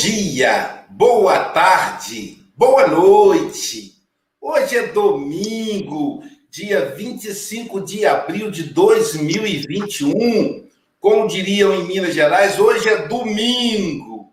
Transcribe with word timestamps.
Dia, 0.00 0.84
boa 0.90 1.46
tarde, 1.46 2.38
boa 2.56 2.86
noite. 2.86 3.94
Hoje 4.40 4.76
é 4.76 4.86
domingo, 4.86 6.22
dia 6.48 6.94
25 6.94 7.80
de 7.80 8.06
abril 8.06 8.48
de 8.48 8.62
2021. 8.62 10.68
Como 11.00 11.26
diriam 11.26 11.74
em 11.74 11.82
Minas 11.82 12.14
Gerais, 12.14 12.60
hoje 12.60 12.88
é 12.88 13.08
domingo. 13.08 14.32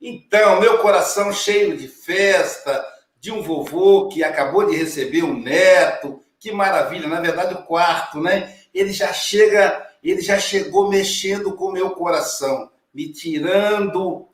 Então, 0.00 0.58
meu 0.58 0.78
coração 0.78 1.30
cheio 1.30 1.76
de 1.76 1.88
festa, 1.88 2.82
de 3.20 3.30
um 3.30 3.42
vovô 3.42 4.08
que 4.08 4.24
acabou 4.24 4.64
de 4.64 4.74
receber 4.74 5.24
um 5.24 5.38
neto. 5.38 6.22
Que 6.40 6.50
maravilha, 6.50 7.06
na 7.06 7.20
verdade, 7.20 7.52
o 7.52 7.64
quarto, 7.64 8.18
né? 8.18 8.54
Ele 8.72 8.94
já 8.94 9.12
chega, 9.12 9.86
ele 10.02 10.22
já 10.22 10.38
chegou 10.38 10.88
mexendo 10.88 11.54
com 11.54 11.66
o 11.66 11.72
meu 11.72 11.90
coração, 11.90 12.70
me 12.94 13.12
tirando 13.12 14.31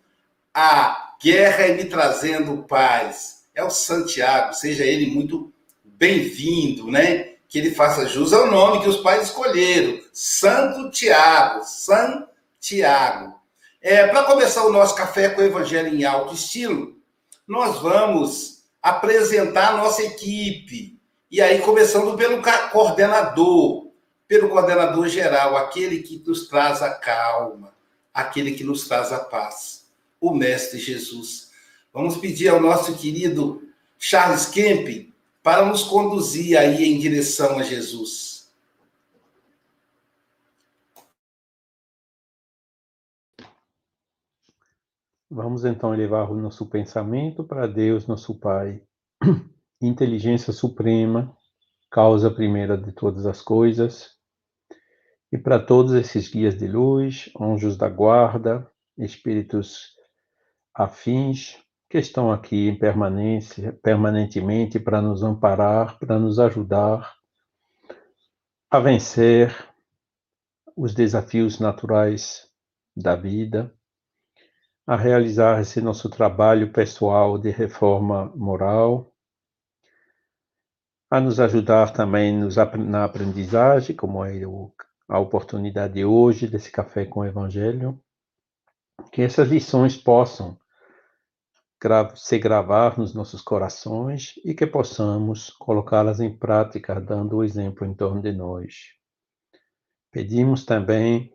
a 0.60 1.14
guerra 1.22 1.68
e 1.68 1.76
me 1.76 1.84
trazendo 1.84 2.64
paz. 2.64 3.44
É 3.54 3.62
o 3.62 3.70
Santiago, 3.70 4.52
seja 4.52 4.84
ele 4.84 5.06
muito 5.06 5.52
bem-vindo, 5.84 6.90
né? 6.90 7.34
Que 7.48 7.58
ele 7.58 7.76
faça 7.76 8.08
jus 8.08 8.32
ao 8.32 8.50
nome 8.50 8.82
que 8.82 8.88
os 8.88 8.96
pais 8.96 9.28
escolheram, 9.28 10.00
Santo 10.12 10.90
Tiago, 10.90 11.62
Santiago. 11.64 13.38
É, 13.80 14.08
Para 14.08 14.24
começar 14.24 14.64
o 14.64 14.72
nosso 14.72 14.96
café 14.96 15.28
com 15.28 15.40
o 15.40 15.44
Evangelho 15.44 15.94
em 15.94 16.04
alto 16.04 16.34
estilo, 16.34 16.96
nós 17.46 17.78
vamos 17.78 18.64
apresentar 18.82 19.74
a 19.74 19.76
nossa 19.76 20.02
equipe. 20.02 20.98
E 21.30 21.40
aí, 21.40 21.60
começando 21.60 22.16
pelo 22.16 22.42
coordenador, 22.72 23.92
pelo 24.26 24.48
coordenador 24.48 25.06
geral, 25.06 25.56
aquele 25.56 26.02
que 26.02 26.20
nos 26.26 26.48
traz 26.48 26.82
a 26.82 26.90
calma, 26.90 27.72
aquele 28.12 28.52
que 28.52 28.64
nos 28.64 28.88
traz 28.88 29.12
a 29.12 29.20
paz 29.20 29.77
o 30.20 30.32
Mestre 30.32 30.78
Jesus. 30.78 31.50
Vamos 31.92 32.16
pedir 32.16 32.48
ao 32.48 32.60
nosso 32.60 32.96
querido 32.96 33.62
Charles 33.98 34.46
Kemp 34.46 35.12
para 35.42 35.64
nos 35.64 35.82
conduzir 35.82 36.58
aí 36.58 36.84
em 36.84 36.98
direção 36.98 37.58
a 37.58 37.62
Jesus. 37.62 38.38
Vamos 45.30 45.64
então 45.64 45.92
elevar 45.92 46.30
o 46.30 46.36
nosso 46.36 46.66
pensamento 46.66 47.44
para 47.44 47.66
Deus, 47.66 48.06
nosso 48.06 48.34
Pai, 48.38 48.82
inteligência 49.80 50.54
suprema, 50.54 51.36
causa 51.90 52.30
primeira 52.30 52.78
de 52.78 52.92
todas 52.92 53.26
as 53.26 53.42
coisas, 53.42 54.16
e 55.30 55.36
para 55.36 55.58
todos 55.58 55.92
esses 55.92 56.28
guias 56.28 56.56
de 56.56 56.66
luz, 56.66 57.30
anjos 57.38 57.76
da 57.76 57.90
guarda, 57.90 58.70
espíritos 58.96 59.97
afins 60.78 61.58
que 61.90 61.98
estão 61.98 62.30
aqui 62.30 62.78
permanentemente 63.82 64.78
para 64.78 65.02
nos 65.02 65.24
amparar, 65.24 65.98
para 65.98 66.20
nos 66.20 66.38
ajudar 66.38 67.16
a 68.70 68.78
vencer 68.78 69.52
os 70.76 70.94
desafios 70.94 71.58
naturais 71.58 72.48
da 72.96 73.16
vida, 73.16 73.74
a 74.86 74.94
realizar 74.94 75.60
esse 75.60 75.80
nosso 75.80 76.08
trabalho 76.08 76.72
pessoal 76.72 77.36
de 77.38 77.50
reforma 77.50 78.32
moral, 78.36 79.12
a 81.10 81.20
nos 81.20 81.40
ajudar 81.40 81.92
também 81.92 82.38
nos, 82.38 82.54
na 82.54 83.04
aprendizagem, 83.04 83.96
como 83.96 84.24
é 84.24 84.40
a 85.08 85.18
oportunidade 85.18 85.94
de 85.94 86.04
hoje 86.04 86.46
desse 86.46 86.70
café 86.70 87.04
com 87.04 87.18
o 87.20 87.24
Evangelho, 87.24 88.00
que 89.10 89.22
essas 89.22 89.48
lições 89.48 89.96
possam 89.96 90.56
se 92.16 92.38
gravar 92.38 92.98
nos 92.98 93.14
nossos 93.14 93.40
corações 93.40 94.34
e 94.44 94.54
que 94.54 94.66
possamos 94.66 95.50
colocá-las 95.50 96.20
em 96.20 96.36
prática, 96.36 97.00
dando 97.00 97.36
o 97.36 97.44
exemplo 97.44 97.86
em 97.86 97.94
torno 97.94 98.20
de 98.20 98.32
nós. 98.32 98.94
Pedimos 100.10 100.64
também 100.64 101.32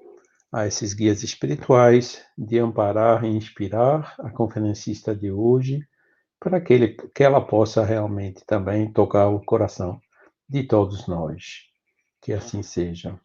a 0.52 0.68
esses 0.68 0.94
guias 0.94 1.24
espirituais 1.24 2.24
de 2.38 2.60
amparar 2.60 3.24
e 3.24 3.28
inspirar 3.28 4.16
a 4.20 4.30
conferencista 4.30 5.16
de 5.16 5.32
hoje, 5.32 5.88
para 6.40 6.60
que, 6.60 6.74
ele, 6.74 6.90
que 7.16 7.24
ela 7.24 7.40
possa 7.40 7.84
realmente 7.84 8.46
também 8.46 8.92
tocar 8.92 9.30
o 9.30 9.44
coração 9.44 10.00
de 10.48 10.64
todos 10.64 11.08
nós. 11.08 11.64
Que 12.22 12.34
assim 12.34 12.62
seja. 12.62 13.20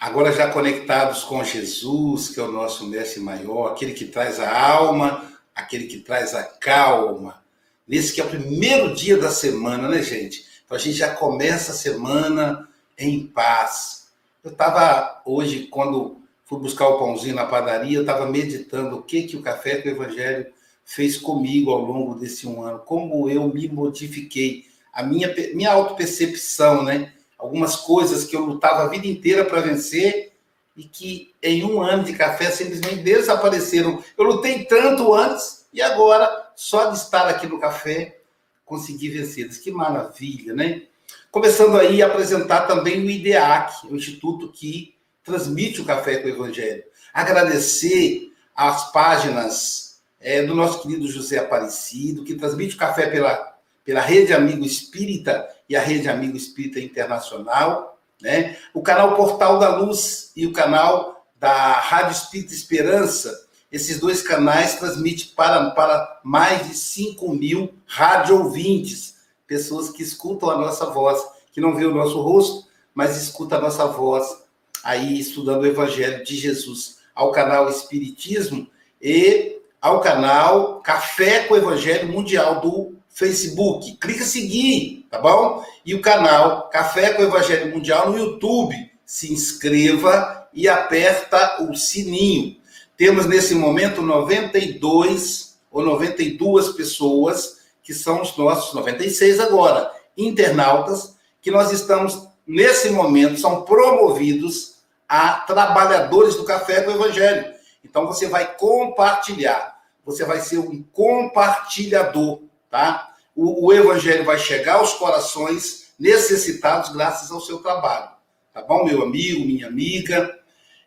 Agora 0.00 0.32
já 0.32 0.50
conectados 0.50 1.24
com 1.24 1.44
Jesus, 1.44 2.30
que 2.30 2.40
é 2.40 2.42
o 2.42 2.50
nosso 2.50 2.86
mestre 2.86 3.20
maior, 3.20 3.70
aquele 3.70 3.92
que 3.92 4.06
traz 4.06 4.40
a 4.40 4.58
alma, 4.58 5.30
aquele 5.54 5.88
que 5.88 5.98
traz 5.98 6.34
a 6.34 6.42
calma. 6.42 7.44
Nesse 7.86 8.14
que 8.14 8.20
é 8.22 8.24
o 8.24 8.30
primeiro 8.30 8.94
dia 8.94 9.18
da 9.18 9.30
semana, 9.30 9.88
né, 9.88 10.02
gente? 10.02 10.46
Então 10.64 10.74
a 10.74 10.80
gente 10.80 10.96
já 10.96 11.14
começa 11.14 11.72
a 11.72 11.74
semana 11.74 12.66
em 12.96 13.26
paz. 13.26 14.06
Eu 14.42 14.52
estava 14.52 15.20
hoje, 15.26 15.66
quando 15.66 16.22
fui 16.46 16.58
buscar 16.58 16.88
o 16.88 16.98
pãozinho 16.98 17.34
na 17.34 17.44
padaria, 17.44 17.98
eu 17.98 18.02
estava 18.02 18.24
meditando 18.24 18.96
o 18.96 19.02
que, 19.02 19.24
que 19.24 19.36
o 19.36 19.42
Café 19.42 19.82
com 19.82 19.88
o 19.90 19.92
Evangelho 19.92 20.46
fez 20.82 21.18
comigo 21.18 21.72
ao 21.72 21.84
longo 21.84 22.14
desse 22.14 22.46
um 22.46 22.62
ano, 22.62 22.78
como 22.78 23.28
eu 23.28 23.46
me 23.48 23.68
modifiquei, 23.68 24.64
a 24.94 25.02
minha, 25.02 25.34
minha 25.54 25.70
autopercepção, 25.70 26.82
né? 26.82 27.12
Algumas 27.40 27.76
coisas 27.76 28.24
que 28.24 28.36
eu 28.36 28.44
lutava 28.44 28.82
a 28.82 28.88
vida 28.88 29.06
inteira 29.06 29.44
para 29.44 29.60
vencer 29.60 30.32
e 30.76 30.84
que 30.84 31.34
em 31.42 31.64
um 31.64 31.82
ano 31.82 32.04
de 32.04 32.12
café 32.12 32.50
simplesmente 32.50 33.02
desapareceram. 33.02 34.02
Eu 34.16 34.24
lutei 34.24 34.64
tanto 34.64 35.14
antes 35.14 35.66
e 35.72 35.80
agora, 35.80 36.50
só 36.54 36.90
de 36.90 36.98
estar 36.98 37.28
aqui 37.28 37.46
no 37.46 37.58
café, 37.58 38.18
consegui 38.64 39.08
vencê-las. 39.08 39.58
Que 39.58 39.70
maravilha, 39.70 40.54
né? 40.54 40.82
Começando 41.30 41.76
aí 41.78 42.02
a 42.02 42.06
apresentar 42.06 42.66
também 42.66 43.04
o 43.04 43.10
IDEAC, 43.10 43.86
o 43.86 43.96
instituto 43.96 44.50
que 44.52 44.94
transmite 45.22 45.80
o 45.80 45.84
Café 45.84 46.16
com 46.16 46.26
o 46.26 46.30
Evangelho. 46.30 46.82
Agradecer 47.12 48.32
as 48.54 48.90
páginas 48.92 50.00
é, 50.20 50.42
do 50.42 50.54
nosso 50.54 50.82
querido 50.82 51.06
José 51.08 51.38
Aparecido, 51.38 52.24
que 52.24 52.34
transmite 52.34 52.74
o 52.74 52.78
café 52.78 53.06
pela, 53.08 53.56
pela 53.84 54.00
Rede 54.00 54.32
Amigo 54.32 54.64
Espírita 54.64 55.48
e 55.68 55.76
a 55.76 55.80
Rede 55.80 56.08
Amigo 56.08 56.36
Espírita 56.36 56.80
Internacional, 56.80 57.98
né? 58.20 58.56
o 58.74 58.82
canal 58.82 59.16
Portal 59.16 59.58
da 59.58 59.76
Luz 59.76 60.32
e 60.36 60.46
o 60.46 60.52
canal 60.52 61.26
da 61.38 61.72
Rádio 61.72 62.12
Espírita 62.12 62.52
Esperança. 62.52 63.48
Esses 63.72 64.00
dois 64.00 64.20
canais 64.20 64.76
transmitem 64.76 65.32
para, 65.34 65.70
para 65.70 66.20
mais 66.24 66.66
de 66.66 66.74
5 66.74 67.32
mil 67.34 67.72
rádio 67.86 68.38
ouvintes, 68.38 69.14
pessoas 69.46 69.90
que 69.90 70.02
escutam 70.02 70.50
a 70.50 70.58
nossa 70.58 70.86
voz, 70.86 71.24
que 71.52 71.60
não 71.60 71.74
vê 71.74 71.84
o 71.84 71.94
nosso 71.94 72.20
rosto, 72.20 72.68
mas 72.94 73.16
escuta 73.16 73.56
a 73.56 73.60
nossa 73.60 73.86
voz 73.86 74.40
aí 74.82 75.18
estudando 75.18 75.62
o 75.62 75.66
Evangelho 75.66 76.24
de 76.24 76.36
Jesus, 76.36 76.98
ao 77.14 77.32
canal 77.32 77.68
Espiritismo 77.68 78.66
e 79.00 79.58
ao 79.80 80.00
canal 80.00 80.80
Café 80.80 81.44
com 81.44 81.54
o 81.54 81.56
Evangelho 81.56 82.08
Mundial 82.08 82.60
do 82.60 82.96
Facebook. 83.20 83.98
Clica 83.98 84.24
seguir, 84.24 85.06
tá 85.10 85.18
bom? 85.18 85.62
E 85.84 85.94
o 85.94 86.00
canal 86.00 86.70
Café 86.70 87.12
com 87.12 87.22
o 87.22 87.26
Evangelho 87.26 87.70
Mundial 87.70 88.10
no 88.10 88.18
YouTube. 88.18 88.74
Se 89.04 89.30
inscreva 89.30 90.48
e 90.54 90.66
aperta 90.66 91.62
o 91.62 91.74
sininho. 91.76 92.56
Temos 92.96 93.26
nesse 93.26 93.54
momento 93.54 94.00
92 94.00 95.58
ou 95.70 95.82
92 95.82 96.70
pessoas 96.70 97.60
que 97.82 97.92
são 97.92 98.22
os 98.22 98.36
nossos 98.36 98.72
96 98.74 99.40
agora, 99.40 99.90
internautas, 100.16 101.16
que 101.42 101.50
nós 101.50 101.72
estamos 101.72 102.28
nesse 102.46 102.90
momento 102.90 103.40
são 103.40 103.62
promovidos 103.62 104.76
a 105.08 105.32
trabalhadores 105.32 106.36
do 106.36 106.44
café 106.44 106.82
com 106.82 106.90
o 106.90 106.94
evangelho. 106.94 107.52
Então 107.84 108.06
você 108.06 108.28
vai 108.28 108.54
compartilhar, 108.54 109.76
você 110.04 110.24
vai 110.24 110.40
ser 110.40 110.58
um 110.58 110.82
compartilhador 110.92 112.42
tá? 112.70 113.09
O, 113.42 113.68
o 113.68 113.72
evangelho 113.72 114.22
vai 114.22 114.38
chegar 114.38 114.74
aos 114.74 114.92
corações 114.92 115.94
necessitados 115.98 116.90
graças 116.90 117.30
ao 117.30 117.40
seu 117.40 117.56
trabalho, 117.60 118.10
tá 118.52 118.60
bom, 118.60 118.84
meu 118.84 119.02
amigo, 119.02 119.46
minha 119.46 119.66
amiga? 119.66 120.38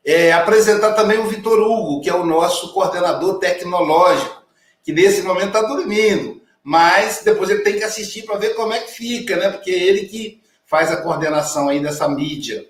É, 0.06 0.32
apresentar 0.32 0.94
também 0.94 1.18
o 1.18 1.26
Vitor 1.26 1.60
Hugo, 1.60 2.02
que 2.02 2.12
é 2.12 2.14
o 2.14 2.24
nosso 2.24 2.72
coordenador 2.72 3.40
tecnológico, 3.40 4.44
que 4.84 4.94
nesse 4.94 5.24
momento 5.24 5.48
está 5.48 5.64
dormindo, 5.64 6.44
mas 6.62 7.24
depois 7.26 7.50
ele 7.50 7.64
tem 7.64 7.76
que 7.76 7.84
assistir 7.84 8.22
para 8.22 8.38
ver 8.38 8.54
como 8.54 8.72
é 8.72 8.82
que 8.82 8.92
fica, 8.92 9.36
né? 9.36 9.50
Porque 9.50 9.72
é 9.72 9.84
ele 9.88 10.06
que 10.06 10.40
faz 10.64 10.92
a 10.92 10.98
coordenação 10.98 11.70
aí 11.70 11.80
dessa 11.80 12.08
mídia. 12.08 12.70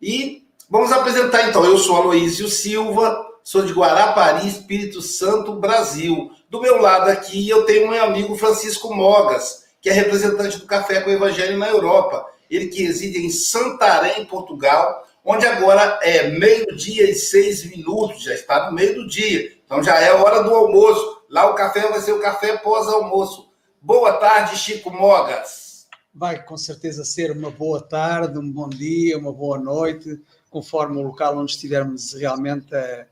E 0.00 0.46
vamos 0.70 0.92
apresentar 0.92 1.48
então. 1.48 1.64
Eu 1.64 1.76
sou 1.76 1.96
Aloísio 1.96 2.48
Silva, 2.48 3.20
sou 3.42 3.62
de 3.62 3.72
Guarapari, 3.72 4.46
Espírito 4.46 5.02
Santo, 5.02 5.56
Brasil. 5.56 6.30
Do 6.52 6.60
meu 6.60 6.76
lado 6.76 7.08
aqui, 7.08 7.48
eu 7.48 7.64
tenho 7.64 7.90
um 7.90 7.94
amigo 7.94 8.36
Francisco 8.36 8.94
Mogas, 8.94 9.64
que 9.80 9.88
é 9.88 9.92
representante 9.94 10.58
do 10.58 10.66
Café 10.66 11.00
com 11.00 11.08
o 11.08 11.12
Evangelho 11.14 11.56
na 11.56 11.66
Europa. 11.66 12.26
ele 12.50 12.66
que 12.66 12.82
reside 12.82 13.24
em 13.24 13.30
Santarém, 13.30 14.26
Portugal, 14.26 15.08
onde 15.24 15.46
agora 15.46 15.98
é 16.02 16.28
meio-dia 16.28 17.10
e 17.10 17.14
seis 17.14 17.64
minutos, 17.64 18.24
já 18.24 18.34
está 18.34 18.66
no 18.66 18.76
meio 18.76 18.96
do 18.96 19.08
dia, 19.08 19.50
então 19.64 19.82
já 19.82 19.98
é 19.98 20.12
hora 20.12 20.42
do 20.42 20.54
almoço. 20.54 21.22
Lá 21.30 21.50
o 21.50 21.54
café 21.54 21.88
vai 21.88 22.02
ser 22.02 22.12
o 22.12 22.20
café 22.20 22.58
pós-almoço. 22.58 23.48
Boa 23.80 24.12
tarde, 24.18 24.58
Chico 24.58 24.90
Mogas. 24.90 25.86
Vai 26.14 26.44
com 26.44 26.58
certeza 26.58 27.02
ser 27.02 27.30
uma 27.30 27.50
boa 27.50 27.80
tarde, 27.80 28.38
um 28.38 28.52
bom 28.52 28.68
dia, 28.68 29.16
uma 29.16 29.32
boa 29.32 29.58
noite, 29.58 30.20
conforme 30.50 30.98
o 30.98 31.02
local 31.02 31.38
onde 31.38 31.52
estivermos 31.52 32.12
realmente 32.12 32.74
a, 32.74 33.06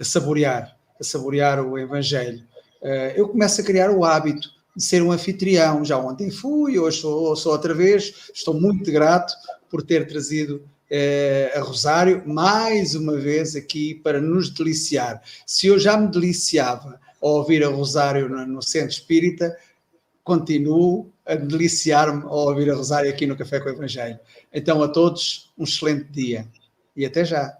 a 0.00 0.04
saborear, 0.04 0.74
a 0.98 1.04
saborear 1.04 1.60
o 1.60 1.78
Evangelho. 1.78 2.55
Eh, 2.82 3.14
eu 3.16 3.28
começo 3.28 3.60
a 3.60 3.64
criar 3.64 3.90
o 3.90 4.04
hábito 4.04 4.50
de 4.74 4.82
ser 4.82 5.02
um 5.02 5.12
anfitrião. 5.12 5.84
Já 5.84 5.98
ontem 5.98 6.30
fui, 6.30 6.78
hoje 6.78 7.00
sou, 7.00 7.34
sou 7.36 7.52
outra 7.52 7.74
vez. 7.74 8.30
Estou 8.34 8.54
muito 8.54 8.90
grato 8.90 9.34
por 9.70 9.82
ter 9.82 10.06
trazido 10.06 10.62
eh, 10.90 11.52
a 11.54 11.60
Rosário 11.60 12.22
mais 12.26 12.94
uma 12.94 13.16
vez 13.16 13.56
aqui 13.56 13.94
para 13.94 14.20
nos 14.20 14.50
deliciar. 14.50 15.22
Se 15.46 15.66
eu 15.66 15.78
já 15.78 15.96
me 15.96 16.08
deliciava 16.08 17.00
ao 17.20 17.36
ouvir 17.36 17.64
a 17.64 17.68
Rosário 17.68 18.28
no, 18.28 18.46
no 18.46 18.62
Centro 18.62 18.90
Espírita, 18.90 19.56
continuo 20.22 21.10
a 21.24 21.34
deliciar-me 21.34 22.22
ao 22.24 22.48
ouvir 22.48 22.70
a 22.70 22.74
Rosário 22.74 23.10
aqui 23.10 23.26
no 23.26 23.36
Café 23.36 23.60
com 23.60 23.68
o 23.68 23.72
Evangelho. 23.72 24.18
Então, 24.52 24.82
a 24.82 24.88
todos, 24.88 25.52
um 25.58 25.64
excelente 25.64 26.04
dia 26.10 26.46
e 26.96 27.04
até 27.04 27.24
já. 27.24 27.56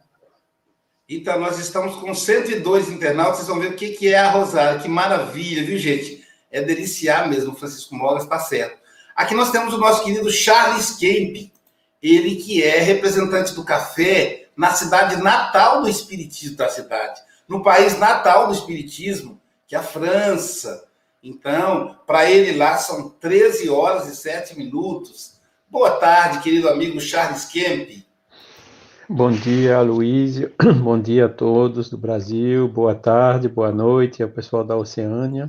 Então, 1.08 1.38
nós 1.38 1.56
estamos 1.60 1.94
com 1.96 2.12
102 2.12 2.88
internautas, 2.88 3.36
vocês 3.36 3.48
vão 3.48 3.60
ver 3.60 3.70
o 3.70 3.76
que, 3.76 3.90
que 3.90 4.08
é 4.08 4.18
a 4.18 4.28
Rosário, 4.28 4.82
que 4.82 4.88
maravilha, 4.88 5.64
viu, 5.64 5.78
gente? 5.78 6.26
É 6.50 6.60
deliciar 6.60 7.28
mesmo, 7.28 7.54
Francisco 7.54 7.94
Mogas 7.94 8.24
está 8.24 8.40
certo. 8.40 8.76
Aqui 9.14 9.32
nós 9.32 9.52
temos 9.52 9.72
o 9.72 9.78
nosso 9.78 10.02
querido 10.02 10.28
Charles 10.32 10.96
Kemp, 10.96 11.52
ele 12.02 12.34
que 12.36 12.60
é 12.60 12.80
representante 12.80 13.54
do 13.54 13.64
café 13.64 14.48
na 14.56 14.72
cidade 14.72 15.22
natal 15.22 15.80
do 15.80 15.88
espiritismo 15.88 16.56
da 16.56 16.68
cidade, 16.68 17.20
no 17.46 17.62
país 17.62 17.96
natal 17.96 18.48
do 18.48 18.54
espiritismo, 18.54 19.40
que 19.68 19.76
é 19.76 19.78
a 19.78 19.84
França. 19.84 20.88
Então, 21.22 22.00
para 22.04 22.28
ele 22.28 22.58
lá 22.58 22.78
são 22.78 23.10
13 23.10 23.70
horas 23.70 24.08
e 24.08 24.16
7 24.16 24.58
minutos. 24.58 25.36
Boa 25.68 25.92
tarde, 25.98 26.40
querido 26.40 26.68
amigo 26.68 27.00
Charles 27.00 27.44
Kemp. 27.44 28.05
Bom 29.08 29.30
dia, 29.30 29.80
Luiz. 29.82 30.40
Bom 30.82 31.00
dia 31.00 31.26
a 31.26 31.28
todos 31.28 31.88
do 31.88 31.96
Brasil. 31.96 32.66
Boa 32.66 32.92
tarde, 32.92 33.48
boa 33.48 33.70
noite 33.70 34.20
ao 34.20 34.28
pessoal 34.28 34.64
da 34.64 34.76
Oceânia. 34.76 35.48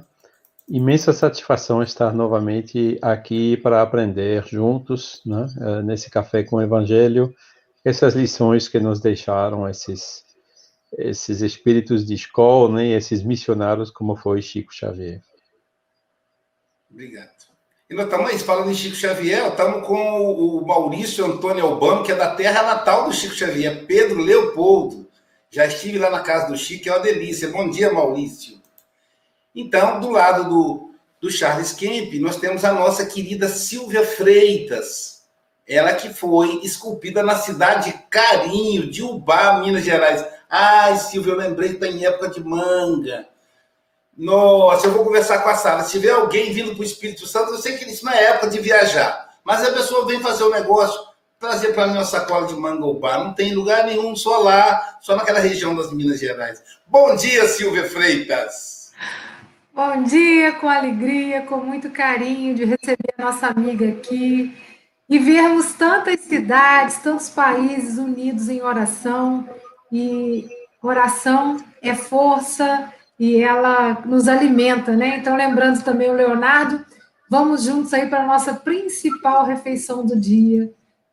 Imensa 0.69 1.11
satisfação 1.11 1.81
estar 1.81 2.13
novamente 2.13 2.99
aqui 3.01 3.57
para 3.57 3.81
aprender 3.81 4.45
juntos, 4.45 5.23
né, 5.25 5.47
eh, 5.59 5.81
nesse 5.81 6.07
café 6.07 6.43
com 6.43 6.57
o 6.57 6.61
Evangelho, 6.61 7.33
essas 7.83 8.13
lições 8.13 8.67
que 8.67 8.79
nos 8.79 8.99
deixaram 8.99 9.67
esses 9.67 10.23
esses 10.95 11.41
espíritos 11.41 12.05
de 12.05 12.13
escola, 12.13 12.75
né, 12.75 12.89
esses 12.89 13.23
missionários 13.23 13.89
como 13.89 14.15
foi 14.15 14.39
Chico 14.39 14.71
Xavier. 14.71 15.19
Obrigado. 16.91 17.46
E 17.89 17.93
nós 17.93 18.07
estamos 18.07 18.41
falando 18.41 18.69
em 18.69 18.75
Chico 18.75 18.97
Xavier, 18.97 19.47
estamos 19.47 19.87
com 19.87 20.19
o 20.21 20.67
Maurício 20.67 21.25
Antônio 21.25 21.65
Albano, 21.65 22.03
que 22.03 22.11
é 22.11 22.15
da 22.15 22.35
terra 22.35 22.61
natal 22.61 23.05
do 23.05 23.13
Chico 23.13 23.33
Xavier, 23.33 23.85
Pedro 23.85 24.21
Leopoldo. 24.21 25.07
Já 25.49 25.65
estive 25.65 25.97
lá 25.97 26.09
na 26.09 26.19
casa 26.19 26.49
do 26.49 26.57
Chico, 26.57 26.89
é 26.89 26.91
uma 26.91 26.99
delícia. 26.99 27.47
Bom 27.47 27.69
dia, 27.69 27.93
Maurício. 27.93 28.61
Então, 29.55 30.01
do 30.01 30.09
lado 30.09 30.49
do, 30.49 30.91
do 31.21 31.31
Charles 31.31 31.71
Kemp, 31.71 32.13
nós 32.15 32.35
temos 32.35 32.65
a 32.65 32.73
nossa 32.73 33.05
querida 33.05 33.47
Silvia 33.47 34.05
Freitas. 34.05 35.23
Ela 35.65 35.93
que 35.93 36.13
foi 36.13 36.59
esculpida 36.65 37.23
na 37.23 37.37
cidade 37.37 37.93
de 37.93 37.97
Carinho, 38.09 38.91
de 38.91 39.01
Ubá, 39.01 39.61
Minas 39.61 39.85
Gerais. 39.85 40.25
Ai, 40.49 40.97
Silvia, 40.97 41.31
eu 41.31 41.37
lembrei 41.37 41.69
que 41.69 41.75
está 41.75 41.87
em 41.87 42.05
época 42.05 42.27
de 42.31 42.43
manga. 42.43 43.29
Nossa, 44.17 44.87
eu 44.87 44.93
vou 44.93 45.05
conversar 45.05 45.39
com 45.39 45.49
a 45.49 45.55
Sara. 45.55 45.83
Se 45.83 45.91
tiver 45.91 46.09
alguém 46.09 46.51
vindo 46.51 46.71
para 46.71 46.81
o 46.81 46.83
Espírito 46.83 47.27
Santo, 47.27 47.51
eu 47.51 47.59
sei 47.59 47.77
que 47.77 47.85
isso 47.85 48.03
não 48.03 48.11
é 48.11 48.23
época 48.23 48.49
de 48.49 48.59
viajar. 48.59 49.29
Mas 49.43 49.63
a 49.63 49.71
pessoa 49.71 50.07
vem 50.07 50.19
fazer 50.19 50.43
o 50.43 50.47
um 50.47 50.51
negócio, 50.51 50.99
trazer 51.39 51.73
para 51.73 51.85
mim 51.85 51.93
uma 51.93 52.03
sacola 52.03 52.47
de 52.47 52.55
manga 52.55 52.83
Ubá. 52.83 53.19
Não 53.19 53.33
tem 53.33 53.53
lugar 53.53 53.85
nenhum, 53.85 54.15
só 54.15 54.39
lá, 54.39 54.97
só 55.01 55.15
naquela 55.15 55.39
região 55.39 55.75
das 55.75 55.93
Minas 55.93 56.19
Gerais. 56.19 56.63
Bom 56.87 57.15
dia, 57.15 57.47
Silvia 57.47 57.87
Freitas. 57.87 58.91
Bom 59.71 60.01
dia, 60.01 60.53
com 60.53 60.67
alegria, 60.67 61.43
com 61.43 61.57
muito 61.57 61.91
carinho 61.91 62.55
de 62.55 62.65
receber 62.65 63.13
a 63.19 63.25
nossa 63.25 63.45
amiga 63.45 63.87
aqui 63.87 64.57
e 65.07 65.19
vermos 65.19 65.73
tantas 65.73 66.21
cidades, 66.21 66.97
tantos 66.97 67.29
países 67.29 67.99
unidos 67.99 68.49
em 68.49 68.63
oração. 68.63 69.47
E 69.91 70.49
oração 70.81 71.57
é 71.83 71.93
força 71.93 72.91
e 73.19 73.41
ela 73.41 74.01
nos 74.05 74.27
alimenta, 74.27 74.95
né? 74.95 75.17
Então, 75.17 75.35
lembrando 75.35 75.83
também 75.83 76.09
o 76.09 76.13
Leonardo, 76.13 76.85
vamos 77.29 77.63
juntos 77.63 77.93
aí 77.93 78.07
para 78.07 78.23
a 78.23 78.27
nossa 78.27 78.53
principal 78.53 79.45
refeição 79.45 80.05
do 80.05 80.15
dia, 80.15 80.71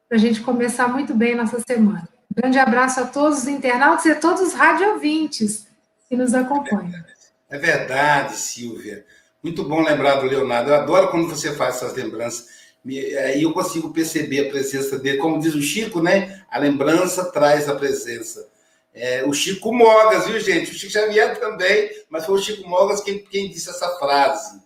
para 0.09 0.19
a 0.19 0.21
gente 0.21 0.41
começar 0.41 0.89
muito 0.89 1.15
bem 1.15 1.35
nossa 1.35 1.61
semana. 1.67 2.09
Grande 2.35 2.59
abraço 2.59 3.01
a 3.01 3.07
todos 3.07 3.39
os 3.39 3.49
internautas 3.49 4.05
e 4.07 4.11
a 4.11 4.17
todos 4.17 4.43
os 4.43 4.55
radiovintes 4.55 5.67
que 6.09 6.17
nos 6.17 6.35
acompanham. 6.35 7.05
É 7.49 7.59
verdade, 7.59 8.37
Silvia. 8.37 9.07
Muito 9.43 9.63
bom 9.65 9.81
lembrar 9.81 10.17
do 10.17 10.27
Leonardo. 10.27 10.71
Eu 10.71 10.75
adoro 10.75 11.09
quando 11.09 11.29
você 11.29 11.55
faz 11.55 11.77
essas 11.77 11.95
lembranças. 11.95 12.49
Aí 12.87 13.43
eu 13.43 13.53
consigo 13.53 13.93
perceber 13.93 14.47
a 14.47 14.51
presença 14.51 14.99
dele. 14.99 15.19
Como 15.19 15.39
diz 15.39 15.55
o 15.55 15.63
Chico, 15.63 16.03
né? 16.03 16.43
A 16.51 16.59
lembrança 16.59 17.31
traz 17.31 17.69
a 17.69 17.75
presença. 17.75 18.49
É, 18.95 19.25
o 19.27 19.33
Chico 19.33 19.73
Mogas, 19.73 20.27
viu, 20.27 20.39
gente? 20.39 20.71
O 20.71 20.75
Chico 20.75 20.93
Xavier 20.93 21.39
também, 21.41 21.91
mas 22.09 22.25
foi 22.25 22.37
o 22.37 22.43
Chico 22.43 22.69
Mogas 22.69 23.01
quem, 23.01 23.19
quem 23.25 23.51
disse 23.51 23.69
essa 23.69 23.89
frase. 23.99 24.63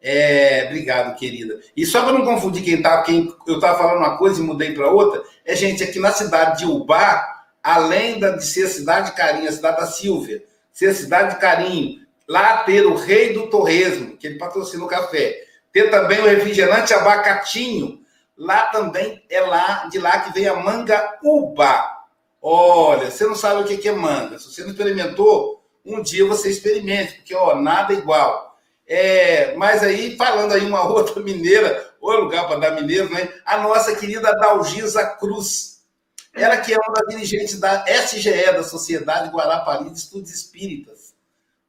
É, 0.00 0.64
obrigado, 0.66 1.16
querida. 1.16 1.60
E 1.76 1.84
só 1.84 2.02
para 2.02 2.12
não 2.12 2.24
confundir 2.24 2.62
quem 2.62 2.80
tá, 2.80 3.02
quem 3.02 3.34
eu 3.46 3.56
estava 3.56 3.78
falando 3.78 3.98
uma 3.98 4.16
coisa 4.16 4.40
e 4.40 4.44
mudei 4.44 4.72
para 4.72 4.90
outra, 4.90 5.22
é 5.44 5.54
gente 5.54 5.82
aqui 5.82 5.98
na 5.98 6.12
cidade 6.12 6.58
de 6.58 6.66
Ubá, 6.66 7.26
além 7.62 8.18
de 8.18 8.44
ser 8.44 8.64
a 8.64 8.70
cidade 8.70 9.10
de 9.10 9.16
carinho, 9.16 9.48
a 9.48 9.52
cidade 9.52 9.76
da 9.76 9.86
Silvia, 9.86 10.42
ser 10.72 10.86
a 10.86 10.94
cidade 10.94 11.34
de 11.34 11.40
carinho, 11.40 12.00
lá 12.26 12.58
ter 12.58 12.86
o 12.86 12.94
rei 12.94 13.34
do 13.34 13.50
torresmo, 13.50 14.16
que 14.16 14.28
ele 14.28 14.38
patrocina 14.38 14.84
o 14.84 14.88
café, 14.88 15.42
ter 15.72 15.90
também 15.90 16.20
o 16.20 16.26
refrigerante 16.26 16.94
abacatinho, 16.94 18.00
lá 18.36 18.66
também 18.66 19.22
é 19.28 19.40
lá 19.40 19.88
de 19.90 19.98
lá 19.98 20.20
que 20.20 20.32
vem 20.32 20.46
a 20.46 20.54
manga 20.54 21.18
uba. 21.22 21.97
Olha, 22.50 23.10
você 23.10 23.26
não 23.26 23.34
sabe 23.34 23.60
o 23.60 23.78
que 23.78 23.86
é 23.86 23.92
manga. 23.92 24.38
Se 24.38 24.50
você 24.50 24.62
não 24.62 24.70
experimentou, 24.70 25.62
um 25.84 26.00
dia 26.00 26.24
você 26.24 26.48
experimente, 26.48 27.16
porque 27.16 27.34
ó, 27.34 27.54
nada 27.54 27.92
igual. 27.92 28.58
É, 28.86 29.54
mas 29.56 29.82
aí, 29.82 30.16
falando 30.16 30.54
aí 30.54 30.64
uma 30.64 30.88
outra 30.88 31.22
mineira, 31.22 31.92
ou 32.00 32.10
lugar 32.20 32.48
para 32.48 32.58
dar 32.58 32.70
mineiro, 32.70 33.12
né? 33.12 33.28
A 33.44 33.58
nossa 33.58 33.94
querida 33.94 34.32
Dalgisa 34.32 35.04
Cruz. 35.04 35.82
Ela 36.32 36.56
que 36.56 36.72
é 36.72 36.78
uma 36.78 36.94
das 36.94 37.14
dirigentes 37.14 37.60
da 37.60 37.84
SGE, 37.86 38.46
da 38.46 38.62
Sociedade 38.62 39.28
Guarapari 39.28 39.90
de 39.90 39.98
Estudos 39.98 40.32
Espíritas. 40.32 41.12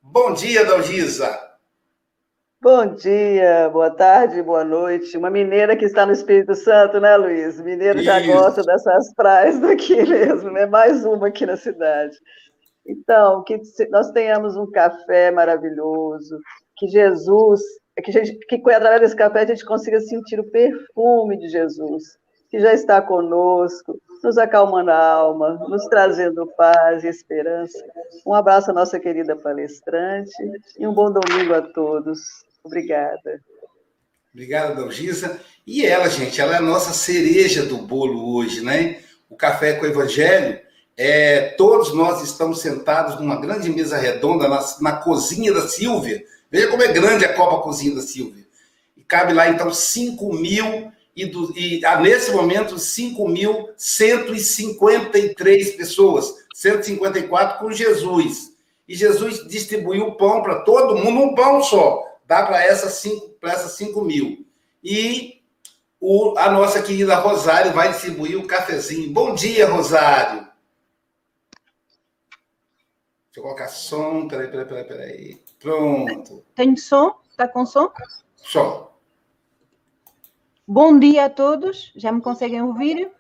Bom 0.01 0.31
dia, 0.31 0.63
Dalgisa. 0.63 1.49
Bom 2.62 2.94
dia, 2.94 3.70
boa 3.70 3.89
tarde, 3.89 4.44
boa 4.44 4.66
noite. 4.66 5.18
Uma 5.18 5.30
mineira 5.30 5.78
que 5.78 5.86
está 5.86 6.06
no 6.06 6.12
Espírito 6.12 6.54
Santo, 6.54 7.00
né, 7.00 7.16
Luiz? 7.16 7.58
Mineiro 7.62 8.01
já 8.04 8.20
gosta 8.20 8.62
dessas 8.63 9.13
praias 9.13 9.58
daqui 9.63 9.96
mesmo, 10.06 10.51
né? 10.51 10.66
Mais 10.66 11.06
uma 11.06 11.30
aqui 11.30 11.46
na 11.46 11.56
cidade. 11.56 12.18
Então, 12.86 13.46
que 13.46 13.58
nós 13.89 14.12
tenhamos 14.12 14.58
um 14.58 14.70
café 14.70 15.32
maravilhoso, 15.32 16.38
que 16.75 16.88
Jesus, 16.89 17.62
que, 18.04 18.12
a 18.12 18.25
gente, 18.25 18.38
que 18.46 18.72
através 18.72 19.00
desse 19.00 19.16
café 19.16 19.44
a 19.44 19.46
gente 19.46 19.63
consiga 19.63 20.01
sentir 20.01 20.42
o 20.42 20.51
perfume 20.51 21.38
de 21.38 21.48
Jesus, 21.48 22.04
que 22.50 22.60
já 22.60 22.74
está 22.74 23.01
conosco, 23.01 23.98
nos 24.22 24.38
acalmando 24.38 24.92
a 24.92 25.01
alma, 25.01 25.54
nos 25.70 25.86
trazendo 25.86 26.46
paz 26.58 27.06
e 27.06 27.08
esperança. 27.08 27.80
Um 28.28 28.34
abraço 28.34 28.72
à 28.72 28.74
nossa 28.74 29.00
querida 29.00 29.34
palestrante 29.38 30.36
e 30.78 30.86
um 30.86 30.94
bom 30.94 31.10
domingo 31.10 31.54
a 31.54 31.62
todos. 31.62 32.20
Obrigada. 32.63 33.42
Obrigada, 34.34 34.75
Dalgisa. 34.75 35.39
E 35.66 35.86
ela, 35.86 36.10
gente, 36.10 36.39
ela 36.39 36.56
é 36.56 36.58
a 36.58 36.62
nossa 36.62 36.94
cereja 36.94 37.66
do 37.66 37.78
bolo 37.78 38.36
hoje, 38.36 38.62
né? 38.62 39.00
O 39.30 39.36
Café 39.36 39.74
com 39.74 39.86
o 39.86 39.89
Evangelho. 39.89 40.60
É, 40.96 41.56
todos 41.58 41.94
nós 41.94 42.24
estamos 42.24 42.62
sentados 42.62 43.20
numa 43.20 43.39
grande 43.39 43.70
mesa 43.70 43.98
redonda 43.98 44.48
na, 44.48 44.60
na 44.82 44.94
cozinha 44.98 45.54
da 45.54 45.68
Silvia. 45.68 46.24
Veja 46.51 46.68
como 46.68 46.84
é 46.84 46.92
grande 46.92 47.25
a 47.25 47.34
Copa 47.34 47.63
Cozinha 47.63 47.96
da 47.96 48.01
Silvia. 48.01 48.46
E 48.98 49.04
cabe 49.04 49.34
lá, 49.34 49.50
então, 49.50 49.74
5 49.74 50.34
mil 50.34 50.92
e, 51.16 51.25
do, 51.25 51.51
e 51.58 51.84
ah, 51.86 52.00
nesse 52.00 52.32
momento 52.32 52.75
5.153 52.75 55.75
pessoas, 55.75 56.36
154 56.54 57.60
com 57.60 57.72
Jesus. 57.72 58.54
E 58.88 58.96
Jesus 58.96 59.48
distribuiu 59.48 60.08
o 60.08 60.16
pão 60.16 60.42
para 60.42 60.62
todo 60.62 60.98
mundo, 60.98 61.22
um 61.22 61.36
pão 61.36 61.62
só, 61.62 62.09
dá 62.29 62.45
para 62.45 62.63
essas 62.63 62.93
5 62.93 63.38
essas 63.41 63.71
cinco 63.71 64.01
mil. 64.01 64.45
E 64.83 65.41
o, 66.00 66.38
a 66.38 66.51
nossa 66.51 66.81
querida 66.83 67.15
Rosário 67.15 67.74
vai 67.74 67.91
distribuir 67.91 68.38
o 68.38 68.45
cafezinho. 68.45 69.12
Bom 69.12 69.33
dia, 69.33 69.67
Rosário. 69.67 70.48
Deixa 73.25 73.38
eu 73.38 73.43
colocar 73.43 73.67
som. 73.67 74.27
Peraí, 74.27 74.48
peraí, 74.48 74.65
peraí, 74.65 74.83
peraí. 74.83 75.43
Pronto. 75.59 76.45
Tenho 76.53 76.77
som? 76.77 77.15
Está 77.31 77.48
com 77.48 77.65
som? 77.65 77.91
Som. 78.36 78.91
Bom 80.67 81.00
dia 81.00 81.25
a 81.25 81.29
todos. 81.31 81.91
Já 81.95 82.12
me 82.12 82.21
conseguem 82.21 82.62
ouvir? 82.62 83.12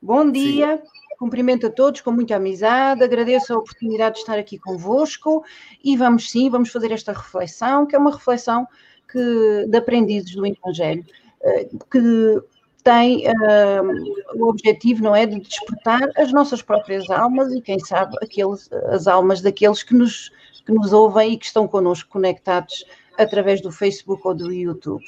Bom 0.00 0.30
dia. 0.30 0.76
Sim. 0.76 0.97
Cumprimento 1.18 1.66
a 1.66 1.70
todos 1.70 2.00
com 2.00 2.12
muita 2.12 2.36
amizade, 2.36 3.02
agradeço 3.02 3.52
a 3.52 3.58
oportunidade 3.58 4.14
de 4.14 4.20
estar 4.20 4.38
aqui 4.38 4.56
convosco 4.56 5.44
e 5.82 5.96
vamos 5.96 6.30
sim, 6.30 6.48
vamos 6.48 6.70
fazer 6.70 6.92
esta 6.92 7.12
reflexão, 7.12 7.86
que 7.86 7.96
é 7.96 7.98
uma 7.98 8.12
reflexão 8.12 8.66
que, 9.10 9.66
de 9.66 9.76
aprendizes 9.76 10.34
do 10.34 10.46
Evangelho, 10.46 11.04
eh, 11.42 11.68
que 11.90 12.40
tem 12.84 13.26
uh, 13.26 14.42
o 14.42 14.48
objetivo, 14.48 15.02
não 15.02 15.14
é, 15.14 15.26
de 15.26 15.40
despertar 15.40 16.08
as 16.16 16.32
nossas 16.32 16.62
próprias 16.62 17.10
almas 17.10 17.52
e, 17.52 17.60
quem 17.60 17.78
sabe, 17.80 18.16
aqueles, 18.22 18.70
as 18.90 19.06
almas 19.06 19.40
daqueles 19.40 19.82
que 19.82 19.94
nos, 19.94 20.30
que 20.64 20.72
nos 20.72 20.92
ouvem 20.92 21.32
e 21.32 21.36
que 21.36 21.46
estão 21.46 21.66
connosco 21.66 22.08
conectados 22.08 22.86
através 23.18 23.60
do 23.60 23.72
Facebook 23.72 24.22
ou 24.24 24.34
do 24.34 24.52
YouTube. 24.52 25.04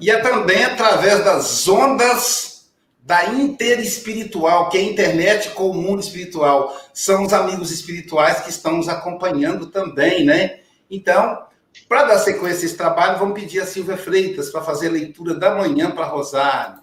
E 0.00 0.10
é 0.10 0.20
também 0.20 0.64
através 0.64 1.24
das 1.24 1.68
ondas 1.68 2.59
da 3.10 3.34
interespiritual, 3.34 4.68
que 4.68 4.78
é 4.78 4.82
a 4.82 4.84
internet 4.84 5.50
com 5.50 5.68
o 5.68 5.74
mundo 5.74 5.98
espiritual. 5.98 6.80
São 6.94 7.24
os 7.24 7.32
amigos 7.32 7.72
espirituais 7.72 8.42
que 8.42 8.50
estão 8.50 8.76
nos 8.76 8.88
acompanhando 8.88 9.66
também, 9.66 10.24
né? 10.24 10.60
Então, 10.88 11.42
para 11.88 12.04
dar 12.04 12.18
sequência 12.20 12.62
a 12.62 12.66
esse 12.66 12.76
trabalho, 12.76 13.18
vamos 13.18 13.34
pedir 13.34 13.58
a 13.58 13.66
Silvia 13.66 13.96
Freitas 13.96 14.50
para 14.50 14.62
fazer 14.62 14.86
a 14.86 14.92
leitura 14.92 15.34
da 15.34 15.56
manhã 15.56 15.90
para 15.90 16.06
Rosário. 16.06 16.78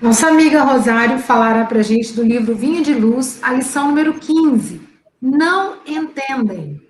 Nossa 0.00 0.28
amiga 0.28 0.62
Rosário 0.62 1.18
falará 1.18 1.64
para 1.64 1.80
a 1.80 1.82
gente 1.82 2.12
do 2.12 2.22
livro 2.22 2.54
Vinho 2.54 2.80
de 2.80 2.94
Luz, 2.94 3.40
a 3.42 3.52
lição 3.52 3.88
número 3.88 4.14
15. 4.14 4.80
Não 5.20 5.78
entendem. 5.84 6.80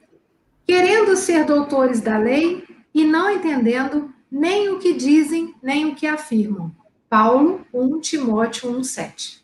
Querendo 0.67 1.17
ser 1.17 1.47
doutores 1.47 2.03
da 2.03 2.19
lei 2.19 2.63
e 2.95 3.05
não 3.07 3.31
entendendo 3.31 4.13
nem 4.31 4.69
o 4.69 4.79
que 4.79 4.93
dizem, 4.93 5.55
nem 5.63 5.87
o 5.87 5.95
que 5.95 6.07
afirmam 6.07 6.84
Paulo 7.17 7.65
1 7.73 8.01
Timóteo 8.01 8.69
1:7. 8.73 9.41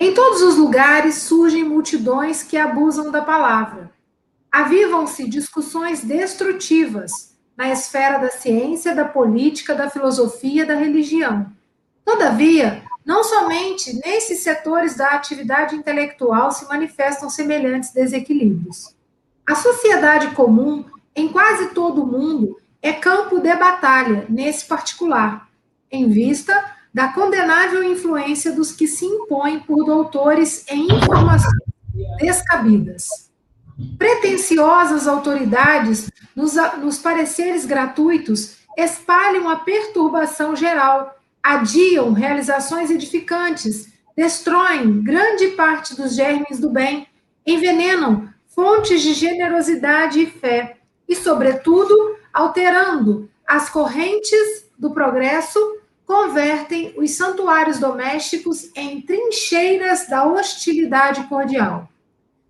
Em 0.00 0.14
todos 0.14 0.40
os 0.40 0.56
lugares 0.56 1.16
surgem 1.16 1.62
multidões 1.62 2.42
que 2.42 2.56
abusam 2.56 3.10
da 3.10 3.20
palavra. 3.20 3.92
Avivam-se 4.50 5.28
discussões 5.28 6.02
destrutivas 6.02 7.36
na 7.54 7.68
esfera 7.68 8.16
da 8.16 8.30
ciência, 8.30 8.94
da 8.94 9.04
política, 9.04 9.74
da 9.74 9.90
filosofia, 9.90 10.64
da 10.64 10.76
religião. 10.76 11.52
Todavia, 12.06 12.82
não 13.04 13.22
somente 13.22 14.00
nesses 14.02 14.42
setores 14.42 14.96
da 14.96 15.08
atividade 15.08 15.76
intelectual 15.76 16.52
se 16.52 16.64
manifestam 16.64 17.28
semelhantes 17.28 17.92
desequilíbrios. 17.92 18.94
A 19.46 19.54
sociedade 19.54 20.28
comum, 20.28 20.86
em 21.14 21.28
quase 21.28 21.74
todo 21.74 22.02
o 22.02 22.06
mundo, 22.06 22.58
é 22.80 22.94
campo 22.94 23.40
de 23.40 23.54
batalha 23.54 24.24
nesse 24.26 24.64
particular, 24.64 25.50
em 25.92 26.08
vista 26.08 26.72
da 26.94 27.08
condenável 27.08 27.82
influência 27.82 28.52
dos 28.52 28.70
que 28.70 28.86
se 28.86 29.04
impõem 29.04 29.58
por 29.58 29.84
doutores 29.84 30.64
em 30.70 30.86
informações 30.86 31.52
descabidas. 32.18 33.08
Pretensiosas 33.98 35.08
autoridades, 35.08 36.08
nos, 36.36 36.54
nos 36.80 36.98
pareceres 36.98 37.66
gratuitos, 37.66 38.58
espalham 38.78 39.48
a 39.48 39.56
perturbação 39.56 40.54
geral, 40.54 41.18
adiam 41.42 42.12
realizações 42.12 42.88
edificantes, 42.92 43.92
destroem 44.16 45.02
grande 45.02 45.48
parte 45.48 45.96
dos 45.96 46.14
germes 46.14 46.60
do 46.60 46.70
bem, 46.70 47.08
envenenam 47.44 48.28
fontes 48.46 49.02
de 49.02 49.14
generosidade 49.14 50.20
e 50.20 50.26
fé, 50.26 50.76
e, 51.08 51.16
sobretudo, 51.16 52.16
alterando 52.32 53.28
as 53.44 53.68
correntes 53.68 54.70
do 54.78 54.92
progresso 54.92 55.58
convertem 56.06 56.94
os 56.96 57.12
santuários 57.12 57.78
domésticos 57.78 58.70
em 58.74 59.00
trincheiras 59.00 60.08
da 60.08 60.26
hostilidade 60.26 61.24
cordial. 61.24 61.88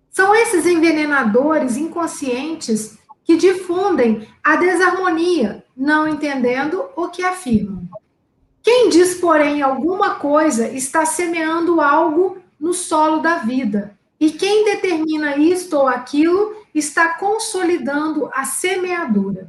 São 0.09 0.33
esses 0.35 0.65
envenenadores 0.65 1.77
inconscientes 1.77 2.97
que 3.23 3.35
difundem 3.35 4.27
a 4.43 4.55
desarmonia, 4.55 5.65
não 5.75 6.07
entendendo 6.07 6.85
o 6.95 7.07
que 7.09 7.23
afirmam. 7.23 7.87
Quem 8.61 8.89
diz, 8.89 9.15
porém, 9.15 9.61
alguma 9.61 10.15
coisa 10.15 10.67
está 10.69 11.05
semeando 11.05 11.81
algo 11.81 12.37
no 12.59 12.73
solo 12.73 13.19
da 13.19 13.37
vida, 13.39 13.97
e 14.19 14.31
quem 14.31 14.65
determina 14.65 15.37
isto 15.37 15.77
ou 15.77 15.87
aquilo 15.87 16.55
está 16.73 17.15
consolidando 17.15 18.29
a 18.33 18.43
semeadura. 18.45 19.47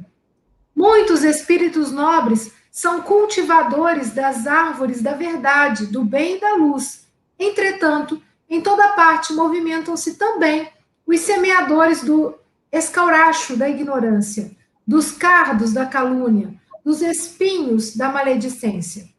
Muitos 0.75 1.23
espíritos 1.23 1.91
nobres 1.91 2.51
são 2.77 3.01
cultivadores 3.01 4.11
das 4.11 4.45
árvores 4.45 5.01
da 5.01 5.13
verdade, 5.13 5.87
do 5.87 6.03
bem 6.03 6.35
e 6.35 6.39
da 6.39 6.53
luz. 6.53 7.07
Entretanto, 7.39 8.21
em 8.47 8.61
toda 8.61 8.89
parte 8.89 9.33
movimentam-se 9.33 10.13
também 10.13 10.69
os 11.03 11.21
semeadores 11.21 12.03
do 12.03 12.35
escauracho 12.71 13.57
da 13.57 13.67
ignorância, 13.67 14.51
dos 14.85 15.11
cardos 15.11 15.73
da 15.73 15.87
calúnia, 15.87 16.53
dos 16.85 17.01
espinhos 17.01 17.97
da 17.97 18.09
maledicência. 18.09 19.09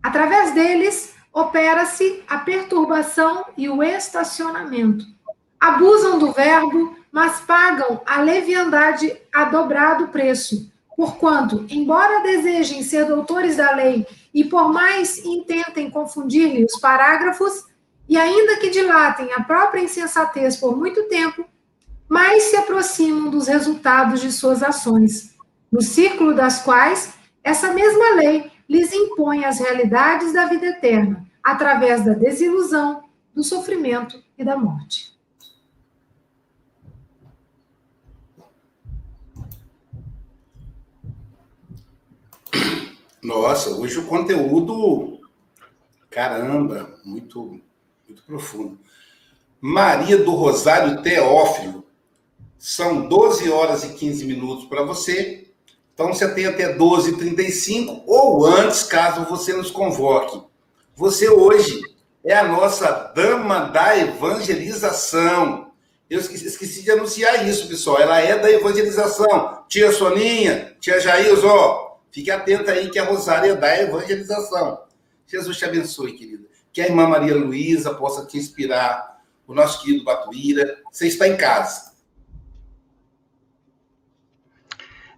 Através 0.00 0.54
deles, 0.54 1.12
opera-se 1.32 2.22
a 2.28 2.38
perturbação 2.38 3.44
e 3.56 3.68
o 3.68 3.82
estacionamento. 3.82 5.04
Abusam 5.58 6.16
do 6.16 6.30
verbo, 6.30 6.96
mas 7.10 7.40
pagam 7.40 8.02
a 8.06 8.20
leviandade 8.20 9.20
a 9.34 9.46
dobrado 9.46 10.06
preço, 10.08 10.69
Porquanto, 11.00 11.64
embora 11.70 12.22
desejem 12.22 12.82
ser 12.82 13.06
doutores 13.06 13.56
da 13.56 13.74
lei 13.74 14.06
e 14.34 14.44
por 14.44 14.70
mais 14.70 15.16
intentem 15.24 15.90
confundir-lhe 15.90 16.62
os 16.62 16.78
parágrafos, 16.78 17.64
e 18.06 18.18
ainda 18.18 18.58
que 18.58 18.68
dilatem 18.68 19.32
a 19.32 19.42
própria 19.42 19.80
insensatez 19.80 20.58
por 20.58 20.76
muito 20.76 21.04
tempo, 21.04 21.46
mais 22.06 22.42
se 22.42 22.56
aproximam 22.56 23.30
dos 23.30 23.48
resultados 23.48 24.20
de 24.20 24.30
suas 24.30 24.62
ações, 24.62 25.34
no 25.72 25.80
círculo 25.80 26.34
das 26.34 26.62
quais 26.62 27.14
essa 27.42 27.72
mesma 27.72 28.16
lei 28.16 28.52
lhes 28.68 28.92
impõe 28.92 29.46
as 29.46 29.58
realidades 29.58 30.34
da 30.34 30.44
vida 30.44 30.66
eterna, 30.66 31.24
através 31.42 32.04
da 32.04 32.12
desilusão, 32.12 33.04
do 33.34 33.42
sofrimento 33.42 34.22
e 34.36 34.44
da 34.44 34.54
morte. 34.54 35.18
Nossa, 43.22 43.70
hoje 43.70 43.98
o 43.98 44.06
conteúdo, 44.06 45.20
caramba, 46.08 46.98
muito, 47.04 47.60
muito 48.08 48.22
profundo. 48.26 48.78
Maria 49.60 50.16
do 50.16 50.32
Rosário 50.32 51.02
Teófilo, 51.02 51.84
são 52.58 53.08
12 53.08 53.50
horas 53.50 53.84
e 53.84 53.94
15 53.94 54.24
minutos 54.26 54.66
para 54.66 54.82
você. 54.82 55.48
Então 55.94 56.08
você 56.08 56.28
tem 56.32 56.46
até 56.46 56.76
12h35 56.76 58.04
ou 58.06 58.46
antes, 58.46 58.82
caso 58.82 59.24
você 59.24 59.52
nos 59.54 59.70
convoque. 59.70 60.42
Você 60.94 61.28
hoje 61.28 61.82
é 62.24 62.34
a 62.34 62.46
nossa 62.46 62.90
dama 63.14 63.60
da 63.60 63.98
evangelização. 63.98 65.72
Eu 66.08 66.20
esqueci, 66.20 66.82
de 66.82 66.90
anunciar 66.90 67.48
isso, 67.48 67.68
pessoal. 67.68 68.00
Ela 68.00 68.20
é 68.20 68.38
da 68.38 68.50
evangelização. 68.50 69.64
Tia 69.68 69.92
Soninha, 69.92 70.76
tia 70.80 71.00
Jails, 71.00 71.44
ó, 71.44 71.89
Fique 72.10 72.30
atenta 72.30 72.72
aí 72.72 72.90
que 72.90 72.98
a 72.98 73.04
Rosária 73.04 73.54
dá 73.54 73.80
evangelização. 73.80 74.82
Jesus 75.26 75.56
te 75.56 75.64
abençoe, 75.64 76.12
querida. 76.12 76.48
Que 76.72 76.80
a 76.80 76.86
irmã 76.86 77.08
Maria 77.08 77.36
Luísa 77.36 77.94
possa 77.94 78.26
te 78.26 78.36
inspirar, 78.36 79.20
o 79.46 79.54
nosso 79.54 79.82
querido 79.82 80.04
Batuíra. 80.04 80.78
Você 80.90 81.06
está 81.06 81.26
em 81.26 81.36
casa. 81.36 81.90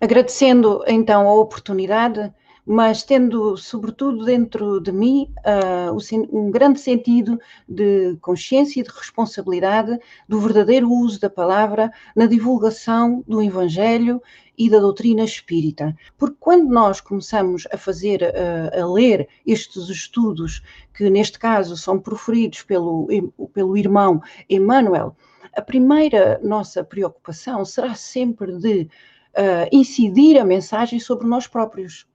Agradecendo 0.01 0.83
então 0.87 1.29
a 1.29 1.35
oportunidade, 1.35 2.33
mas 2.65 3.03
tendo, 3.03 3.57
sobretudo, 3.57 4.25
dentro 4.25 4.81
de 4.81 4.91
mim 4.91 5.33
uh, 5.47 6.27
um 6.33 6.51
grande 6.51 6.81
sentido 6.81 7.39
de 7.69 8.17
consciência 8.21 8.81
e 8.81 8.83
de 8.83 8.91
responsabilidade 8.91 9.99
do 10.29 10.41
verdadeiro 10.41 10.91
uso 10.91 11.21
da 11.21 11.31
palavra 11.31 11.93
na 12.17 12.27
divulgação 12.27 13.23
do 13.27 13.43
Evangelho 13.43 14.21
e 14.57 14.69
da 14.69 14.79
doutrina 14.79 15.25
espírita. 15.25 15.97
Porque 16.17 16.37
quando 16.39 16.69
nós 16.69 17.01
começamos 17.01 17.67
a 17.73 17.77
fazer, 17.77 18.23
a, 18.25 18.81
a 18.81 18.93
ler 18.93 19.29
estes 19.47 19.89
estudos, 19.89 20.63
que 20.95 21.09
neste 21.09 21.39
caso 21.39 21.77
são 21.77 21.99
proferidos 21.99 22.63
pelo, 22.63 23.09
pelo 23.53 23.77
irmão 23.77 24.21
Emmanuel, 24.49 25.17
a 25.55 25.63
primeira 25.63 26.41
nossa 26.43 26.83
preocupação 26.83 27.65
será 27.65 27.95
sempre 27.95 28.57
de 28.59 28.83
uh, 28.83 29.69
incidir 29.71 30.39
a 30.39 30.45
mensagem 30.45 30.99
sobre 30.99 31.27
nós 31.27 31.47
próprios 31.47 32.07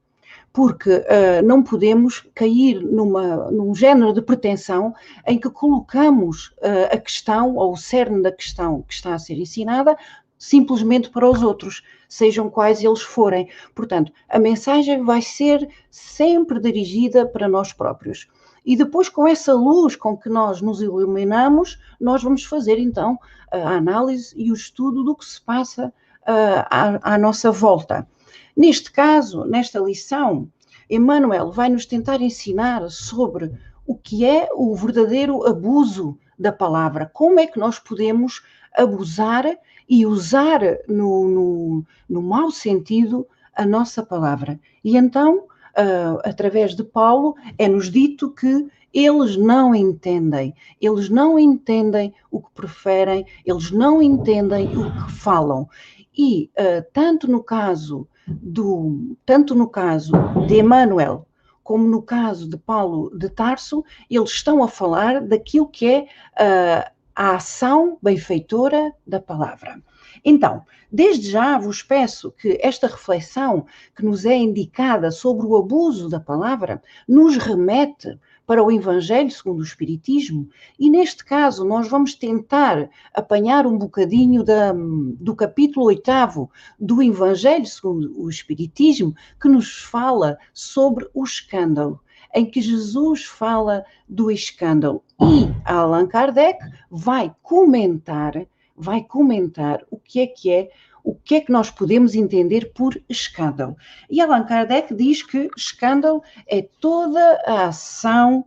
porque 0.53 0.89
uh, 0.89 1.45
não 1.45 1.61
podemos 1.61 2.25
cair 2.33 2.81
numa, 2.81 3.51
num 3.51 3.75
género 3.75 4.11
de 4.11 4.23
pretensão 4.23 4.93
em 5.25 5.37
que 5.37 5.51
colocamos 5.51 6.47
uh, 6.57 6.91
a 6.91 6.97
questão 6.97 7.55
ou 7.55 7.73
o 7.73 7.77
cerne 7.77 8.23
da 8.23 8.31
questão 8.31 8.81
que 8.81 8.93
está 8.93 9.13
a 9.13 9.19
ser 9.19 9.37
ensinada 9.37 9.95
simplesmente 10.37 11.09
para 11.09 11.29
os 11.29 11.41
outros, 11.41 11.83
sejam 12.07 12.49
quais 12.49 12.83
eles 12.83 13.01
forem. 13.01 13.49
Portanto, 13.75 14.11
a 14.29 14.39
mensagem 14.39 15.03
vai 15.03 15.21
ser 15.21 15.67
sempre 15.89 16.59
dirigida 16.59 17.25
para 17.25 17.47
nós 17.47 17.73
próprios. 17.73 18.27
E 18.65 18.75
depois, 18.75 19.07
com 19.07 19.27
essa 19.27 19.53
luz 19.53 19.95
com 19.95 20.17
que 20.17 20.29
nós 20.29 20.61
nos 20.61 20.81
iluminamos, 20.81 21.79
nós 21.99 22.21
vamos 22.21 22.43
fazer 22.43 22.77
então 22.77 23.17
a 23.51 23.75
análise 23.75 24.33
e 24.37 24.51
o 24.51 24.55
estudo 24.55 25.03
do 25.03 25.15
que 25.15 25.25
se 25.25 25.41
passa 25.41 25.93
à, 26.25 27.13
à 27.13 27.17
nossa 27.17 27.51
volta. 27.51 28.07
Neste 28.55 28.91
caso, 28.91 29.45
nesta 29.45 29.79
lição, 29.79 30.49
Emmanuel 30.89 31.51
vai 31.51 31.69
nos 31.69 31.85
tentar 31.85 32.21
ensinar 32.21 32.89
sobre 32.89 33.51
o 33.85 33.95
que 33.95 34.25
é 34.25 34.49
o 34.53 34.75
verdadeiro 34.75 35.47
abuso 35.47 36.17
da 36.37 36.51
palavra, 36.51 37.09
como 37.11 37.39
é 37.39 37.47
que 37.47 37.59
nós 37.59 37.79
podemos 37.79 38.41
abusar 38.75 39.45
e 39.89 40.05
usar 40.05 40.61
no, 40.87 41.27
no, 41.27 41.85
no 42.07 42.21
mau 42.21 42.51
sentido 42.51 43.25
a 43.55 43.65
nossa 43.65 44.03
palavra. 44.03 44.59
E 44.83 44.95
então, 44.95 45.39
uh, 45.39 46.19
através 46.23 46.75
de 46.75 46.83
Paulo, 46.83 47.35
é-nos 47.57 47.89
dito 47.89 48.29
que 48.29 48.67
eles 48.93 49.35
não 49.35 49.75
entendem, 49.75 50.53
eles 50.81 51.09
não 51.09 51.37
entendem 51.37 52.13
o 52.31 52.41
que 52.41 52.49
preferem, 52.53 53.25
eles 53.45 53.71
não 53.71 54.01
entendem 54.01 54.77
o 54.77 54.91
que 54.91 55.11
falam. 55.13 55.67
E 56.15 56.49
uh, 56.57 56.85
tanto 56.93 57.29
no 57.29 57.43
caso 57.43 58.07
do, 58.27 59.15
tanto 59.25 59.55
no 59.55 59.67
caso 59.67 60.11
de 60.47 60.59
Emmanuel 60.59 61.25
como 61.67 61.85
no 61.85 62.01
caso 62.01 62.49
de 62.49 62.55
Paulo 62.55 63.11
de 63.13 63.27
Tarso, 63.27 63.83
eles 64.09 64.29
estão 64.29 64.63
a 64.63 64.69
falar 64.69 65.19
daquilo 65.19 65.67
que 65.67 65.85
é 65.85 65.99
uh, 66.01 66.89
a 67.13 67.35
ação 67.35 67.97
benfeitora 68.01 68.93
da 69.05 69.19
palavra. 69.19 69.77
Então, 70.23 70.63
desde 70.89 71.29
já 71.29 71.57
vos 71.57 71.83
peço 71.83 72.31
que 72.31 72.57
esta 72.61 72.87
reflexão 72.87 73.65
que 73.93 74.05
nos 74.05 74.25
é 74.25 74.33
indicada 74.33 75.11
sobre 75.11 75.45
o 75.45 75.57
abuso 75.57 76.07
da 76.07 76.21
palavra 76.21 76.81
nos 77.05 77.35
remete 77.35 78.17
para 78.47 78.63
o 78.63 78.71
Evangelho 78.71 79.29
segundo 79.29 79.59
o 79.59 79.63
Espiritismo, 79.63 80.49
e 80.79 80.89
neste 80.89 81.23
caso 81.25 81.65
nós 81.65 81.89
vamos 81.89 82.15
tentar 82.15 82.89
apanhar 83.13 83.67
um 83.67 83.77
bocadinho 83.77 84.41
da, 84.41 84.73
do 84.73 85.35
capítulo 85.35 85.87
oitavo 85.87 86.49
do 86.79 87.03
Evangelho 87.03 87.65
segundo 87.65 88.17
o 88.17 88.29
Espiritismo, 88.29 89.13
que 89.39 89.49
nos 89.49 89.83
fala 89.83 90.37
sobre 90.53 91.09
o 91.13 91.25
escândalo 91.25 91.99
em 92.33 92.45
que 92.45 92.61
Jesus 92.61 93.25
fala 93.25 93.83
do 94.07 94.31
escândalo. 94.31 95.03
E 95.21 95.49
Allan 95.65 96.07
Kardec 96.07 96.59
vai 96.89 97.33
comentar, 97.41 98.33
vai 98.75 99.03
comentar 99.03 99.83
o 99.89 99.97
que 99.97 100.19
é 100.19 100.27
que 100.27 100.51
é, 100.51 100.69
o 101.07 101.15
que 101.15 101.35
é 101.35 101.39
que 101.39 101.53
nós 101.53 101.71
podemos 101.71 102.15
entender 102.15 102.73
por 102.73 103.01
escândalo. 103.07 103.77
E 104.09 104.19
Allan 104.19 104.43
Kardec 104.43 104.93
diz 104.93 105.23
que 105.23 105.49
escândalo 105.55 106.21
é 106.45 106.61
toda 106.81 107.41
a 107.45 107.67
ação 107.67 108.43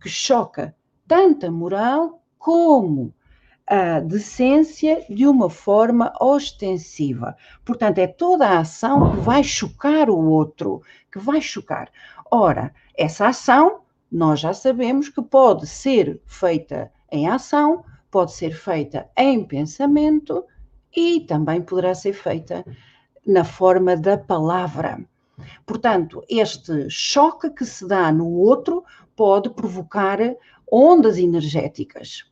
que 0.00 0.08
choca 0.08 0.74
tanto 1.06 1.46
a 1.46 1.52
moral 1.52 2.20
como 2.36 3.14
a 3.64 4.00
decência 4.00 5.06
de 5.08 5.24
uma 5.24 5.48
forma 5.48 6.12
ostensiva. 6.20 7.36
Portanto, 7.64 7.98
é 7.98 8.08
toda 8.08 8.44
a 8.44 8.58
ação 8.58 9.12
que 9.12 9.20
vai 9.20 9.44
chocar 9.44 10.10
o 10.10 10.18
outro, 10.18 10.82
que 11.12 11.18
vai 11.20 11.40
chocar. 11.40 11.92
Ora, 12.28 12.74
essa 12.98 13.28
ação, 13.28 13.82
nós 14.10 14.40
já 14.40 14.52
sabemos 14.52 15.08
que 15.08 15.22
pode 15.22 15.64
ser 15.64 16.20
feita 16.26 16.90
em 17.12 17.28
ação, 17.28 17.84
pode 18.10 18.32
ser 18.32 18.52
feita 18.52 19.08
em 19.16 19.44
pensamento 19.44 20.44
e 20.94 21.20
também 21.20 21.62
poderá 21.62 21.94
ser 21.94 22.12
feita 22.12 22.64
na 23.26 23.44
forma 23.44 23.96
da 23.96 24.16
palavra. 24.16 25.04
Portanto, 25.64 26.22
este 26.28 26.88
choque 26.90 27.50
que 27.50 27.64
se 27.64 27.86
dá 27.86 28.12
no 28.12 28.28
outro 28.28 28.84
pode 29.16 29.50
provocar 29.50 30.18
ondas 30.70 31.18
energéticas. 31.18 32.24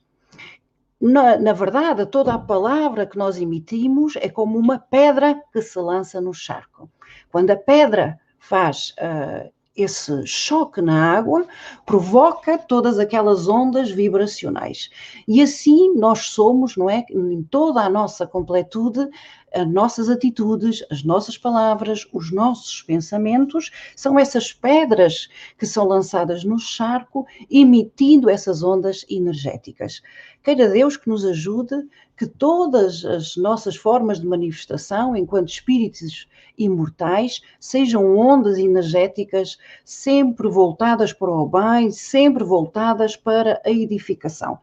Na, 1.01 1.39
na, 1.39 1.53
verdade, 1.53 2.07
toda 2.07 2.35
a 2.35 2.39
palavra 2.39 3.07
que 3.07 3.17
nós 3.17 3.41
emitimos 3.41 4.17
é 4.17 4.29
como 4.29 4.59
uma 4.59 4.79
pedra 4.79 5.41
que 5.53 5.63
se 5.63 5.79
lança 5.79 6.21
no 6.21 6.35
charco. 6.35 6.91
Quando 7.31 7.51
a 7.51 7.57
pedra 7.57 8.19
faz 8.39 8.95
uh, 8.99 9.53
esse 9.79 10.27
choque 10.27 10.81
na 10.81 11.17
água 11.17 11.47
provoca 11.87 12.59
todas 12.59 12.99
aquelas 12.99 13.49
ondas 13.49 13.91
vibracionais. 13.91 14.91
E 15.27 15.41
assim 15.41 15.95
nós 15.95 16.27
somos, 16.31 16.77
não 16.77 16.91
é? 16.91 17.05
Em 17.11 17.43
toda 17.43 17.83
a 17.83 17.89
nossa 17.89 18.27
completude, 18.27 19.09
as 19.55 19.67
nossas 19.67 20.09
atitudes, 20.09 20.85
as 20.91 21.03
nossas 21.03 21.39
palavras, 21.39 22.07
os 22.13 22.31
nossos 22.33 22.83
pensamentos 22.83 23.71
são 23.97 24.19
essas 24.19 24.53
pedras 24.53 25.29
que 25.59 25.67
são 25.67 25.87
lançadas 25.87 26.45
no 26.45 26.59
charco, 26.59 27.27
emitindo 27.51 28.29
essas 28.29 28.63
ondas 28.63 29.05
energéticas. 29.09 30.03
Queira 30.43 30.69
Deus 30.69 30.97
que 30.97 31.09
nos 31.09 31.25
ajude, 31.25 31.87
que 32.17 32.27
todas 32.27 33.05
as 33.05 33.37
nossas 33.37 33.77
formas 33.77 34.21
de 34.21 34.27
manifestação, 34.27 35.15
enquanto 35.15 35.49
espíritos 35.49 36.29
imortais, 36.57 37.41
sejam 37.61 38.17
ondas 38.17 38.59
energéticas 38.59 39.59
sempre 39.85 40.49
voltadas 40.49 41.13
para 41.13 41.31
o 41.31 41.47
bem, 41.47 41.91
sempre 41.91 42.45
voltadas 42.45 43.17
para 43.17 43.61
a 43.65 43.71
edificação. 43.71 44.59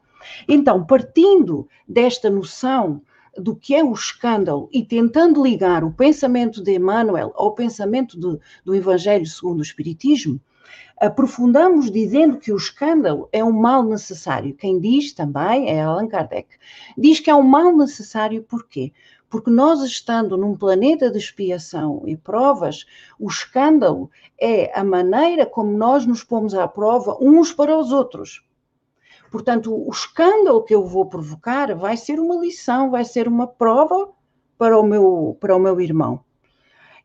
Então, 0.48 0.86
partindo 0.86 1.68
desta 1.88 2.30
noção 2.30 3.02
do 3.38 3.56
que 3.56 3.76
é 3.76 3.84
o 3.84 3.94
escândalo 3.94 4.70
e 4.72 4.84
tentando 4.84 5.44
ligar 5.44 5.84
o 5.84 5.92
pensamento 5.92 6.64
de 6.64 6.76
Emmanuel 6.76 7.32
ao 7.36 7.54
pensamento 7.54 8.18
do, 8.18 8.40
Evangelho 8.74 9.26
segundo 9.26 9.60
o 9.60 9.64
Espiritismo, 9.64 10.40
aprofundamos 11.00 11.92
dizendo 11.92 12.38
que 12.38 12.54
o 12.54 12.58
escândalo 12.58 13.28
é 13.32 13.44
um 13.44 13.52
mal 13.52 13.84
necessário. 13.84 14.56
Quem 14.56 14.80
diz 14.80 15.14
também 15.14 15.70
é 15.70 15.82
Allan 15.82 16.08
Kardec. 16.08 16.50
Diz 16.98 17.20
que 17.20 17.30
é 17.30 17.36
um 17.36 17.44
mal 17.44 17.76
necessário 17.76 18.44
por 18.44 18.68
quê? 18.68 18.94
Porque 19.30 19.50
nós 19.50 19.82
estando 19.82 20.38
num 20.38 20.56
planeta 20.56 21.12
de 21.12 21.18
expiação 21.18 22.04
e 22.06 22.16
provas, 22.16 22.86
o 23.20 23.28
escândalo 23.28 24.10
é 24.40 24.72
a 24.78 24.84
maneira 24.84 25.46
como 25.46 25.78
nós 25.78 26.06
nos 26.06 26.24
pomos 26.24 26.54
à 26.54 26.68
prova 26.68 27.18
uns 27.20 27.52
para 27.52 27.78
os 27.78 27.92
outros. 27.92 28.45
Portanto, 29.32 29.74
o 29.74 29.90
escândalo 29.92 30.64
que 30.64 30.74
eu 30.74 30.84
vou 30.84 31.06
provocar 31.06 31.76
vai 31.76 31.98
ser 31.98 32.20
uma 32.20 32.36
lição, 32.36 32.92
vai 32.92 33.04
ser 33.04 33.28
uma 33.28 33.48
prova 33.48 34.10
para 34.58 34.80
o 34.80 34.84
meu, 34.84 35.38
para 35.40 35.56
o 35.56 35.60
meu 35.60 35.80
irmão. 35.82 36.24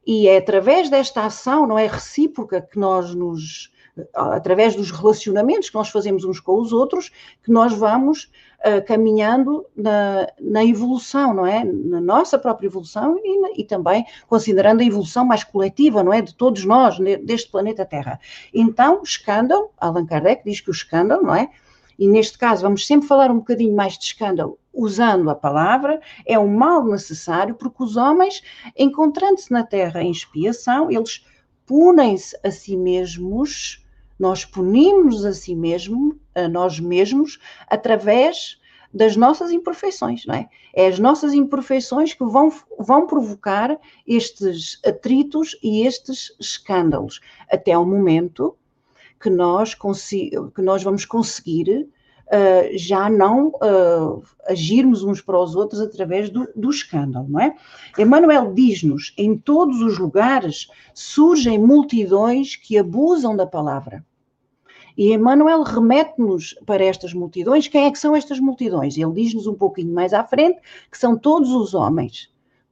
E 0.06 0.28
é 0.28 0.38
através 0.38 0.88
desta 0.88 1.24
ação, 1.24 1.66
não 1.66 1.78
é 1.78 1.86
recíproca, 1.86 2.60
que 2.60 2.78
nós 2.78 3.14
nos, 3.14 3.70
através 4.14 4.74
dos 4.74 4.90
relacionamentos 4.90 5.68
que 5.68 5.74
nós 5.74 5.88
fazemos 5.88 6.24
uns 6.24 6.40
com 6.40 6.58
os 6.58 6.72
outros, 6.72 7.10
que 7.42 7.50
nós 7.50 7.72
vamos 7.74 8.30
uh, 8.60 8.84
caminhando 8.86 9.66
na, 9.76 10.26
na, 10.40 10.64
evolução, 10.64 11.34
não 11.34 11.46
é? 11.46 11.64
Na 11.64 12.00
nossa 12.00 12.38
própria 12.38 12.66
evolução 12.66 13.18
e, 13.22 13.60
e, 13.60 13.64
também 13.64 14.06
considerando 14.26 14.80
a 14.80 14.84
evolução 14.84 15.24
mais 15.24 15.44
coletiva, 15.44 16.02
não 16.02 16.12
é? 16.12 16.22
De 16.22 16.34
todos 16.34 16.64
nós, 16.64 16.98
deste 16.98 17.50
planeta 17.50 17.84
Terra. 17.84 18.18
Então, 18.54 19.02
escândalo, 19.02 19.70
Allan 19.78 20.06
Kardec 20.06 20.42
diz 20.44 20.60
que 20.60 20.70
o 20.70 20.72
escândalo, 20.72 21.22
não 21.22 21.34
é? 21.34 21.50
E 22.00 22.08
neste 22.08 22.38
caso 22.38 22.62
vamos 22.62 22.86
sempre 22.86 23.06
falar 23.06 23.30
um 23.30 23.40
bocadinho 23.40 23.76
mais 23.76 23.98
de 23.98 24.06
escândalo 24.06 24.58
usando 24.72 25.28
a 25.28 25.34
palavra, 25.34 26.00
é 26.24 26.38
um 26.38 26.48
mal 26.48 26.82
necessário, 26.86 27.54
porque 27.54 27.82
os 27.82 27.96
homens, 27.96 28.42
encontrando-se 28.74 29.52
na 29.52 29.64
terra 29.64 30.02
em 30.02 30.10
expiação, 30.10 30.90
eles 30.90 31.26
punem-se 31.66 32.34
a 32.42 32.50
si 32.50 32.74
mesmos, 32.74 33.84
nós 34.18 34.46
punimos 34.46 35.26
a 35.26 35.34
si 35.34 35.54
mesmo, 35.54 36.18
a 36.34 36.48
nós 36.48 36.80
mesmos, 36.80 37.38
através 37.68 38.58
das 38.94 39.14
nossas 39.14 39.52
imperfeições, 39.52 40.24
não 40.24 40.34
é? 40.34 40.48
É 40.72 40.86
as 40.86 40.98
nossas 40.98 41.34
imperfeições 41.34 42.14
que 42.14 42.24
vão, 42.24 42.50
vão 42.78 43.06
provocar 43.06 43.78
estes 44.06 44.80
atritos 44.86 45.56
e 45.62 45.86
estes 45.86 46.34
escândalos, 46.40 47.20
até 47.50 47.76
o 47.76 47.84
momento 47.84 48.56
que 49.20 49.28
nós, 49.28 49.74
que 49.74 50.62
nós 50.62 50.82
vamos 50.82 51.04
conseguir 51.04 51.88
uh, 52.26 52.78
já 52.78 53.10
não 53.10 53.48
uh, 53.48 54.22
agirmos 54.46 55.02
uns 55.02 55.20
para 55.20 55.38
os 55.38 55.54
outros 55.54 55.80
através 55.80 56.30
do, 56.30 56.48
do 56.56 56.70
escândalo, 56.70 57.26
não 57.28 57.40
é? 57.40 57.54
Emmanuel 57.98 58.54
diz-nos: 58.54 59.12
em 59.18 59.36
todos 59.36 59.82
os 59.82 59.98
lugares 59.98 60.68
surgem 60.94 61.58
multidões 61.58 62.56
que 62.56 62.78
abusam 62.78 63.36
da 63.36 63.46
palavra. 63.46 64.04
E 64.96 65.12
Emmanuel 65.12 65.62
remete-nos 65.62 66.54
para 66.66 66.84
estas 66.84 67.14
multidões. 67.14 67.68
Quem 67.68 67.86
é 67.86 67.90
que 67.90 67.98
são 67.98 68.14
estas 68.14 68.40
multidões? 68.40 68.98
Ele 68.98 69.12
diz-nos 69.12 69.46
um 69.46 69.54
pouquinho 69.54 69.94
mais 69.94 70.12
à 70.12 70.24
frente 70.24 70.60
que 70.90 70.98
são 70.98 71.16
todos 71.16 71.50
os 71.52 71.74
homens 71.74 72.28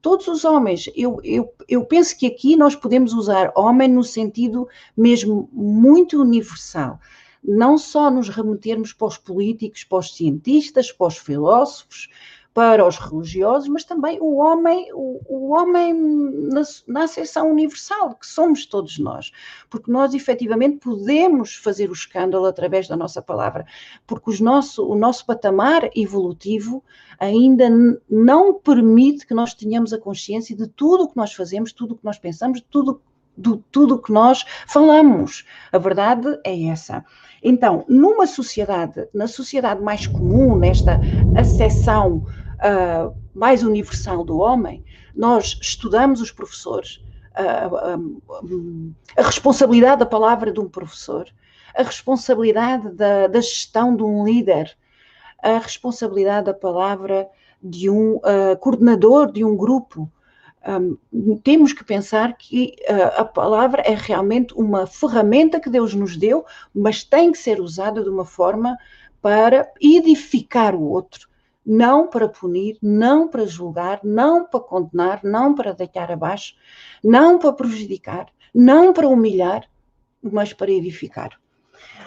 todos 0.09 0.27
os 0.27 0.43
homens. 0.43 0.89
Eu, 0.97 1.21
eu, 1.23 1.53
eu 1.69 1.85
penso 1.85 2.17
que 2.17 2.27
aqui 2.27 2.57
nós 2.57 2.75
podemos 2.75 3.13
usar 3.13 3.53
homem 3.55 3.89
no 3.89 4.03
sentido 4.03 4.67
mesmo 4.97 5.51
muito 5.53 6.19
universal. 6.19 6.99
Não 7.45 7.77
só 7.77 8.11
nos 8.11 8.31
remetermos 8.31 8.95
para 8.95 9.07
os 9.07 9.19
políticos, 9.19 9.85
para 9.85 9.99
os 9.99 10.17
cientistas, 10.17 10.91
para 10.91 11.09
os 11.09 11.19
filósofos, 11.19 12.09
para 12.59 12.85
os 12.85 12.99
religiosos, 12.99 13.69
mas 13.69 13.85
também 13.85 14.19
o 14.21 14.39
homem, 14.39 14.91
o, 14.93 15.21
o 15.29 15.51
homem 15.53 15.95
na, 15.95 16.63
na 16.89 17.45
universal, 17.45 18.17
que 18.17 18.27
somos 18.27 18.67
todos 18.67 18.99
nós, 18.99 19.31
porque 19.71 19.89
nós 19.89 20.13
efetivamente 20.13 20.79
podemos 20.79 21.55
fazer 21.55 21.89
o 21.89 21.93
escândalo 21.93 22.47
através 22.47 22.89
da 22.89 22.97
nossa 22.97 23.23
palavra, 23.23 23.65
porque 24.05 24.31
os 24.31 24.41
nosso, 24.41 24.85
o 24.85 24.97
nosso 24.97 25.25
patamar 25.25 25.89
evolutivo 25.95 26.83
ainda 27.21 27.71
não 28.11 28.55
permite 28.55 29.25
que 29.25 29.35
nós 29.35 29.55
tenhamos 29.55 29.93
a 29.93 29.99
consciência 30.01 30.57
de 30.57 30.67
tudo 30.67 31.05
o 31.05 31.09
que 31.09 31.17
nós 31.17 31.33
fazemos, 31.33 31.73
tudo 31.73 31.95
o 31.95 31.97
que 31.97 32.05
nós 32.05 32.19
pensamos, 32.19 32.61
tudo 32.69 33.01
do 33.37 33.59
tudo 33.71 34.03
que 34.03 34.13
nós 34.13 34.45
falamos. 34.67 35.45
A 35.71 35.79
verdade 35.79 36.27
é 36.45 36.65
essa. 36.65 37.05
Então, 37.41 37.85
numa 37.89 38.27
sociedade, 38.27 39.07
na 39.15 39.29
sociedade 39.29 39.81
mais 39.81 40.09
comum, 40.09 40.57
nesta 40.57 41.01
acessão 41.37 42.27
uh, 42.59 43.15
mais 43.35 43.63
universal 43.63 44.25
do 44.25 44.39
homem, 44.39 44.85
nós 45.15 45.59
estudamos 45.61 46.21
os 46.21 46.31
professores, 46.31 47.01
a 49.17 49.23
responsabilidade 49.23 50.01
da 50.01 50.07
palavra 50.07 50.53
de 50.53 50.59
um 50.59 50.69
professor, 50.69 51.29
a 51.75 51.83
responsabilidade 51.83 52.91
da, 52.91 53.29
da, 53.29 53.41
gestão 53.41 53.95
de 53.95 54.03
um 54.03 54.25
líder, 54.25 54.77
a 55.43 55.59
responsabilidade 55.59 56.47
da 56.47 56.55
palavra 56.55 57.29
de 57.63 57.89
um 57.89 58.17
uh, 58.17 58.57
coordenador 58.61 59.31
de 59.31 59.45
um 59.45 59.57
grupo. 59.57 60.11
Um, 60.67 61.37
temos 61.39 61.73
que 61.73 61.85
pensar 61.85 62.37
que 62.37 62.75
uh, 62.89 63.21
a 63.21 63.25
palavra 63.25 63.83
é 63.83 63.95
realmente 63.95 64.53
uma 64.55 64.87
ferramenta 64.87 65.61
que 65.61 65.71
Deus 65.71 65.95
nos 65.95 66.17
deu, 66.17 66.45
mas 66.75 67.05
tem 67.05 67.31
que 67.31 67.39
ser 67.39 67.61
usada 67.61 68.03
de 68.03 68.09
uma 68.09 68.25
forma 68.25 68.77
para 69.23 69.71
edificar 69.81 70.75
o 70.75 70.83
outro, 70.83 71.28
não 71.69 72.09
para 72.09 72.27
punir, 72.27 72.79
não 72.81 73.29
para 73.29 73.45
julgar, 73.45 74.01
não 74.03 74.47
para 74.47 74.61
condenar, 74.61 75.21
não 75.23 75.55
para 75.55 75.75
deitar 75.75 76.11
abaixo, 76.11 76.55
não 77.05 77.39
para 77.39 77.53
prejudicar, 77.53 78.27
não 78.55 78.95
para 78.95 79.07
humilhar, 79.07 79.69
mas 80.23 80.55
para 80.55 80.73
edificar. 80.73 81.39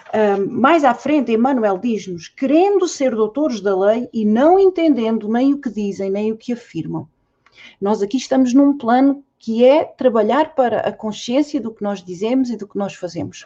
Uh, 0.09 0.49
mais 0.51 0.83
à 0.83 0.95
frente, 0.95 1.31
Emmanuel 1.31 1.77
diz-nos: 1.77 2.27
querendo 2.27 2.87
ser 2.87 3.15
doutores 3.15 3.61
da 3.61 3.77
lei 3.77 4.09
e 4.11 4.25
não 4.25 4.59
entendendo 4.59 5.29
nem 5.29 5.53
o 5.53 5.61
que 5.61 5.69
dizem, 5.69 6.09
nem 6.09 6.31
o 6.31 6.37
que 6.37 6.51
afirmam. 6.51 7.07
Nós 7.79 8.01
aqui 8.01 8.17
estamos 8.17 8.53
num 8.53 8.75
plano 8.75 9.23
que 9.37 9.63
é 9.63 9.85
trabalhar 9.85 10.55
para 10.55 10.79
a 10.81 10.91
consciência 10.91 11.61
do 11.61 11.71
que 11.71 11.83
nós 11.83 12.03
dizemos 12.03 12.49
e 12.49 12.57
do 12.57 12.67
que 12.67 12.77
nós 12.77 12.95
fazemos. 12.95 13.45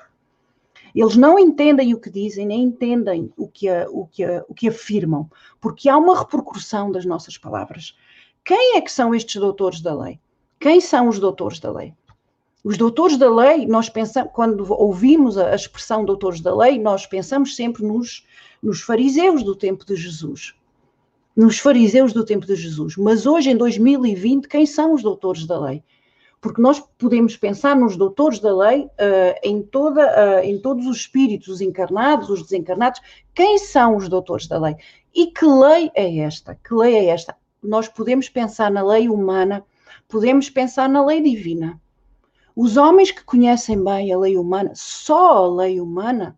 Eles 0.95 1.17
não 1.17 1.37
entendem 1.37 1.93
o 1.93 1.99
que 1.99 2.09
dizem, 2.09 2.45
nem 2.45 2.63
entendem 2.63 3.29
o 3.35 3.49
que, 3.49 3.69
o 3.89 4.07
que, 4.07 4.25
o 4.47 4.53
que 4.53 4.69
afirmam, 4.69 5.29
porque 5.59 5.89
há 5.89 5.97
uma 5.97 6.17
repercussão 6.17 6.89
das 6.89 7.05
nossas 7.05 7.37
palavras. 7.37 7.97
Quem 8.45 8.77
é 8.77 8.81
que 8.81 8.91
são 8.91 9.13
estes 9.13 9.35
doutores 9.35 9.81
da 9.81 9.93
lei? 9.93 10.19
Quem 10.57 10.79
são 10.79 11.09
os 11.09 11.19
doutores 11.19 11.59
da 11.59 11.69
lei? 11.69 11.93
Os 12.63 12.77
doutores 12.77 13.17
da 13.17 13.29
lei, 13.29 13.67
nós 13.67 13.89
pensamos, 13.89 14.31
quando 14.33 14.65
ouvimos 14.71 15.37
a, 15.37 15.53
expressão 15.53 16.05
doutores 16.05 16.39
da 16.39 16.55
lei, 16.55 16.79
nós 16.79 17.05
pensamos 17.05 17.55
sempre 17.55 17.83
nos, 17.83 18.25
nos 18.63 18.81
fariseus 18.81 19.43
do 19.43 19.53
tempo 19.53 19.85
de 19.85 19.97
Jesus. 19.97 20.55
Nos 21.35 21.59
fariseus 21.59 22.13
do 22.13 22.23
tempo 22.23 22.45
de 22.45 22.55
Jesus. 22.55 22.95
Mas 22.95 23.25
hoje, 23.25 23.49
em 23.49 23.57
2020, 23.57 24.47
quem 24.47 24.65
são 24.65 24.93
os 24.93 25.03
doutores 25.03 25.45
da 25.45 25.59
lei? 25.59 25.83
Porque 26.45 26.61
nós 26.61 26.79
podemos 26.99 27.35
pensar 27.35 27.75
nos 27.75 27.97
doutores 27.97 28.37
da 28.37 28.55
lei 28.55 28.81
uh, 28.83 28.89
em, 29.41 29.63
toda, 29.63 30.05
uh, 30.05 30.43
em 30.43 30.59
todos 30.59 30.85
os 30.85 30.97
espíritos, 30.97 31.47
os 31.47 31.59
encarnados, 31.59 32.29
os 32.29 32.43
desencarnados. 32.43 33.01
Quem 33.33 33.57
são 33.57 33.95
os 33.95 34.07
doutores 34.07 34.45
da 34.45 34.59
lei? 34.59 34.75
E 35.11 35.25
que 35.31 35.43
lei 35.43 35.89
é 35.95 36.19
esta? 36.19 36.53
Que 36.53 36.75
lei 36.75 36.97
é 36.97 37.05
esta? 37.07 37.35
Nós 37.63 37.87
podemos 37.87 38.29
pensar 38.29 38.69
na 38.69 38.83
lei 38.83 39.09
humana, 39.09 39.65
podemos 40.07 40.47
pensar 40.47 40.87
na 40.87 41.03
lei 41.03 41.19
divina. 41.19 41.81
Os 42.55 42.77
homens 42.77 43.09
que 43.09 43.23
conhecem 43.23 43.83
bem 43.83 44.13
a 44.13 44.17
lei 44.19 44.37
humana, 44.37 44.69
só 44.75 45.45
a 45.45 45.47
lei 45.47 45.81
humana, 45.81 46.37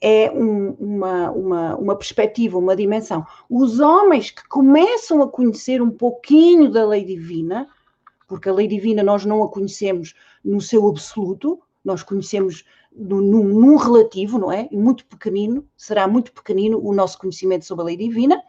é 0.00 0.32
um, 0.32 0.70
uma, 0.80 1.30
uma, 1.30 1.76
uma 1.76 1.96
perspectiva, 1.96 2.58
uma 2.58 2.74
dimensão. 2.74 3.24
Os 3.48 3.78
homens 3.78 4.32
que 4.32 4.48
começam 4.48 5.22
a 5.22 5.28
conhecer 5.28 5.80
um 5.80 5.90
pouquinho 5.92 6.72
da 6.72 6.84
lei 6.84 7.04
divina, 7.04 7.68
porque 8.30 8.48
a 8.48 8.52
lei 8.52 8.68
divina 8.68 9.02
nós 9.02 9.24
não 9.24 9.42
a 9.42 9.48
conhecemos 9.48 10.14
no 10.44 10.60
seu 10.60 10.86
absoluto, 10.86 11.60
nós 11.84 12.04
conhecemos 12.04 12.64
num, 12.94 13.20
num 13.20 13.74
relativo, 13.74 14.38
não 14.38 14.52
é? 14.52 14.68
Muito 14.70 15.04
pequenino, 15.04 15.66
será 15.76 16.06
muito 16.06 16.32
pequenino 16.32 16.80
o 16.80 16.94
nosso 16.94 17.18
conhecimento 17.18 17.64
sobre 17.64 17.82
a 17.82 17.86
lei 17.86 17.96
divina, 17.96 18.40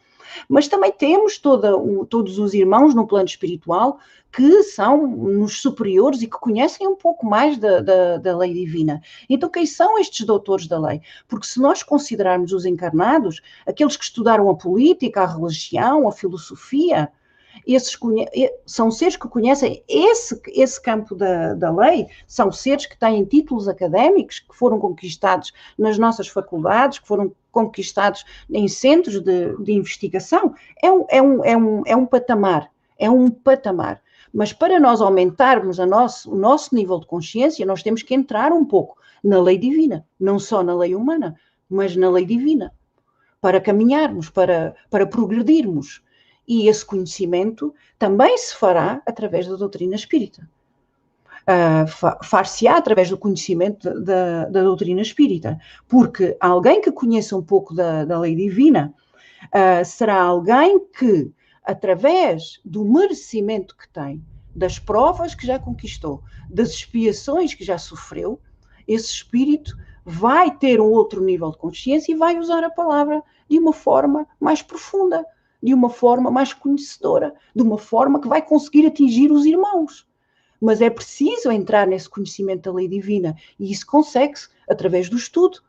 mas 0.47 0.67
também 0.67 0.91
temos 0.91 1.39
toda, 1.39 1.75
o, 1.75 2.05
todos 2.05 2.37
os 2.37 2.53
irmãos 2.53 2.93
no 2.93 3.07
plano 3.07 3.25
espiritual 3.25 3.97
que 4.31 4.61
são 4.61 5.07
nos 5.07 5.59
superiores 5.59 6.21
e 6.21 6.27
que 6.27 6.37
conhecem 6.37 6.87
um 6.87 6.95
pouco 6.95 7.25
mais 7.25 7.57
da, 7.57 7.81
da, 7.81 8.17
da, 8.17 8.37
lei 8.37 8.53
divina. 8.53 9.01
Então, 9.27 9.49
quem 9.49 9.65
são 9.65 9.97
estes 9.97 10.23
doutores 10.27 10.67
da 10.67 10.79
lei? 10.79 11.01
Porque 11.27 11.47
se 11.47 11.59
nós 11.59 11.81
considerarmos 11.81 12.53
os 12.53 12.65
encarnados, 12.65 13.41
aqueles 13.65 13.97
que 13.97 14.03
estudaram 14.03 14.47
a 14.47 14.55
política, 14.55 15.23
a 15.23 15.25
religião, 15.25 16.07
a 16.07 16.11
filosofia, 16.11 17.11
esses 17.67 17.97
são 18.65 18.89
seres 18.91 19.15
que 19.15 19.28
conhecem 19.28 19.84
esse, 19.88 20.41
esse 20.47 20.82
campo 20.82 21.15
da, 21.15 21.54
da 21.54 21.71
lei, 21.71 22.08
são 22.28 22.52
seres 22.52 22.86
que 22.86 22.97
têm 22.97 23.24
títulos 23.26 23.67
académicos, 23.67 24.39
que 24.39 24.56
foram 24.56 24.80
conquistados 24.80 25.54
nas 25.78 25.97
nossas 25.97 26.28
faculdades, 26.28 27.00
que 27.00 27.08
foram 27.08 27.32
conquistados 27.52 28.26
em 28.50 28.67
centros 28.67 29.19
de, 29.19 29.56
de 29.58 29.74
investigação. 29.74 30.56
É 30.82 30.91
um, 30.91 31.06
é, 31.10 31.21
um, 31.21 31.45
é, 31.45 31.58
um, 31.58 31.84
é 31.86 31.95
um 31.95 32.06
patamar, 32.06 32.69
é 32.97 33.10
um 33.10 33.30
patamar. 33.30 34.02
Mas 34.34 34.54
para 34.54 34.80
nós 34.80 35.02
aumentarmos 35.02 35.78
nosso, 35.80 36.32
o 36.32 36.36
nosso 36.36 36.74
nível 36.74 37.00
de 37.00 37.06
consciência, 37.06 37.65
nós 37.65 37.84
temos 37.84 38.02
que 38.02 38.15
entrar 38.15 38.52
um 38.54 38.65
pouco 38.65 38.97
na 39.24 39.41
lei 39.41 39.58
divina, 39.58 40.06
não 40.19 40.39
só 40.39 40.63
na 40.63 40.74
lei 40.74 40.95
humana, 40.95 41.36
mas 41.69 41.95
na 41.95 42.10
lei 42.10 42.26
divina, 42.26 42.74
para 43.39 43.62
caminharmos, 43.62 44.30
para, 44.30 44.76
para 44.89 45.06
progredirmos 45.06 46.02
e 46.51 46.67
esse 46.67 46.85
conhecimento 46.85 47.73
também 47.97 48.37
se 48.37 48.53
fará 48.53 49.01
através 49.05 49.47
da 49.47 49.55
doutrina 49.55 49.95
espírita. 49.95 50.49
Uh, 51.43 52.25
far-se-á 52.25 52.75
através 52.75 53.09
do 53.09 53.17
conhecimento 53.17 53.89
da, 54.01 54.49
da, 54.49 54.61
doutrina 54.61 55.01
espírita, 55.01 55.57
porque 55.87 56.35
alguém 56.41 56.81
que 56.81 56.91
conheça 56.91 57.37
um 57.37 57.41
pouco 57.41 57.73
da, 57.73 58.03
da 58.03 58.19
lei 58.19 58.35
divina 58.35 58.93
uh, 59.45 59.85
será 59.85 60.21
alguém 60.21 60.77
que, 60.87 61.31
através 61.63 62.59
do 62.65 62.83
merecimento 62.83 63.77
que 63.77 63.87
tem, 63.87 64.21
das 64.53 64.77
provas 64.77 65.33
que 65.33 65.47
já 65.47 65.57
conquistou, 65.57 66.21
das 66.49 66.71
expiações 66.71 67.53
que 67.53 67.63
já 67.63 67.77
sofreu, 67.77 68.41
esse 68.85 69.07
espírito 69.07 69.73
vai 70.03 70.53
ter 70.57 70.81
um 70.81 70.91
outro 70.91 71.23
nível 71.23 71.49
de 71.49 71.57
consciência 71.57 72.11
e 72.11 72.17
vai 72.17 72.37
usar 72.37 72.61
a 72.61 72.69
palavra 72.69 73.23
de 73.49 73.57
uma 73.57 73.71
forma 73.71 74.27
mais 74.37 74.61
profunda, 74.61 75.25
de 75.62 75.74
uma 75.74 75.89
forma 75.89 76.32
mais 76.32 76.54
conhecedora, 76.54 77.34
de 77.56 77.62
uma 77.62 77.78
forma 77.78 78.19
que 78.19 78.28
vai 78.28 78.41
conseguir 78.41 78.86
atingir 78.86 79.32
os 79.32 79.45
irmãos. 79.45 80.08
Mas 80.60 80.82
é 80.82 80.89
preciso 80.89 81.52
entrar 81.52 81.88
nesse 81.88 82.10
conhecimento 82.10 82.63
da 82.63 82.74
lei 82.74 82.88
divina 82.88 83.36
e 83.60 83.71
isso 83.71 83.86
consegue-se 83.86 84.50
através 84.69 85.10
do 85.10 85.17
estudo, 85.17 85.60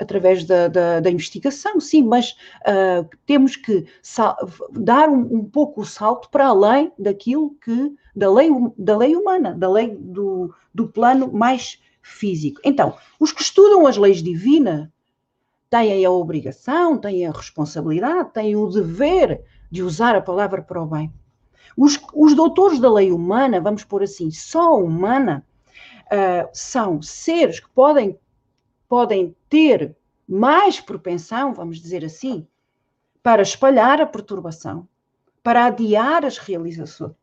através 0.00 0.44
da, 0.44 0.66
da, 0.66 1.00
da 1.00 1.10
investigação, 1.10 1.78
sim, 1.78 2.02
mas 2.02 2.34
uh, 2.62 3.08
temos 3.26 3.54
que 3.54 3.86
dar 4.72 5.10
um, 5.10 5.20
um, 5.36 5.44
pouco 5.44 5.82
o 5.82 5.86
salto 5.86 6.30
para 6.30 6.46
além 6.46 6.90
daquilo 6.98 7.54
que, 7.62 7.94
da 8.16 8.32
lei, 8.32 8.50
da 8.78 8.96
lei 8.96 9.14
humana, 9.14 9.54
da 9.54 9.70
lei 9.70 9.94
do, 9.94 10.52
do 10.74 10.88
plano 10.88 11.30
mais 11.30 11.78
físico. 12.02 12.60
Então, 12.64 12.96
os 13.20 13.30
que 13.30 13.42
estudam 13.42 13.86
as 13.86 13.98
leis 13.98 14.22
divinas 14.22 14.88
têm 15.70 16.04
a 16.04 16.10
obrigação, 16.10 16.98
têm 16.98 17.26
a 17.26 17.30
responsabilidade, 17.30 18.32
têm 18.32 18.56
o 18.56 18.66
dever 18.66 19.42
de 19.70 19.82
usar 19.84 20.16
a 20.16 20.20
palavra 20.20 20.60
para 20.60 20.82
o 20.82 20.86
bem. 20.86 21.12
Os, 21.76 21.98
os 22.12 22.34
doutores 22.34 22.80
da 22.80 22.92
lei 22.92 23.12
humana, 23.12 23.60
vamos 23.60 23.84
pôr 23.84 24.02
assim, 24.02 24.32
só 24.32 24.76
humana, 24.76 25.46
uh, 26.06 26.48
são 26.52 27.00
seres 27.00 27.60
que 27.60 27.68
podem, 27.70 28.18
podem 28.88 29.34
ter 29.48 29.96
mais 30.28 30.80
propensão, 30.80 31.54
vamos 31.54 31.80
dizer 31.80 32.04
assim, 32.04 32.46
para 33.22 33.42
espalhar 33.42 34.00
a 34.00 34.06
perturbação, 34.06 34.88
para 35.42 35.66
adiar 35.66 36.24
as 36.24 36.36
realizações, 36.36 37.14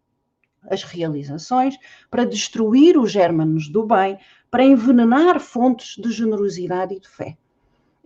as 0.64 0.84
realizações, 0.84 1.78
para 2.10 2.26
destruir 2.26 2.98
os 2.98 3.12
gérmenes 3.12 3.68
do 3.68 3.86
bem, 3.86 4.18
para 4.50 4.64
envenenar 4.64 5.40
fontes 5.42 6.02
de 6.02 6.12
generosidade 6.12 6.96
e 6.96 7.00
de 7.00 7.10
fé. 7.10 7.38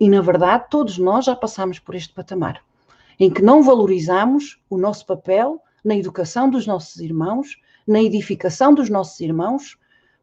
E, 0.01 0.09
na 0.09 0.19
verdade, 0.19 0.65
todos 0.67 0.97
nós 0.97 1.25
já 1.25 1.35
passamos 1.35 1.77
por 1.77 1.93
este 1.93 2.11
patamar, 2.11 2.63
em 3.19 3.29
que 3.29 3.43
não 3.43 3.61
valorizamos 3.61 4.59
o 4.67 4.75
nosso 4.75 5.05
papel 5.05 5.61
na 5.85 5.95
educação 5.95 6.49
dos 6.49 6.65
nossos 6.65 6.99
irmãos, 6.99 7.61
na 7.85 8.01
edificação 8.01 8.73
dos 8.73 8.89
nossos 8.89 9.19
irmãos 9.19 9.77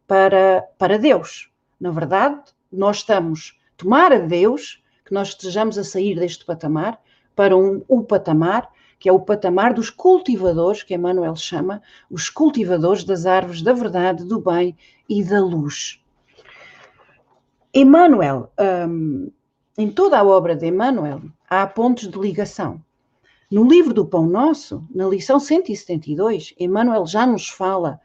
para, 0.05 0.65
para 0.77 0.99
Deus. 0.99 1.49
Na 1.81 1.93
verdade, 1.93 2.41
nós 2.73 2.97
estamos 2.97 3.57
a 3.75 3.77
tomar 3.77 4.13
a 4.13 4.19
Deus 4.19 4.83
que 5.07 5.15
nós 5.15 5.29
estejamos 5.29 5.79
a 5.79 5.85
sair 5.85 6.17
deste 6.17 6.45
patamar 6.45 7.01
para 7.37 7.57
um, 7.57 7.85
o 7.87 8.03
patamar 8.03 8.69
que 8.99 9.09
é 9.09 9.13
o 9.13 9.21
patamar 9.21 9.73
dos 9.73 9.91
cultivadores, 9.91 10.83
que 10.83 10.93
Emmanuel 10.93 11.37
chama, 11.37 11.81
os 12.11 12.29
cultivadores 12.29 13.05
das 13.05 13.27
árvores 13.27 13.63
da 13.63 13.73
verdade, 13.73 14.25
do 14.25 14.41
bem 14.41 14.77
e 15.09 15.23
da 15.23 15.39
luz. 15.39 16.03
Emmanuel, 17.73 18.51
um, 18.59 19.31
em 19.79 19.89
toda 19.89 20.19
a 20.19 20.25
obra 20.25 20.57
de 20.57 20.67
Emmanuel, 20.67 21.23
há 21.49 21.65
pontos 21.65 22.09
de 22.09 22.19
ligação. 22.19 22.83
No 23.49 23.65
livro 23.65 23.95
do 23.95 24.05
Pão 24.05 24.27
Nosso, 24.27 24.85
na 24.93 25.07
lição 25.07 25.39
172, 25.39 26.53
Emmanuel 26.59 27.07
já 27.07 27.25
nos 27.25 27.49
fala 27.49 28.01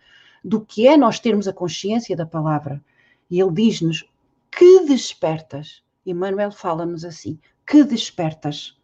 do 0.45 0.61
que 0.61 0.87
é 0.87 0.95
nós 0.95 1.19
termos 1.19 1.47
a 1.47 1.53
consciência 1.53 2.15
da 2.15 2.27
palavra. 2.27 2.79
E 3.27 3.41
ele 3.41 3.51
diz-nos: 3.51 4.07
que 4.51 4.81
despertas? 4.81 5.81
Emmanuel 6.05 6.51
fala-nos 6.51 7.03
assim: 7.03 7.39
que 7.65 7.83
despertas? 7.83 8.77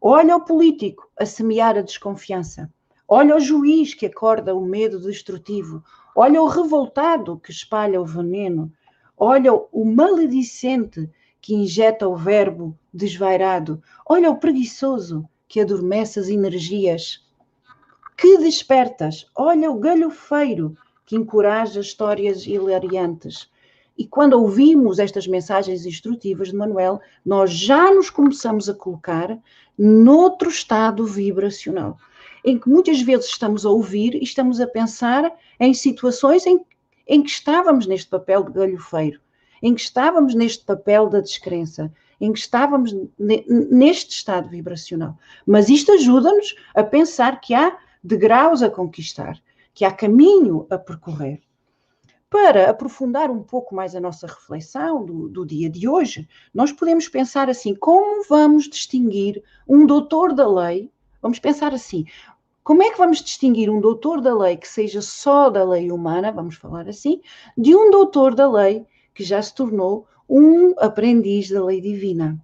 Olha 0.00 0.36
o 0.36 0.44
político 0.44 1.06
a 1.18 1.26
semear 1.26 1.76
a 1.76 1.82
desconfiança. 1.82 2.72
Olha 3.06 3.36
o 3.36 3.40
juiz 3.40 3.92
que 3.92 4.06
acorda 4.06 4.54
o 4.54 4.64
medo 4.64 4.98
destrutivo. 4.98 5.84
Olha 6.16 6.40
o 6.40 6.48
revoltado 6.48 7.38
que 7.38 7.50
espalha 7.50 8.00
o 8.00 8.06
veneno. 8.06 8.72
Olha 9.18 9.52
o 9.52 9.84
maledicente 9.84 11.10
que 11.40 11.54
injeta 11.54 12.06
o 12.06 12.16
verbo 12.16 12.76
desvairado. 12.92 13.82
Olha 14.08 14.30
o 14.30 14.38
preguiçoso 14.38 15.28
que 15.48 15.60
adormece 15.60 16.20
as 16.20 16.28
energias. 16.28 17.26
Que 18.16 18.38
despertas? 18.38 19.26
Olha 19.34 19.70
o 19.70 19.78
galhofeiro 19.78 20.76
que 21.06 21.16
encoraja 21.16 21.80
histórias 21.80 22.46
hilariantes. 22.46 23.50
E 23.98 24.06
quando 24.06 24.34
ouvimos 24.34 24.98
estas 24.98 25.26
mensagens 25.26 25.84
instrutivas 25.84 26.48
de 26.48 26.56
Manuel, 26.56 27.00
nós 27.24 27.50
já 27.50 27.92
nos 27.92 28.08
começamos 28.08 28.68
a 28.68 28.74
colocar 28.74 29.38
noutro 29.76 30.48
estado 30.48 31.04
vibracional, 31.04 31.98
em 32.44 32.58
que 32.58 32.68
muitas 32.68 33.00
vezes 33.02 33.26
estamos 33.26 33.66
a 33.66 33.70
ouvir 33.70 34.14
e 34.14 34.22
estamos 34.22 34.60
a 34.60 34.66
pensar 34.66 35.30
em 35.58 35.74
situações 35.74 36.46
em, 36.46 36.64
em 37.06 37.22
que 37.22 37.30
estávamos 37.30 37.86
neste 37.86 38.08
papel 38.08 38.44
de 38.44 38.52
galhofeiro, 38.52 39.20
em 39.62 39.74
que 39.74 39.80
estávamos 39.80 40.34
neste 40.34 40.64
papel 40.64 41.08
da 41.08 41.20
descrença, 41.20 41.92
em 42.20 42.32
que 42.32 42.38
estávamos 42.38 42.94
neste 43.18 44.14
estado 44.14 44.48
vibracional. 44.48 45.16
Mas 45.46 45.68
isto 45.68 45.92
ajuda-nos 45.92 46.54
a 46.74 46.82
pensar 46.82 47.40
que 47.40 47.54
há 47.54 47.76
degraus 48.02 48.62
a 48.62 48.70
conquistar, 48.70 49.38
que 49.72 49.84
há 49.84 49.92
caminho 49.92 50.66
a 50.70 50.78
percorrer 50.78 51.40
para 52.30 52.70
aprofundar 52.70 53.28
um 53.28 53.42
pouco 53.42 53.74
mais 53.74 53.96
a 53.96 54.00
nossa 54.00 54.26
reflexão 54.28 55.04
do, 55.04 55.28
do, 55.28 55.44
dia 55.44 55.68
de 55.68 55.88
hoje, 55.88 56.28
nós 56.54 56.70
podemos 56.70 57.08
pensar 57.08 57.50
assim: 57.50 57.74
como 57.74 58.24
vamos 58.28 58.68
distinguir 58.68 59.42
um 59.68 59.84
doutor 59.84 60.32
da 60.32 60.48
lei? 60.48 60.92
Vamos 61.20 61.40
pensar 61.40 61.74
assim: 61.74 62.04
como 62.62 62.84
é 62.84 62.90
que 62.90 62.98
vamos 62.98 63.20
distinguir 63.20 63.68
um 63.68 63.80
doutor 63.80 64.20
da 64.20 64.32
lei 64.32 64.56
que 64.56 64.68
seja 64.68 65.02
só 65.02 65.50
da 65.50 65.64
lei 65.64 65.90
humana, 65.90 66.30
vamos 66.30 66.54
falar 66.54 66.88
assim, 66.88 67.20
de 67.58 67.74
um 67.74 67.90
doutor 67.90 68.32
da 68.32 68.48
lei 68.48 68.86
que 69.14 69.24
já 69.24 69.40
se 69.42 69.54
tornou 69.54 70.06
um 70.28 70.74
aprendiz 70.78 71.50
da 71.50 71.64
lei 71.64 71.80
divina? 71.80 72.40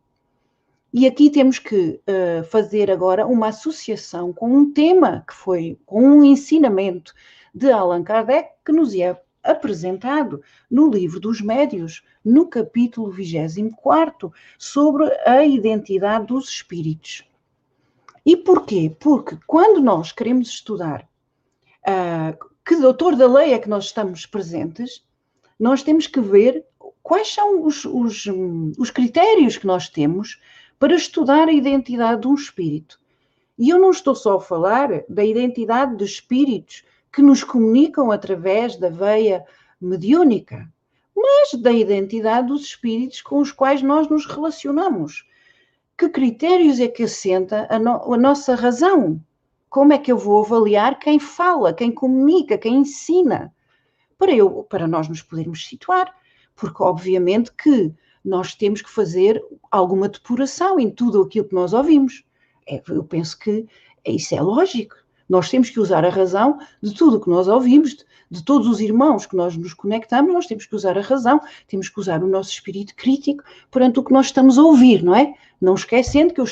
E 0.93 1.07
aqui 1.07 1.31
temos 1.31 1.59
que 1.59 2.01
uh, 2.09 2.45
fazer 2.45 2.91
agora 2.91 3.27
uma 3.27 3.49
associação 3.49 4.33
com 4.33 4.51
um 4.51 4.73
tema 4.73 5.25
que 5.27 5.35
foi, 5.35 5.79
com 5.85 6.03
um 6.03 6.25
ensinamento 6.25 7.13
de 7.55 7.71
Allan 7.71 8.03
Kardec 8.03 8.51
que 8.65 8.73
nos 8.73 8.95
é 8.95 9.21
apresentado 9.43 10.43
no 10.71 10.91
livro 10.91 11.21
dos 11.21 11.41
médios, 11.41 12.03
no 12.25 12.49
capítulo 12.49 13.11
24, 13.11 14.33
sobre 14.59 15.05
a 15.25 15.45
identidade 15.45 16.27
dos 16.27 16.49
espíritos. 16.49 17.25
E 18.25 18.37
porquê? 18.37 18.95
Porque 18.99 19.39
quando 19.47 19.81
nós 19.81 20.11
queremos 20.11 20.49
estudar 20.49 21.09
uh, 21.87 22.37
que 22.65 22.75
doutor 22.77 23.15
da 23.15 23.29
lei 23.29 23.53
é 23.53 23.59
que 23.59 23.69
nós 23.69 23.85
estamos 23.85 24.27
presentes, 24.27 25.06
nós 25.59 25.83
temos 25.83 26.07
que 26.07 26.21
ver 26.21 26.65
quais 27.03 27.33
são 27.33 27.65
os, 27.65 27.85
os, 27.85 28.25
os 28.79 28.91
critérios 28.91 29.57
que 29.57 29.67
nós 29.67 29.89
temos 29.89 30.41
para 30.79 30.95
estudar 30.95 31.49
a 31.49 31.53
identidade 31.53 32.23
de 32.23 32.29
um 32.29 32.35
espírito. 32.35 32.99
E 33.59 33.71
eu 33.71 33.79
não 33.79 33.91
estou 33.91 34.15
só 34.15 34.37
a 34.37 34.41
falar 34.41 35.05
da 35.09 35.25
identidade 35.25 35.97
de 35.97 36.05
espíritos 36.05 36.85
que 37.13 37.23
nos 37.23 37.43
comunicam 37.43 38.11
através 38.11 38.77
da 38.77 38.91
veia 38.91 39.45
mediúnica, 39.81 40.69
mas 41.17 41.55
da 41.61 41.73
identidade 41.73 42.49
dos 42.49 42.63
espíritos 42.63 43.23
com 43.23 43.39
os 43.39 43.51
quais 43.51 43.81
nós 43.81 44.09
nos 44.09 44.27
relacionamos. 44.27 45.27
Que 45.97 46.11
critérios 46.11 46.79
é 46.79 46.89
que 46.89 47.05
assenta 47.05 47.67
a, 47.71 47.79
no, 47.79 48.13
a 48.13 48.19
nossa 48.19 48.55
razão? 48.55 49.19
Como 49.71 49.95
é 49.95 49.99
que 49.99 50.13
eu 50.13 50.19
vou 50.19 50.45
avaliar 50.45 50.99
quem 50.99 51.19
fala, 51.19 51.73
quem 51.73 51.91
comunica, 51.91 52.59
quem 52.59 52.77
ensina? 52.77 53.55
Para, 54.19 54.35
eu, 54.35 54.65
para 54.65 54.87
nós 54.87 55.09
nos 55.09 55.23
podermos 55.23 55.67
situar, 55.67 56.15
porque 56.55 56.83
obviamente 56.83 57.53
que 57.53 57.93
nós 58.25 58.55
temos 58.55 58.83
que 58.83 58.91
fazer 58.91 59.43
alguma 59.71 60.09
depuração 60.09 60.81
em 60.81 60.91
tudo 60.91 61.23
aquilo 61.23 61.49
que 61.49 61.55
nós 61.55 61.73
ouvimos. 61.73 62.25
É, 62.67 62.83
eu 62.89 63.05
penso 63.05 63.39
que 63.39 63.67
isso 64.05 64.35
é 64.35 64.41
lógico. 64.41 64.97
Nós 65.29 65.49
temos 65.49 65.71
que 65.71 65.79
usar 65.79 66.05
a 66.05 66.09
razão 66.09 66.59
de 66.83 66.93
tudo 66.95 67.17
o 67.17 67.21
que 67.21 67.31
nós 67.31 67.47
ouvimos, 67.47 67.91
de, 67.91 68.05
de 68.31 68.45
todos 68.45 68.67
os 68.67 68.81
irmãos 68.81 69.27
que 69.27 69.37
nós 69.37 69.57
nos 69.57 69.75
conectamos, 69.75 70.33
nós 70.33 70.47
temos 70.47 70.67
que 70.67 70.75
usar 70.75 70.99
a 70.99 71.03
razão, 71.03 71.41
temos 71.69 71.89
que 71.89 72.01
usar 72.01 72.23
o 72.23 72.29
nosso 72.29 72.51
espírito 72.51 72.95
crítico 72.97 73.45
perante 73.71 74.01
o 74.01 74.05
que 74.05 74.13
nós 74.13 74.27
estamos 74.27 74.59
a 74.59 74.63
ouvir, 74.63 75.03
não 75.03 75.15
é? 75.15 75.35
Não 75.61 75.75
esquecendo 75.75 76.35
que 76.35 76.43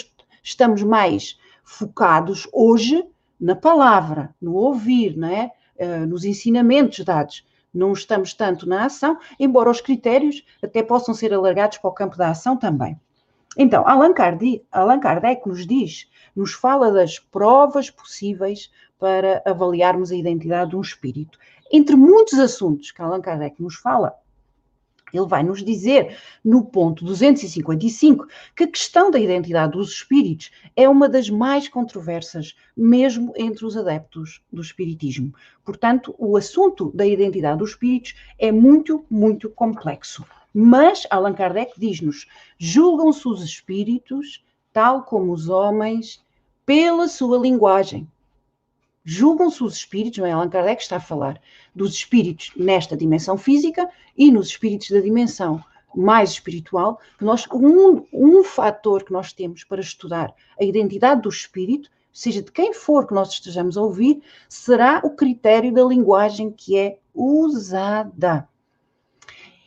estamos 0.42 0.83
mais 0.83 1.38
focados 1.64 2.48
hoje 2.53 3.05
na 3.40 3.57
palavra, 3.57 4.35
no 4.40 4.55
ouvir, 4.55 5.16
não 5.16 5.29
é? 5.29 5.50
Uh, 5.77 6.07
nos 6.07 6.24
ensinamentos 6.24 7.05
dados. 7.05 7.44
Não 7.75 7.93
estamos 7.93 8.33
tanto 8.33 8.69
na 8.69 8.85
ação, 8.85 9.19
embora 9.39 9.71
os 9.71 9.81
critérios 9.81 10.45
até 10.63 10.83
possam 10.83 11.13
ser 11.13 11.35
alargados 11.35 11.79
para 11.79 11.91
o 11.91 11.95
campo 11.95 12.17
da 12.17 12.31
ação 12.31 12.57
também. 12.57 12.99
Então, 13.57 13.87
Allan 13.87 14.13
Kardec, 14.13 14.65
Allan 14.71 15.01
Kardec 15.01 15.49
nos 15.49 15.67
diz, 15.67 16.09
nos 16.35 16.53
fala 16.53 16.93
das 16.93 17.19
provas 17.19 17.91
possíveis 17.91 18.71
para 18.99 19.43
avaliarmos 19.45 20.11
a 20.11 20.17
identidade 20.17 20.71
de 20.71 20.77
um 20.77 20.81
espírito. 20.81 21.39
Entre 21.71 21.97
muitos 21.97 22.39
assuntos 22.39 22.91
que 22.91 23.03
Allan 23.03 23.21
Kardec 23.21 23.61
nos 23.63 23.77
fala, 23.77 24.15
ele 25.16 25.27
vai 25.27 25.42
nos 25.42 25.62
dizer, 25.62 26.16
no 26.44 26.64
ponto 26.64 27.05
255, 27.05 28.27
que 28.57 28.64
a 28.64 28.68
questão 28.68 29.11
da 29.11 29.18
identidade 29.18 29.72
dos 29.72 29.92
espíritos 29.92 30.50
é 30.77 30.88
uma 30.88 31.09
das 31.09 31.31
mais 31.31 31.68
controversas, 31.68 32.55
mesmo 32.77 33.33
entre 33.37 33.64
os 33.64 33.77
adeptos 33.77 34.42
do 34.53 34.61
espiritismo. 34.61 35.33
Portanto, 35.64 36.14
o 36.18 36.37
assunto 36.37 36.90
da 36.94 37.07
identidade 37.07 37.59
dos 37.59 37.70
espíritos 37.70 38.14
é 38.38 38.50
muito, 38.50 39.05
muito 39.09 39.48
complexo. 39.50 40.24
Mas 40.53 41.07
Allan 41.11 41.35
Kardec 41.35 41.72
diz-nos: 41.79 42.27
julgam-se 42.59 43.27
os 43.27 43.42
espíritos, 43.42 44.44
tal 44.72 45.03
como 45.03 45.33
os 45.33 45.48
homens, 45.48 46.24
pela 46.64 47.09
sua 47.09 47.38
linguagem. 47.38 48.09
Julgam-se 49.05 49.62
os 49.62 49.77
espíritos, 49.77 50.19
não 50.19 50.27
é? 50.27 50.33
Allan 50.33 50.49
Kardec 50.49 50.83
está 50.83 50.97
a 50.97 51.01
falar 51.01 51.40
dos 51.75 51.93
espíritos 51.93 52.53
nesta 52.57 52.97
dimensão 52.97 53.37
física 53.37 53.88
e 54.17 54.31
nos 54.31 54.49
espíritos 54.49 54.90
da 54.90 55.01
dimensão 55.01 55.62
mais 55.95 56.31
espiritual, 56.31 57.01
que 57.19 57.25
nós, 57.25 57.47
um, 57.53 58.05
um 58.12 58.43
fator 58.43 59.05
que 59.05 59.12
nós 59.12 59.33
temos 59.33 59.62
para 59.62 59.81
estudar 59.81 60.35
a 60.59 60.64
identidade 60.64 61.23
do 61.23 61.29
espírito, 61.29 61.90
seja 62.12 62.43
de 62.43 62.51
quem 62.51 62.73
for 62.73 63.07
que 63.07 63.14
nós 63.14 63.31
estejamos 63.31 63.77
a 63.77 63.83
ouvir, 63.83 64.23
será 64.49 65.01
o 65.05 65.11
critério 65.11 65.73
da 65.73 65.85
linguagem 65.85 66.51
que 66.51 66.77
é 66.77 66.99
usada. 67.14 68.49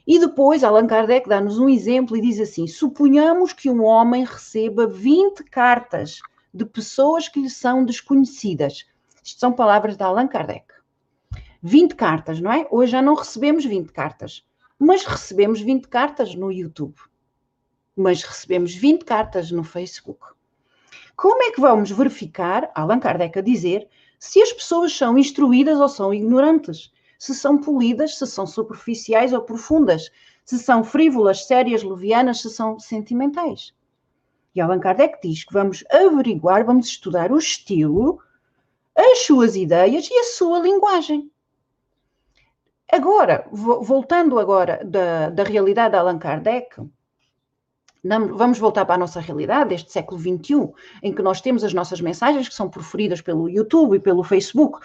E 0.06 0.19
depois 0.19 0.63
Allan 0.63 0.88
Kardec 0.88 1.28
dá-nos 1.28 1.60
um 1.60 1.67
exemplo 1.67 2.15
e 2.15 2.21
diz 2.21 2.39
assim: 2.39 2.65
suponhamos 2.65 3.52
que 3.52 3.69
um 3.69 3.84
homem 3.84 4.23
receba 4.23 4.88
20 4.88 5.43
cartas 5.43 6.19
de 6.54 6.65
pessoas 6.65 7.28
que 7.28 7.41
lhe 7.41 7.50
são 7.50 7.84
desconhecidas. 7.84 8.86
Isto 9.27 9.41
são 9.41 9.51
palavras 9.51 9.97
de 9.97 10.03
Allan 10.03 10.25
Kardec. 10.25 10.73
20 11.61 11.95
cartas, 11.95 12.39
não 12.39 12.49
é? 12.49 12.65
Hoje 12.71 12.93
já 12.93 13.01
não 13.01 13.13
recebemos 13.13 13.65
20 13.65 13.91
cartas, 13.91 14.45
mas 14.79 15.03
recebemos 15.03 15.59
20 15.59 15.89
cartas 15.89 16.33
no 16.33 16.49
YouTube. 16.49 16.95
Mas 17.93 18.23
recebemos 18.23 18.73
20 18.73 19.03
cartas 19.03 19.51
no 19.51 19.65
Facebook. 19.65 20.25
Como 21.17 21.43
é 21.43 21.51
que 21.51 21.59
vamos 21.59 21.91
verificar, 21.91 22.71
Allan 22.73 23.01
Kardec 23.01 23.37
a 23.37 23.41
dizer, 23.41 23.89
se 24.17 24.41
as 24.41 24.53
pessoas 24.53 24.95
são 24.95 25.17
instruídas 25.17 25.77
ou 25.77 25.89
são 25.89 26.13
ignorantes? 26.13 26.93
se 27.19 27.33
são 27.33 27.57
polidas, 27.57 28.17
se 28.17 28.27
são 28.27 28.45
superficiais 28.45 29.33
ou 29.33 29.41
profundas, 29.41 30.11
se 30.45 30.59
são 30.59 30.83
frívolas, 30.83 31.47
sérias, 31.47 31.83
levianas, 31.83 32.41
se 32.41 32.49
são 32.49 32.79
sentimentais. 32.79 33.73
E 34.53 34.61
Allan 34.61 34.79
Kardec 34.79 35.19
diz 35.21 35.43
que 35.43 35.51
vamos 35.51 35.83
averiguar, 35.89 36.63
vamos 36.63 36.85
estudar 36.85 37.31
o 37.31 37.37
estilo, 37.39 38.21
as 38.97 39.19
suas 39.19 39.55
ideias 39.55 40.10
e 40.10 40.13
a 40.17 40.23
sua 40.23 40.60
linguagem. 40.60 41.31
Agora, 42.91 43.45
voltando 43.51 44.39
agora 44.39 44.81
da, 44.83 45.29
da 45.29 45.43
realidade 45.43 45.91
de 45.91 45.97
Allan 45.97 46.17
Kardec, 46.17 46.81
vamos 48.03 48.57
voltar 48.57 48.86
para 48.86 48.95
a 48.95 48.97
nossa 48.97 49.19
realidade 49.19 49.69
deste 49.69 49.91
século 49.91 50.19
XXI, 50.19 50.71
em 51.03 51.13
que 51.13 51.21
nós 51.21 51.41
temos 51.41 51.63
as 51.63 51.73
nossas 51.73 51.99
mensagens 51.99 52.47
que 52.47 52.55
são 52.55 52.69
proferidas 52.69 53.21
pelo 53.21 53.49
YouTube 53.49 53.97
e 53.97 53.99
pelo 53.99 54.23
Facebook, 54.23 54.79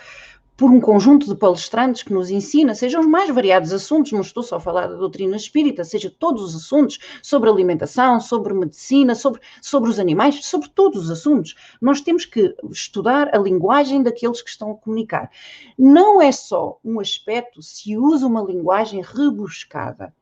por 0.57 0.71
um 0.71 0.81
conjunto 0.81 1.27
de 1.27 1.35
palestrantes 1.35 2.03
que 2.03 2.13
nos 2.13 2.31
ensina, 2.31 2.75
sejam 2.75 3.01
os 3.01 3.07
mais 3.07 3.31
variados 3.31 3.73
assuntos, 3.73 4.13
não 4.13 4.21
estou 4.21 4.43
só 4.43 4.57
a 4.57 4.61
falar 4.61 4.87
da 4.87 4.97
doutrina 4.97 5.37
espírita, 5.37 5.83
seja 5.83 6.15
todos 6.17 6.43
os 6.43 6.55
assuntos 6.55 6.99
sobre 7.23 7.49
alimentação, 7.49 8.21
sobre 8.21 8.53
medicina, 8.53 9.15
sobre, 9.15 9.41
sobre 9.61 9.91
os 9.91 9.99
animais, 9.99 10.45
sobre 10.45 10.69
todos 10.69 11.05
os 11.05 11.11
assuntos. 11.11 11.55
Nós 11.81 12.01
temos 12.01 12.25
que 12.25 12.55
estudar 12.71 13.35
a 13.35 13.39
linguagem 13.39 14.03
daqueles 14.03 14.43
que 14.43 14.51
estão 14.51 14.73
a 14.73 14.77
comunicar. 14.77 15.31
Não 15.79 16.21
é 16.21 16.31
só 16.31 16.79
um 16.85 17.01
aspecto 17.01 17.63
se 17.63 17.97
usa 17.97 18.27
uma 18.27 18.43
linguagem 18.43 19.03
rebuscada, 19.03 20.15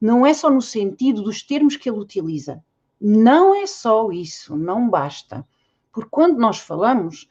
não 0.00 0.26
é 0.26 0.34
só 0.34 0.50
no 0.50 0.60
sentido 0.62 1.22
dos 1.22 1.42
termos 1.42 1.76
que 1.76 1.88
ele 1.88 1.98
utiliza. 1.98 2.62
Não 3.00 3.54
é 3.54 3.66
só 3.66 4.10
isso, 4.10 4.56
não 4.56 4.88
basta. 4.88 5.46
Porque 5.92 6.08
quando 6.10 6.38
nós 6.38 6.58
falamos, 6.58 7.28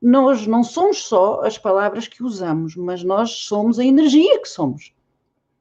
nós 0.00 0.46
não 0.46 0.62
somos 0.62 1.04
só 1.04 1.42
as 1.42 1.58
palavras 1.58 2.06
que 2.06 2.22
usamos, 2.22 2.76
mas 2.76 3.02
nós 3.02 3.30
somos 3.30 3.78
a 3.78 3.84
energia 3.84 4.40
que 4.40 4.48
somos. 4.48 4.92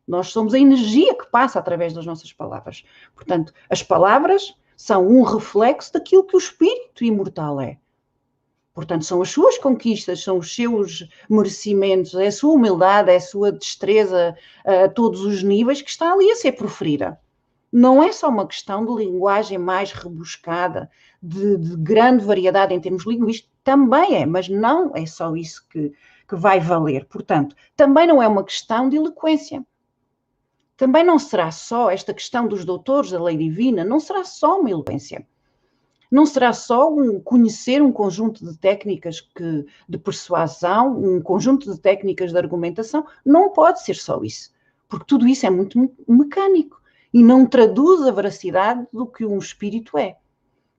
Nós 0.07 0.29
somos 0.29 0.53
a 0.53 0.59
energia 0.59 1.13
que 1.15 1.29
passa 1.29 1.59
através 1.59 1.93
das 1.93 2.05
nossas 2.05 2.31
palavras. 2.31 2.83
Portanto, 3.15 3.53
as 3.69 3.83
palavras 3.83 4.55
são 4.75 5.07
um 5.07 5.23
reflexo 5.23 5.91
daquilo 5.91 6.23
que 6.23 6.35
o 6.35 6.39
espírito 6.39 7.03
imortal 7.03 7.59
é. 7.59 7.77
Portanto, 8.73 9.05
são 9.05 9.23
as 9.23 9.31
suas 9.31 9.57
conquistas, 9.57 10.23
são 10.23 10.37
os 10.37 10.53
seus 10.53 11.09
merecimentos, 11.27 12.13
é 12.13 12.27
a 12.27 12.31
sua 12.31 12.53
humildade, 12.53 13.09
é 13.09 13.15
a 13.15 13.19
sua 13.19 13.51
destreza 13.51 14.37
a 14.63 14.87
todos 14.87 15.21
os 15.21 15.41
níveis 15.41 15.81
que 15.81 15.89
está 15.89 16.13
ali 16.13 16.29
a 16.29 16.35
ser 16.35 16.51
proferida. 16.51 17.19
Não 17.71 18.03
é 18.03 18.11
só 18.11 18.29
uma 18.29 18.47
questão 18.47 18.85
de 18.85 19.03
linguagem 19.03 19.57
mais 19.57 19.91
rebuscada, 19.91 20.89
de, 21.21 21.57
de 21.57 21.75
grande 21.75 22.23
variedade 22.23 22.71
em 22.71 22.79
termos 22.79 23.03
linguísticos, 23.03 23.51
também 23.67 24.15
é, 24.15 24.25
mas 24.25 24.47
não 24.47 24.93
é 24.95 25.05
só 25.05 25.35
isso 25.35 25.67
que, 25.69 25.91
que 26.25 26.35
vai 26.37 26.57
valer. 26.57 27.03
Portanto, 27.03 27.53
também 27.75 28.07
não 28.07 28.23
é 28.23 28.25
uma 28.27 28.45
questão 28.45 28.87
de 28.87 28.95
eloquência. 28.95 29.61
Também 30.77 31.03
não 31.03 31.19
será 31.19 31.51
só 31.51 31.91
esta 31.91 32.13
questão 32.13 32.47
dos 32.47 32.63
doutores 32.63 33.11
da 33.11 33.21
lei 33.21 33.35
divina, 33.35 33.83
não 33.83 33.99
será 33.99 34.23
só 34.23 34.57
uma 34.57 34.71
eloquência. 34.71 35.27
Não 36.09 36.25
será 36.25 36.53
só 36.53 36.89
um 36.89 37.19
conhecer 37.19 37.81
um 37.81 37.91
conjunto 37.91 38.45
de 38.49 38.57
técnicas 38.57 39.19
que, 39.19 39.65
de 39.89 39.97
persuasão, 39.97 40.97
um 40.97 41.21
conjunto 41.21 41.69
de 41.69 41.77
técnicas 41.77 42.31
de 42.31 42.37
argumentação, 42.37 43.05
não 43.25 43.49
pode 43.49 43.83
ser 43.83 43.95
só 43.95 44.23
isso, 44.23 44.49
porque 44.87 45.03
tudo 45.05 45.27
isso 45.27 45.45
é 45.45 45.49
muito 45.49 45.93
mecânico 46.07 46.81
e 47.13 47.21
não 47.21 47.45
traduz 47.45 48.07
a 48.07 48.11
veracidade 48.11 48.87
do 48.93 49.05
que 49.05 49.25
um 49.25 49.37
espírito 49.37 49.97
é. 49.97 50.15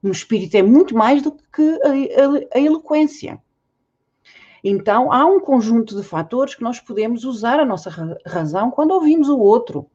Um 0.02 0.10
espírito 0.10 0.56
é 0.56 0.62
muito 0.62 0.94
mais 0.94 1.22
do 1.22 1.32
que 1.32 1.80
a, 1.82 1.88
a, 1.88 2.58
a 2.58 2.60
eloquência. 2.60 3.40
Então, 4.62 5.12
há 5.12 5.24
um 5.24 5.40
conjunto 5.40 5.96
de 5.96 6.02
fatores 6.02 6.54
que 6.54 6.62
nós 6.62 6.80
podemos 6.80 7.24
usar 7.24 7.60
a 7.60 7.64
nossa 7.64 8.18
razão 8.26 8.70
quando 8.70 8.92
ouvimos 8.92 9.28
o 9.28 9.38
outro, 9.38 9.88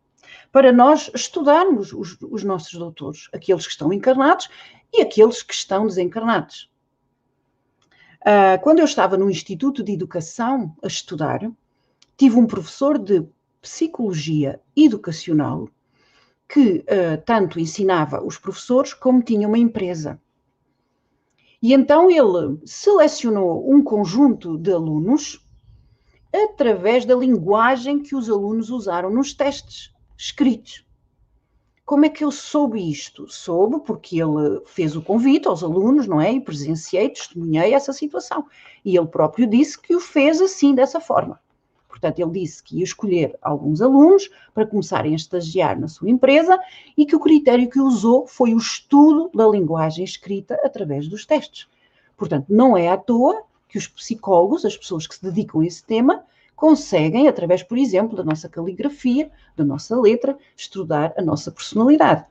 para 0.52 0.72
nós 0.72 1.10
estudarmos 1.14 1.92
os, 1.92 2.18
os, 2.22 2.44
nossos 2.44 2.74
doutores, 2.74 3.28
aqueles 3.34 3.66
que 3.66 3.72
estão 3.72 3.92
encarnados 3.92 4.50
e 4.94 5.02
aqueles 5.02 5.44
que 5.44 5.54
estão 5.54 5.88
desencarnados. 5.88 6.72
Uh, 8.22 8.62
quando 8.62 8.80
eu 8.80 8.86
estava 8.86 9.18
no 9.18 9.30
Instituto 9.30 9.84
de 9.84 9.92
Educação 9.92 10.76
a 10.82 10.88
estudar, 10.88 11.42
tive 12.16 12.38
um 12.38 12.48
professor 12.48 12.98
de 12.98 13.28
psicologia 13.62 14.62
educacional 14.76 15.68
que 16.48 16.78
uh, 16.80 17.22
tanto 17.26 17.60
ensinava 17.60 18.24
os 18.24 18.38
professores 18.38 18.94
como 18.94 19.22
tinha 19.22 19.48
uma 19.48 19.58
empresa. 19.58 20.20
E 21.62 21.74
então 21.74 22.12
ele 22.12 22.60
selecionou 22.66 23.72
um 23.72 23.82
conjunto 23.82 24.58
de 24.58 24.72
alunos 24.72 25.40
através 26.34 27.06
da 27.06 27.16
linguagem 27.16 28.00
que 28.00 28.16
os 28.16 28.30
alunos 28.30 28.70
usaram 28.70 29.10
nos 29.10 29.34
testes 29.34 29.94
escritos. 30.18 30.86
Como 31.86 32.06
é 32.06 32.10
que 32.10 32.24
eu 32.24 32.32
soube 32.32 32.80
isto? 32.90 33.28
Soube 33.30 33.82
porque 33.86 34.22
ele 34.22 34.62
fez 34.66 34.96
o 34.96 35.02
convite 35.02 35.48
aos 35.48 35.64
alunos, 35.64 36.08
não 36.08 36.20
é? 36.20 36.32
E 36.32 36.42
presenciei, 36.42 37.10
testemunhei 37.10 37.74
essa 37.74 37.92
situação. 37.92 38.46
E 38.86 38.98
ele 38.98 39.08
próprio 39.08 39.46
disse 39.46 39.80
que 39.80 39.96
o 39.96 40.00
fez 40.00 40.42
assim, 40.42 40.74
dessa 40.74 41.00
forma. 41.02 41.40
Portanto, 41.94 42.18
ele 42.18 42.32
disse 42.32 42.64
que 42.64 42.80
ia 42.80 42.84
escolher 42.84 43.38
alguns 43.40 43.80
alunos 43.80 44.28
para 44.52 44.66
começarem 44.66 45.14
a 45.14 45.16
estagiar 45.16 45.80
na 45.80 45.88
sua 45.88 46.10
empresa 46.10 46.60
e 46.98 47.06
que 47.06 47.16
o 47.16 47.20
critério 47.20 47.70
que 47.70 47.80
usou 47.80 48.26
foi 48.26 48.56
o 48.56 48.58
estudo 48.58 49.30
da 49.32 49.48
linguagem 49.48 50.04
escrita 50.04 50.60
através 50.64 51.08
dos 51.08 51.24
testes. 51.24 51.68
Portanto, 52.18 52.48
não 52.50 52.76
é 52.76 52.90
à 52.90 52.98
toa 52.98 53.44
que 53.70 53.78
os 53.78 53.88
psicólogos, 53.88 54.66
as 54.66 54.76
pessoas 54.76 55.06
que 55.06 55.14
se 55.14 55.22
dedicam 55.22 55.62
a 55.62 55.68
esse 55.68 55.86
tema, 55.86 56.24
conseguem, 56.56 57.28
através, 57.28 57.62
por 57.62 57.78
exemplo, 57.78 58.18
da 58.18 58.24
nossa 58.24 58.50
caligrafia, 58.50 59.30
da 59.56 59.64
nossa 59.64 59.96
letra, 59.96 60.36
estudar 60.58 61.14
a 61.16 61.22
nossa 61.22 61.52
personalidade. 61.52 62.26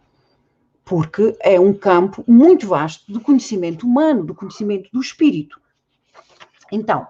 Porque 0.85 1.37
é 1.39 1.61
um 1.61 1.73
campo 1.73 2.25
muito 2.27 2.67
vasto 2.67 3.13
do 3.13 3.21
conhecimento 3.21 3.87
humano, 3.87 4.25
do 4.25 4.35
conhecimento 4.35 4.91
do 4.93 5.01
espírito. 5.01 5.61
Então, 6.73 7.07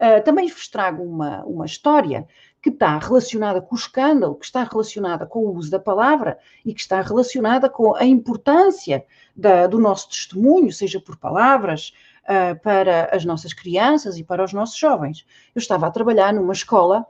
Uh, 0.00 0.24
também 0.24 0.48
vos 0.48 0.66
trago 0.66 1.02
uma, 1.02 1.44
uma 1.44 1.66
história 1.66 2.26
que 2.62 2.70
está 2.70 2.98
relacionada 2.98 3.60
com 3.60 3.74
o 3.74 3.78
escândalo, 3.78 4.34
que 4.34 4.46
está 4.46 4.64
relacionada 4.64 5.26
com 5.26 5.40
o 5.40 5.54
uso 5.54 5.70
da 5.70 5.78
palavra 5.78 6.38
e 6.64 6.72
que 6.72 6.80
está 6.80 7.02
relacionada 7.02 7.68
com 7.68 7.94
a 7.94 8.04
importância 8.04 9.04
da, 9.36 9.66
do 9.66 9.78
nosso 9.78 10.08
testemunho, 10.08 10.72
seja 10.72 10.98
por 11.00 11.16
palavras, 11.16 11.92
uh, 12.24 12.58
para 12.60 13.14
as 13.14 13.24
nossas 13.26 13.52
crianças 13.52 14.16
e 14.16 14.24
para 14.24 14.42
os 14.42 14.52
nossos 14.54 14.78
jovens. 14.78 15.26
Eu 15.54 15.60
estava 15.60 15.86
a 15.86 15.90
trabalhar 15.90 16.32
numa 16.32 16.52
escola 16.52 17.06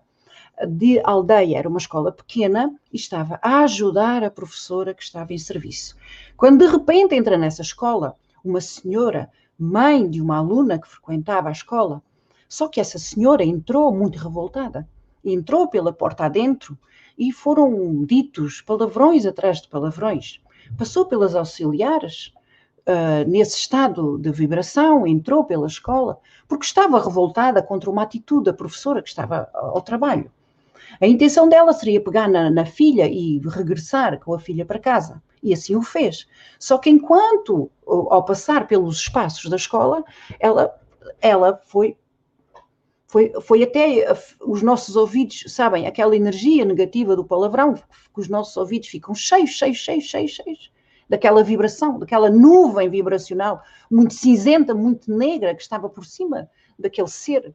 de 0.68 1.00
aldeia, 1.04 1.58
era 1.58 1.68
uma 1.68 1.78
escola 1.78 2.12
pequena, 2.12 2.74
e 2.92 2.96
estava 2.96 3.38
a 3.42 3.60
ajudar 3.60 4.22
a 4.22 4.30
professora 4.30 4.92
que 4.94 5.02
estava 5.02 5.32
em 5.32 5.38
serviço. 5.38 5.96
Quando 6.36 6.64
de 6.64 6.70
repente 6.70 7.14
entra 7.14 7.38
nessa 7.38 7.62
escola 7.62 8.16
uma 8.44 8.60
senhora, 8.60 9.30
mãe 9.58 10.08
de 10.08 10.20
uma 10.20 10.38
aluna 10.38 10.78
que 10.78 10.88
frequentava 10.88 11.48
a 11.48 11.52
escola, 11.52 12.02
só 12.50 12.66
que 12.66 12.80
essa 12.80 12.98
senhora 12.98 13.44
entrou 13.44 13.94
muito 13.94 14.18
revoltada, 14.18 14.86
entrou 15.24 15.68
pela 15.68 15.92
porta 15.92 16.24
adentro 16.24 16.76
e 17.16 17.30
foram 17.30 18.04
ditos 18.04 18.60
palavrões 18.60 19.24
atrás 19.24 19.62
de 19.62 19.68
palavrões. 19.68 20.40
Passou 20.76 21.06
pelas 21.06 21.36
auxiliares, 21.36 22.32
uh, 22.80 23.28
nesse 23.30 23.56
estado 23.56 24.18
de 24.18 24.32
vibração, 24.32 25.06
entrou 25.06 25.44
pela 25.44 25.68
escola, 25.68 26.18
porque 26.48 26.64
estava 26.64 27.00
revoltada 27.00 27.62
contra 27.62 27.88
uma 27.88 28.02
atitude 28.02 28.46
da 28.46 28.52
professora 28.52 29.00
que 29.00 29.10
estava 29.10 29.48
ao 29.54 29.80
trabalho. 29.80 30.28
A 31.00 31.06
intenção 31.06 31.48
dela 31.48 31.72
seria 31.72 32.02
pegar 32.02 32.28
na, 32.28 32.50
na, 32.50 32.66
filha 32.66 33.06
e 33.06 33.40
regressar 33.46 34.18
com 34.18 34.34
a 34.34 34.40
filha 34.40 34.66
para 34.66 34.80
casa. 34.80 35.22
E 35.40 35.54
assim 35.54 35.76
o 35.76 35.82
fez. 35.82 36.26
Só 36.58 36.78
que 36.78 36.90
enquanto, 36.90 37.70
ao 37.86 38.24
passar 38.24 38.66
pelos 38.66 38.96
espaços 38.96 39.48
da 39.48 39.56
escola, 39.56 40.04
ela, 40.40 40.74
ela 41.20 41.60
foi 41.64 41.96
foi, 43.10 43.32
foi 43.42 43.64
até 43.64 44.06
os 44.40 44.62
nossos 44.62 44.94
ouvidos, 44.94 45.42
sabem, 45.48 45.84
aquela 45.84 46.14
energia 46.14 46.64
negativa 46.64 47.16
do 47.16 47.24
palavrão, 47.24 47.74
que 47.74 48.20
os 48.20 48.28
nossos 48.28 48.56
ouvidos 48.56 48.86
ficam 48.86 49.12
cheios, 49.16 49.50
cheios, 49.50 49.78
cheios, 49.78 50.04
cheios, 50.04 50.30
cheios, 50.30 50.72
daquela 51.08 51.42
vibração, 51.42 51.98
daquela 51.98 52.30
nuvem 52.30 52.88
vibracional, 52.88 53.62
muito 53.90 54.14
cinzenta, 54.14 54.76
muito 54.76 55.12
negra, 55.12 55.56
que 55.56 55.62
estava 55.62 55.88
por 55.88 56.06
cima 56.06 56.48
daquele 56.78 57.08
ser. 57.08 57.52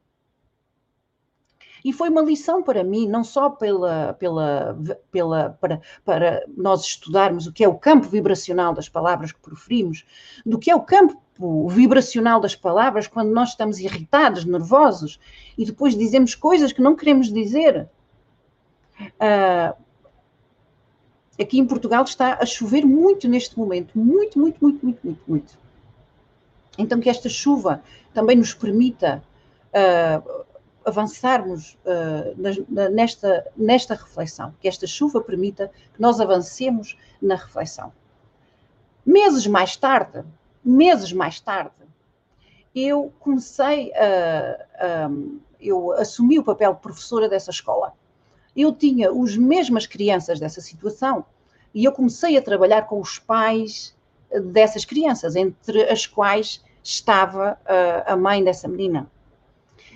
E 1.85 1.93
foi 1.93 2.09
uma 2.09 2.23
lição 2.23 2.63
para 2.63 2.83
mim, 2.83 3.07
não 3.07 3.23
só 3.23 3.47
pela, 3.47 4.13
pela, 4.15 4.75
pela, 5.11 5.49
para, 5.61 5.79
para 6.03 6.43
nós 6.57 6.83
estudarmos 6.83 7.45
o 7.45 7.53
que 7.53 7.63
é 7.63 7.67
o 7.67 7.75
campo 7.75 8.07
vibracional 8.09 8.73
das 8.73 8.89
palavras 8.89 9.31
que 9.31 9.39
proferimos, 9.39 10.03
do 10.43 10.57
que 10.57 10.71
é 10.71 10.75
o 10.75 10.81
campo 10.81 11.21
vibracional 11.69 12.39
das 12.39 12.55
palavras 12.55 13.05
quando 13.05 13.29
nós 13.29 13.49
estamos 13.49 13.77
irritados, 13.77 14.45
nervosos 14.45 15.19
e 15.55 15.63
depois 15.63 15.95
dizemos 15.95 16.33
coisas 16.33 16.73
que 16.73 16.81
não 16.81 16.95
queremos 16.95 17.31
dizer. 17.31 17.87
Uh, 18.99 19.77
aqui 21.39 21.59
em 21.59 21.67
Portugal 21.67 22.03
está 22.03 22.39
a 22.41 22.47
chover 22.47 22.83
muito 22.83 23.27
neste 23.27 23.59
momento, 23.59 23.91
muito, 23.95 24.39
muito, 24.39 24.57
muito, 24.59 24.83
muito, 24.83 24.99
muito, 25.03 25.21
muito. 25.27 25.59
Então 26.79 26.99
que 26.99 27.11
esta 27.11 27.29
chuva 27.29 27.83
também 28.11 28.37
nos 28.37 28.55
permita 28.55 29.23
uh, 29.69 30.45
avançarmos 30.85 31.77
uh, 31.85 32.91
nesta, 32.91 33.45
nesta 33.57 33.95
reflexão, 33.95 34.53
que 34.61 34.67
esta 34.67 34.85
chuva 34.85 35.19
permita 35.19 35.71
que 35.93 36.01
nós 36.01 36.21
avancemos 36.21 36.97
na 37.21 37.35
reflexão. 37.35 37.91
Meses 39.05 39.47
mais 39.47 39.75
tarde, 39.75 40.23
meses 40.63 41.11
mais 41.11 41.39
tarde, 41.39 41.73
eu 42.73 43.13
comecei 43.19 43.93
a, 43.93 44.65
a, 44.79 45.09
eu 45.59 45.91
assumi 45.93 46.37
o 46.37 46.43
papel 46.43 46.73
de 46.73 46.81
professora 46.81 47.29
dessa 47.29 47.49
escola. 47.49 47.93
Eu 48.55 48.73
tinha 48.73 49.11
as 49.11 49.35
mesmas 49.35 49.87
crianças 49.87 50.39
dessa 50.39 50.61
situação 50.61 51.25
e 51.73 51.83
eu 51.83 51.91
comecei 51.91 52.37
a 52.37 52.41
trabalhar 52.41 52.83
com 52.83 52.99
os 52.99 53.17
pais 53.19 53.95
dessas 54.51 54.85
crianças, 54.85 55.35
entre 55.35 55.83
as 55.89 56.05
quais 56.05 56.63
estava 56.83 57.57
a, 57.65 58.13
a 58.13 58.17
mãe 58.17 58.43
dessa 58.43 58.67
menina. 58.67 59.09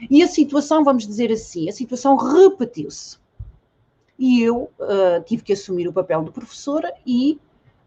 E 0.09 0.21
a 0.21 0.27
situação, 0.27 0.83
vamos 0.83 1.07
dizer 1.07 1.31
assim, 1.31 1.67
a 1.67 1.71
situação 1.71 2.15
repetiu-se. 2.15 3.17
E 4.17 4.41
eu 4.41 4.69
uh, 4.79 5.23
tive 5.25 5.43
que 5.43 5.53
assumir 5.53 5.87
o 5.87 5.93
papel 5.93 6.23
de 6.23 6.31
professora 6.31 6.93
e 7.05 7.39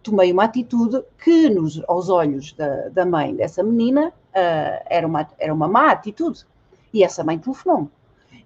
tomei 0.02 0.32
uma 0.32 0.44
atitude 0.44 1.02
que, 1.22 1.48
nos, 1.48 1.80
aos 1.86 2.08
olhos 2.08 2.52
da, 2.54 2.88
da 2.88 3.06
mãe 3.06 3.34
dessa 3.34 3.62
menina, 3.62 4.08
uh, 4.08 4.82
era, 4.86 5.06
uma, 5.06 5.28
era 5.38 5.54
uma 5.54 5.68
má 5.68 5.90
atitude. 5.90 6.44
E 6.92 7.04
essa 7.04 7.22
mãe 7.22 7.38
telefonou-me. 7.38 7.90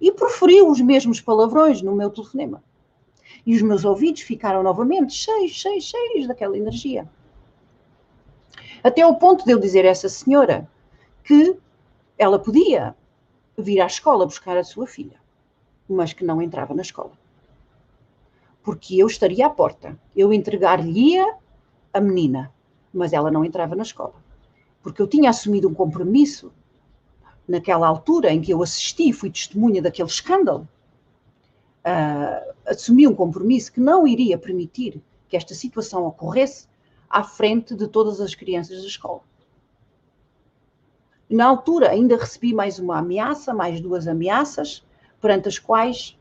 E 0.01 0.13
proferiu 0.13 0.69
os 0.69 0.81
mesmos 0.81 1.21
palavrões 1.21 1.81
no 1.81 1.95
meu 1.95 2.11
telefonema. 2.11 2.63
E 3.45 3.55
os 3.55 3.63
meus 3.63 3.85
ouvidos 3.85 4.23
ficaram 4.23 4.63
novamente 4.63 5.15
cheios, 5.15 5.53
cheios, 5.53 5.85
cheios 5.85 6.27
daquela 6.27 6.57
energia. 6.57 7.09
Até 8.83 9.03
ao 9.03 9.17
ponto 9.17 9.45
de 9.45 9.53
eu 9.53 9.59
dizer 9.59 9.85
a 9.87 9.91
essa 9.91 10.09
senhora 10.09 10.69
que 11.25 11.57
ela 12.19 12.39
podia 12.39 12.95
vir 13.57 13.81
à 13.81 13.87
escola 13.87 14.27
buscar 14.27 14.57
a 14.57 14.65
sua 14.65 14.87
filha, 14.87 15.19
mas 15.89 16.13
que 16.13 16.25
não 16.25 16.43
entrava 16.43 16.75
na 16.75 16.83
escola. 16.83 17.13
Porque 18.63 18.97
eu 18.97 19.07
estaria 19.07 19.47
à 19.47 19.51
porta, 19.51 19.99
eu 20.15 20.33
entregar-lhe-ia 20.33 21.37
a 21.93 22.01
menina, 22.01 22.53
mas 22.93 23.13
ela 23.13 23.31
não 23.31 23.45
entrava 23.45 23.75
na 23.75 23.83
escola. 23.83 24.15
Porque 24.83 25.01
eu 25.01 25.07
tinha 25.07 25.31
assumido 25.31 25.69
um 25.69 25.75
compromisso 25.75 26.53
naquela 27.47 27.87
altura 27.87 28.33
em 28.33 28.41
que 28.41 28.53
eu 28.53 28.63
assisti, 28.63 29.13
fui 29.13 29.31
testemunha 29.31 29.81
daquele 29.81 30.09
escândalo, 30.09 30.69
uh, 31.87 32.55
assumi 32.67 33.07
um 33.07 33.15
compromisso 33.15 33.73
que 33.73 33.81
não 33.81 34.07
iria 34.07 34.37
permitir 34.37 35.01
que 35.29 35.37
esta 35.37 35.55
situação 35.55 36.05
ocorresse 36.05 36.69
à 37.09 37.23
frente 37.23 37.75
de 37.75 37.87
todas 37.87 38.21
as 38.21 38.35
crianças 38.35 38.81
da 38.81 38.87
escola. 38.87 39.21
Na 41.29 41.47
altura, 41.47 41.91
ainda 41.91 42.17
recebi 42.17 42.55
mais 42.55 42.79
uma 42.79 42.99
ameaça, 42.99 43.53
mais 43.53 43.81
duas 43.81 44.07
ameaças, 44.07 44.85
perante 45.21 45.49
as 45.49 45.59
quais 45.59 46.17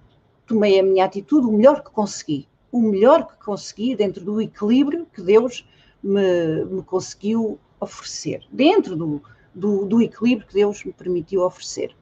tomei 0.48 0.80
a 0.80 0.84
minha 0.84 1.06
atitude 1.06 1.46
o 1.46 1.52
melhor 1.52 1.84
que 1.84 1.92
consegui. 1.92 2.48
O 2.72 2.82
melhor 2.82 3.28
que 3.28 3.44
consegui 3.44 3.96
dentro 3.96 4.24
do 4.24 4.42
equilíbrio 4.42 5.08
que 5.14 5.22
Deus 5.22 5.68
me, 6.02 6.66
me 6.66 6.82
conseguiu 6.82 7.60
oferecer. 7.80 8.44
Dentro 8.52 8.96
do, 8.96 9.22
do, 9.54 9.86
do 9.86 10.02
equilíbrio 10.02 10.48
que 10.48 10.54
Deus 10.54 10.84
me 10.84 10.92
permitiu 10.92 11.42
oferecer. 11.42 11.96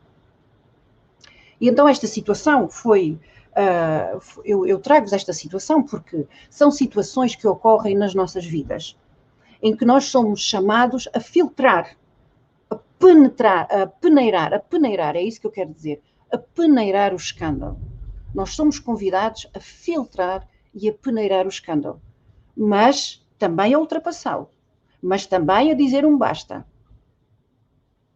E 1.60 1.68
então 1.68 1.88
esta 1.88 2.08
situação 2.08 2.70
foi 2.70 3.20
Uh, 3.54 4.20
eu, 4.44 4.66
eu 4.66 4.80
trago-vos 4.80 5.14
esta 5.14 5.32
situação 5.32 5.84
porque 5.84 6.26
são 6.50 6.72
situações 6.72 7.36
que 7.36 7.48
ocorrem 7.48 7.96
nas 7.96 8.16
nossas 8.16 8.44
vidas, 8.44 8.98
em 9.62 9.78
que 9.78 9.86
nós 9.86 10.06
somos 10.06 10.42
chamados 10.42 11.08
a 11.14 11.20
filtrar, 11.20 11.96
penetrar, 13.04 13.68
a 13.70 13.86
peneirar, 13.86 14.54
a 14.54 14.60
peneirar, 14.60 15.18
é 15.18 15.22
isso 15.22 15.42
que 15.42 15.46
eu 15.46 15.52
quero 15.52 15.74
dizer, 15.74 16.02
a 16.32 16.38
peneirar 16.38 17.12
o 17.12 17.18
escândalo. 17.18 17.78
Nós 18.34 18.52
somos 18.52 18.80
convidados 18.80 19.46
a 19.54 19.60
filtrar 19.60 20.48
e 20.74 20.88
a 20.88 20.94
peneirar 20.94 21.46
o 21.46 21.50
escândalo, 21.50 22.02
mas 22.56 23.22
também 23.38 23.74
a 23.74 23.80
ultrapassá-lo, 23.80 24.50
mas 25.02 25.26
também 25.26 25.70
a 25.70 25.74
dizer 25.74 26.06
um 26.06 26.18
basta, 26.18 26.66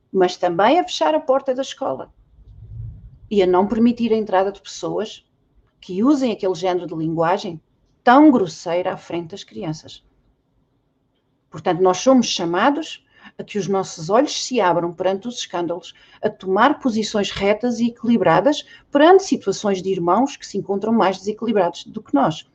mas 0.10 0.38
também 0.38 0.80
a 0.80 0.84
fechar 0.86 1.14
a 1.14 1.20
porta 1.20 1.54
da 1.54 1.62
escola 1.62 2.14
e 3.30 3.44
a 3.44 3.46
não 3.46 3.68
permitir 3.68 4.14
a 4.14 4.18
entrada 4.18 4.54
de 4.54 4.62
pessoas 4.62 5.30
que 5.82 6.02
usem 6.02 6.32
aquele 6.32 6.56
género 6.56 6.88
de 6.88 6.96
linguagem 6.96 7.62
tão 8.06 8.32
grosseira 8.32 8.94
à 8.94 8.98
frente 8.98 9.32
das 9.32 9.44
crianças. 9.44 10.02
Portanto, 11.50 11.82
nós 11.82 11.98
somos 11.98 12.28
chamados 12.28 13.06
a 13.38 13.44
que 13.44 13.58
os 13.58 13.68
nossos 13.68 14.10
olhos 14.10 14.46
se 14.46 14.60
abram 14.60 14.92
perante 14.92 15.28
os 15.28 15.38
escândalos, 15.38 15.94
a 16.22 16.30
tomar 16.30 16.80
posições 16.80 17.30
retas 17.30 17.80
e 17.80 17.88
equilibradas 17.88 18.66
perante 18.92 19.24
situações 19.24 19.82
de 19.82 19.90
irmãos 19.92 20.36
que 20.36 20.46
se 20.46 20.58
encontram 20.58 20.92
mais 20.92 21.20
desequilibrados 21.20 21.86
do 21.86 22.02
que 22.02 22.14
nós. 22.14 22.50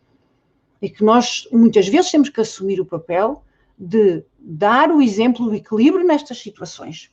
E 0.81 0.91
que 0.91 1.05
nós, 1.05 1.47
muitas 1.53 1.87
vezes, 1.87 2.11
temos 2.11 2.29
que 2.29 2.41
assumir 2.41 2.81
o 2.81 2.87
papel 2.87 3.45
de 3.79 4.25
dar 4.39 4.91
o 4.91 5.01
exemplo 5.01 5.47
do 5.47 5.55
equilíbrio 5.55 6.05
nestas 6.05 6.39
situações. 6.39 7.11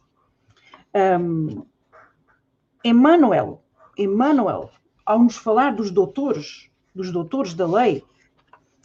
Um, 0.94 1.64
Emmanuel, 2.84 3.62
Emmanuel 3.98 4.72
ao 5.06 5.20
nos 5.20 5.38
falar 5.38 5.76
dos 5.76 5.92
doutores, 5.92 6.70
dos 6.94 7.12
doutores 7.12 7.54
da 7.54 7.68
lei, 7.68 8.04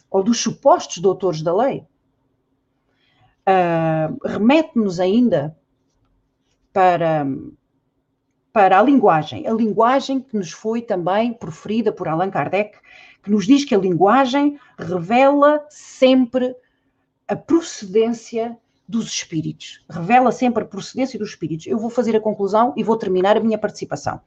ou 0.09 0.23
dos 0.23 0.39
supostos 0.39 0.97
doutores 0.97 1.41
da 1.41 1.55
lei, 1.55 1.85
uh, 3.47 4.17
remete-nos 4.27 4.99
ainda 4.99 5.55
para, 6.73 7.25
para 8.51 8.79
a 8.79 8.83
linguagem, 8.83 9.47
a 9.47 9.53
linguagem 9.53 10.19
que 10.19 10.35
nos 10.35 10.51
foi 10.51 10.81
também 10.81 11.33
proferida 11.33 11.91
por 11.91 12.07
Allan 12.07 12.29
Kardec, 12.29 12.77
que 13.23 13.31
nos 13.31 13.45
diz 13.45 13.63
que 13.63 13.73
a 13.73 13.79
linguagem 13.79 14.59
revela 14.77 15.65
sempre 15.69 16.55
a 17.27 17.35
procedência 17.35 18.57
dos 18.87 19.07
espíritos, 19.07 19.83
revela 19.89 20.31
sempre 20.31 20.63
a 20.63 20.67
procedência 20.67 21.17
dos 21.17 21.29
espíritos. 21.29 21.65
Eu 21.65 21.79
vou 21.79 21.89
fazer 21.89 22.15
a 22.15 22.21
conclusão 22.21 22.73
e 22.77 22.83
vou 22.83 22.97
terminar 22.97 23.35
a 23.35 23.39
minha 23.39 23.57
participação 23.57 24.21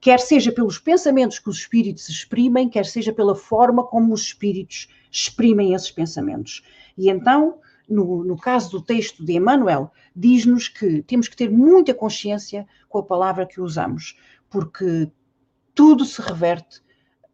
quer 0.00 0.20
seja 0.20 0.52
pelos 0.52 0.78
pensamentos 0.78 1.38
que 1.38 1.48
os 1.48 1.58
espíritos 1.58 2.08
exprimem, 2.08 2.68
quer 2.68 2.86
seja 2.86 3.12
pela 3.12 3.34
forma 3.34 3.84
como 3.84 4.14
os 4.14 4.22
espíritos 4.22 4.88
exprimem 5.10 5.74
esses 5.74 5.90
pensamentos. 5.90 6.62
E 6.96 7.10
então, 7.10 7.58
no, 7.88 8.24
no 8.24 8.36
caso 8.36 8.70
do 8.70 8.82
texto 8.82 9.24
de 9.24 9.34
Emmanuel, 9.34 9.90
diz-nos 10.14 10.68
que 10.68 11.02
temos 11.02 11.28
que 11.28 11.36
ter 11.36 11.50
muita 11.50 11.94
consciência 11.94 12.66
com 12.88 12.98
a 12.98 13.02
palavra 13.02 13.46
que 13.46 13.60
usamos, 13.60 14.16
porque 14.50 15.10
tudo 15.74 16.04
se 16.04 16.20
reverte 16.22 16.80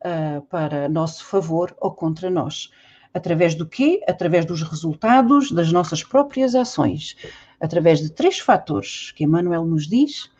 uh, 0.04 0.42
para 0.42 0.88
nosso 0.88 1.24
favor 1.24 1.74
ou 1.80 1.92
contra 1.92 2.30
nós. 2.30 2.70
Através 3.14 3.54
do 3.54 3.66
quê? 3.66 4.02
Através 4.08 4.44
dos 4.44 4.62
resultados 4.62 5.52
das 5.52 5.70
nossas 5.70 6.02
próprias 6.02 6.54
ações. 6.54 7.16
Através 7.60 8.00
de 8.00 8.10
três 8.10 8.38
fatores 8.38 9.12
que 9.12 9.24
Emmanuel 9.24 9.64
nos 9.64 9.86
diz 9.86 10.30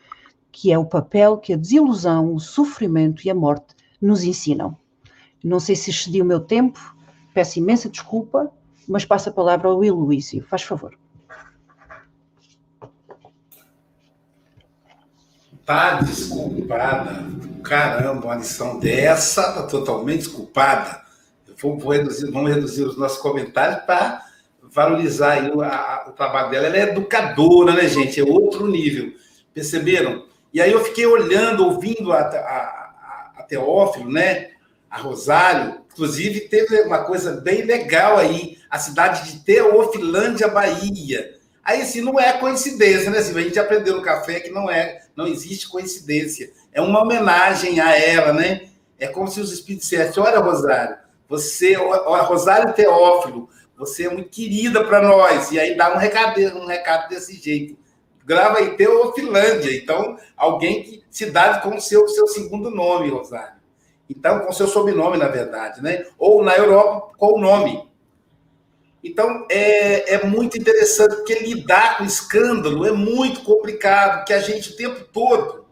que 0.51 0.71
é 0.71 0.77
o 0.77 0.85
papel 0.85 1.37
que 1.37 1.53
a 1.53 1.57
desilusão, 1.57 2.33
o 2.33 2.39
sofrimento 2.39 3.25
e 3.25 3.29
a 3.29 3.35
morte 3.35 3.75
nos 3.99 4.23
ensinam. 4.23 4.77
Não 5.43 5.59
sei 5.59 5.75
se 5.75 5.89
excedi 5.89 6.21
o 6.21 6.25
meu 6.25 6.39
tempo, 6.39 6.95
peço 7.33 7.57
imensa 7.57 7.89
desculpa, 7.89 8.51
mas 8.87 9.05
passo 9.05 9.29
a 9.29 9.33
palavra 9.33 9.67
ao 9.67 9.77
Will 9.77 9.95
Luísio. 9.95 10.45
Faz 10.49 10.63
favor. 10.63 10.97
Tá 15.65 16.01
desculpada. 16.01 17.25
Caramba, 17.63 18.25
uma 18.25 18.35
lição 18.35 18.79
dessa 18.79 19.53
tá 19.53 19.63
totalmente 19.63 20.19
desculpada. 20.19 21.01
Vou, 21.61 21.77
vou 21.77 21.93
reduzir, 21.93 22.29
vamos 22.29 22.53
reduzir 22.53 22.83
os 22.83 22.97
nossos 22.97 23.19
comentários 23.19 23.83
para 23.85 24.21
valorizar 24.61 25.49
o, 25.55 25.61
a, 25.61 26.05
o 26.09 26.11
trabalho 26.11 26.49
dela. 26.51 26.67
Ela 26.67 26.77
é 26.77 26.81
educadora, 26.89 27.73
né, 27.73 27.87
gente? 27.87 28.19
É 28.19 28.23
outro 28.23 28.67
nível. 28.67 29.13
Perceberam? 29.53 30.25
E 30.53 30.61
aí 30.61 30.71
eu 30.71 30.83
fiquei 30.83 31.05
olhando, 31.05 31.65
ouvindo 31.65 32.11
a, 32.11 32.19
a, 32.19 33.33
a 33.37 33.43
Teófilo, 33.43 34.11
né? 34.11 34.51
A 34.89 34.97
Rosário. 34.97 35.81
Inclusive, 35.93 36.41
teve 36.41 36.81
uma 36.81 37.03
coisa 37.05 37.39
bem 37.39 37.61
legal 37.61 38.17
aí, 38.17 38.57
a 38.73 38.79
cidade 38.79 39.31
de 39.31 39.39
Teofilândia, 39.41 40.47
Bahia. 40.47 41.35
Aí, 41.63 41.83
assim, 41.83 42.01
não 42.01 42.19
é 42.19 42.33
coincidência, 42.39 43.11
né? 43.11 43.19
Assim, 43.19 43.37
a 43.37 43.41
gente 43.43 43.59
aprendeu 43.59 43.95
no 43.95 44.01
café 44.01 44.39
que 44.39 44.49
não 44.49 44.67
é, 44.67 45.03
não 45.15 45.27
existe 45.27 45.69
coincidência. 45.69 46.51
É 46.73 46.81
uma 46.81 47.03
homenagem 47.03 47.79
a 47.79 47.95
ela, 47.95 48.33
né? 48.33 48.63
É 48.97 49.05
como 49.07 49.27
se 49.27 49.39
os 49.39 49.53
espíritos 49.53 49.87
dissessem: 49.87 50.23
olha, 50.23 50.39
Rosário, 50.39 50.97
você, 51.29 51.77
ó, 51.77 52.23
Rosário 52.23 52.73
Teófilo, 52.73 53.47
você 53.77 54.07
é 54.07 54.09
muito 54.09 54.29
querida 54.29 54.83
para 54.83 55.03
nós. 55.03 55.51
E 55.51 55.59
aí 55.59 55.77
dá 55.77 55.93
um 55.93 55.97
recado, 55.99 56.39
um 56.57 56.65
recado 56.65 57.09
desse 57.09 57.35
jeito 57.35 57.77
grava 58.25 58.57
aí 58.57 58.75
Teofilândia. 58.75 59.77
Então, 59.77 60.17
alguém 60.35 60.81
que 60.81 61.03
cidade 61.11 61.61
com 61.61 61.75
o 61.75 61.81
seu, 61.81 62.07
seu 62.07 62.25
segundo 62.25 62.71
nome, 62.71 63.09
Rosário. 63.11 63.61
Então, 64.09 64.39
com 64.39 64.51
seu 64.51 64.67
sobrenome, 64.67 65.17
na 65.17 65.27
verdade, 65.27 65.79
né? 65.79 66.07
Ou 66.17 66.43
na 66.43 66.55
Europa, 66.55 67.13
com 67.19 67.37
o 67.37 67.39
nome. 67.39 67.92
Então, 69.03 69.45
é, 69.49 70.15
é 70.15 70.25
muito 70.25 70.57
interessante, 70.57 71.15
porque 71.15 71.39
lidar 71.39 71.97
com 71.97 72.05
escândalo 72.05 72.85
é 72.85 72.91
muito 72.91 73.41
complicado, 73.41 74.23
que 74.25 74.33
a 74.33 74.39
gente 74.39 74.71
o 74.71 74.75
tempo 74.77 75.03
todo 75.11 75.65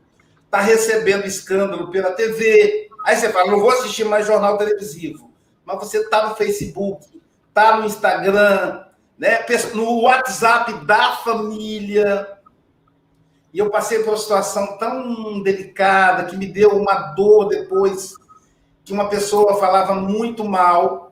está 0.45 0.59
recebendo 0.59 1.25
escândalo 1.25 1.89
pela 1.89 2.11
TV. 2.11 2.89
Aí 3.05 3.15
você 3.15 3.29
fala, 3.29 3.51
não 3.51 3.59
vou 3.61 3.71
assistir 3.71 4.03
mais 4.03 4.27
jornal 4.27 4.57
televisivo. 4.57 5.31
Mas 5.63 5.79
você 5.79 5.99
está 5.99 6.27
no 6.27 6.35
Facebook, 6.35 7.05
está 7.47 7.77
no 7.77 7.85
Instagram, 7.85 8.83
né? 9.17 9.45
no 9.73 10.01
WhatsApp 10.01 10.85
da 10.85 11.13
família, 11.17 12.27
e 13.53 13.59
eu 13.59 13.69
passei 13.69 13.99
por 13.99 14.11
uma 14.11 14.17
situação 14.17 14.77
tão 14.77 15.41
delicada 15.43 16.25
que 16.25 16.37
me 16.37 16.47
deu 16.47 16.69
uma 16.71 17.13
dor 17.13 17.49
depois 17.49 18.15
que 18.83 18.93
uma 18.93 19.09
pessoa 19.09 19.57
falava 19.57 19.93
muito 19.93 20.43
mal 20.45 21.10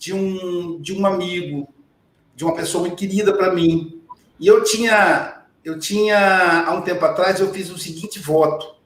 de 0.00 0.14
um, 0.14 0.80
de 0.80 0.94
um 0.94 1.04
amigo, 1.04 1.68
de 2.34 2.42
uma 2.42 2.54
pessoa 2.54 2.80
muito 2.80 2.96
querida 2.96 3.36
para 3.36 3.52
mim. 3.52 4.02
E 4.40 4.46
eu 4.46 4.64
tinha, 4.64 5.42
eu 5.62 5.78
tinha, 5.78 6.64
há 6.66 6.72
um 6.72 6.80
tempo 6.80 7.04
atrás, 7.04 7.38
eu 7.38 7.52
fiz 7.52 7.70
o 7.70 7.78
seguinte 7.78 8.18
voto: 8.18 8.76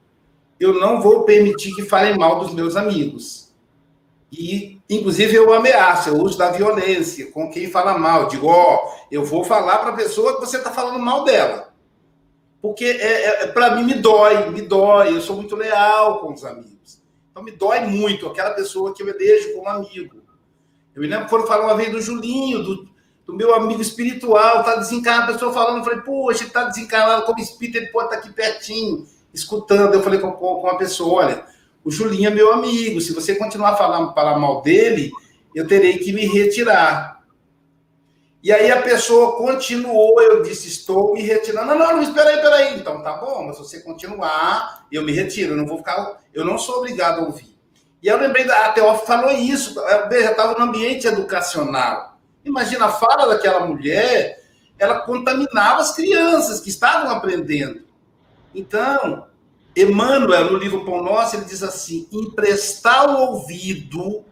eu 0.59 0.73
não 0.73 1.01
vou 1.01 1.23
permitir 1.23 1.73
que 1.73 1.83
falem 1.83 2.17
mal 2.17 2.39
dos 2.39 2.53
meus 2.53 2.75
amigos. 2.75 3.55
E, 4.29 4.81
inclusive, 4.89 5.33
eu 5.33 5.53
ameaço, 5.53 6.09
eu 6.09 6.17
uso 6.17 6.37
da 6.37 6.51
violência 6.51 7.31
com 7.31 7.49
quem 7.49 7.71
fala 7.71 7.97
mal. 7.97 8.23
Eu 8.23 8.27
digo, 8.27 8.47
ó, 8.47 8.75
oh, 8.75 9.05
eu 9.09 9.23
vou 9.23 9.45
falar 9.45 9.77
para 9.77 9.91
a 9.91 9.95
pessoa 9.95 10.33
que 10.33 10.45
você 10.45 10.57
está 10.57 10.71
falando 10.71 10.99
mal 10.99 11.23
dela. 11.23 11.73
Porque 12.61 12.83
é, 12.83 12.97
é, 12.97 13.43
é 13.43 13.47
para 13.47 13.73
mim 13.75 13.85
me 13.85 13.93
dói, 13.93 14.49
me 14.49 14.61
dói. 14.61 15.15
Eu 15.15 15.21
sou 15.21 15.37
muito 15.37 15.55
leal 15.55 16.19
com 16.19 16.33
os 16.33 16.43
amigos. 16.43 17.01
Então 17.31 17.41
me 17.41 17.51
dói 17.51 17.85
muito 17.85 18.27
aquela 18.27 18.51
pessoa 18.51 18.93
que 18.93 19.01
eu 19.01 19.07
elejo 19.07 19.53
como 19.53 19.69
amigo. 19.69 20.24
Eu 20.95 21.01
me 21.01 21.07
lembro 21.07 21.25
que 21.25 21.29
foram 21.29 21.45
falar 21.45 21.65
uma 21.65 21.75
vez 21.75 21.91
do 21.91 22.01
Julinho, 22.01 22.63
do, 22.63 22.89
do 23.25 23.35
meu 23.35 23.53
amigo 23.53 23.81
espiritual, 23.81 24.63
tá 24.63 24.77
desencarnado, 24.77 25.31
a 25.31 25.33
pessoa 25.33 25.51
falando, 25.51 25.79
eu 25.79 25.83
falei, 25.83 25.99
poxa, 26.01 26.43
ele 26.43 26.51
tá 26.51 26.63
desencarnado 26.63 27.25
como 27.25 27.39
espírito, 27.39 27.77
ele 27.77 27.87
pode 27.87 28.05
estar 28.05 28.21
tá 28.21 28.23
aqui 28.23 28.33
pertinho, 28.33 29.05
escutando. 29.33 29.93
Eu 29.93 30.01
falei 30.01 30.19
com, 30.19 30.31
com 30.31 30.67
a 30.67 30.77
pessoa, 30.77 31.25
olha, 31.25 31.45
o 31.83 31.91
Julinho 31.91 32.27
é 32.27 32.33
meu 32.33 32.53
amigo, 32.53 33.01
se 33.01 33.13
você 33.13 33.35
continuar 33.35 33.75
falando 33.75 34.13
falar 34.13 34.39
mal 34.39 34.61
dele, 34.61 35.11
eu 35.53 35.67
terei 35.67 35.97
que 35.97 36.13
me 36.13 36.25
retirar. 36.25 37.15
E 38.41 38.51
aí 38.51 38.71
a 38.71 38.81
pessoa 38.81 39.37
continuou, 39.37 40.21
eu 40.21 40.43
disse, 40.43 40.67
estou 40.67 41.13
me 41.13 41.21
retirando. 41.21 41.67
Não, 41.67 41.79
não, 41.79 41.95
não, 41.95 42.03
espera 42.03 42.29
aí, 42.29 42.35
espera 42.35 42.55
aí. 42.55 42.79
Então, 42.79 43.01
tá 43.01 43.17
bom, 43.17 43.47
mas 43.47 43.57
se 43.57 43.63
você 43.63 43.79
continuar, 43.81 44.85
eu 44.91 45.01
me 45.01 45.11
retiro, 45.11 45.53
eu 45.53 45.57
não 45.57 45.65
vou 45.65 45.79
ficar, 45.79 46.21
eu 46.31 46.45
não 46.45 46.57
sou 46.57 46.77
obrigado 46.77 47.21
a 47.21 47.25
ouvir. 47.25 47.54
E 48.05 48.07
eu 48.07 48.19
lembrei, 48.19 48.47
a 48.51 48.71
Teófilo 48.71 49.07
falou 49.07 49.31
isso, 49.31 49.73
veja, 50.07 50.29
estava 50.29 50.53
no 50.53 50.65
ambiente 50.65 51.07
educacional. 51.07 52.19
Imagina 52.45 52.85
a 52.85 52.91
fala 52.91 53.27
daquela 53.29 53.65
mulher, 53.65 54.43
ela 54.77 54.99
contaminava 54.99 55.81
as 55.81 55.95
crianças 55.95 56.59
que 56.59 56.69
estavam 56.69 57.09
aprendendo. 57.09 57.81
Então, 58.53 59.25
Emmanuel, 59.75 60.51
no 60.51 60.59
livro 60.59 60.85
Pão 60.85 61.01
Nosso, 61.01 61.35
ele 61.35 61.45
diz 61.45 61.63
assim: 61.63 62.07
emprestar 62.11 63.09
o 63.09 63.21
ouvido 63.21 64.23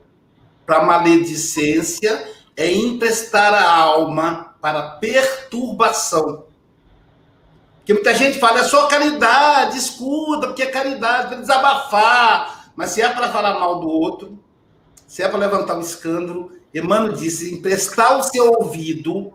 para 0.67 0.83
maledicência 0.83 2.31
é 2.55 2.71
emprestar 2.71 3.55
a 3.55 3.71
alma 3.71 4.55
para 4.61 4.97
perturbação. 4.99 6.45
Porque 7.77 7.93
muita 7.93 8.13
gente 8.13 8.37
fala, 8.37 8.59
é 8.59 8.65
só 8.65 8.85
caridade, 8.85 9.79
escuta, 9.79 10.45
porque 10.45 10.61
é 10.61 10.67
caridade, 10.67 11.29
para 11.29 11.37
desabafar. 11.37 12.62
Mas 12.75 12.91
se 12.91 13.01
é 13.01 13.09
para 13.09 13.31
falar 13.31 13.59
mal 13.59 13.79
do 13.79 13.87
outro, 13.87 14.39
se 15.07 15.21
é 15.21 15.29
para 15.29 15.37
levantar 15.37 15.77
um 15.77 15.81
escândalo, 15.81 16.51
Emmanuel 16.73 17.13
disse, 17.13 17.53
emprestar 17.53 18.17
o 18.17 18.23
seu 18.23 18.51
ouvido 18.51 19.33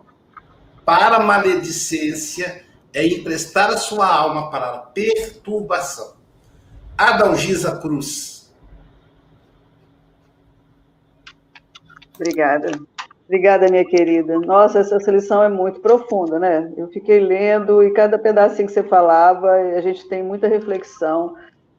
para 0.84 1.16
a 1.16 1.20
maledicência 1.20 2.64
é 2.92 3.06
emprestar 3.06 3.70
a 3.70 3.76
sua 3.76 4.06
alma 4.06 4.50
para 4.50 4.74
a 4.74 4.78
perturbação. 4.78 6.14
Adalgisa 6.96 7.76
Cruz. 7.76 8.52
Obrigada. 12.16 12.72
Obrigada, 13.26 13.68
minha 13.68 13.84
querida. 13.84 14.40
Nossa, 14.40 14.80
essa 14.80 15.10
lição 15.10 15.42
é 15.42 15.48
muito 15.48 15.80
profunda, 15.80 16.38
né? 16.38 16.72
Eu 16.76 16.88
fiquei 16.88 17.20
lendo 17.20 17.82
e 17.84 17.92
cada 17.92 18.18
pedacinho 18.18 18.66
que 18.66 18.72
você 18.72 18.82
falava, 18.82 19.50
a 19.52 19.80
gente 19.82 20.08
tem 20.08 20.22
muita 20.22 20.48
reflexão. 20.48 21.36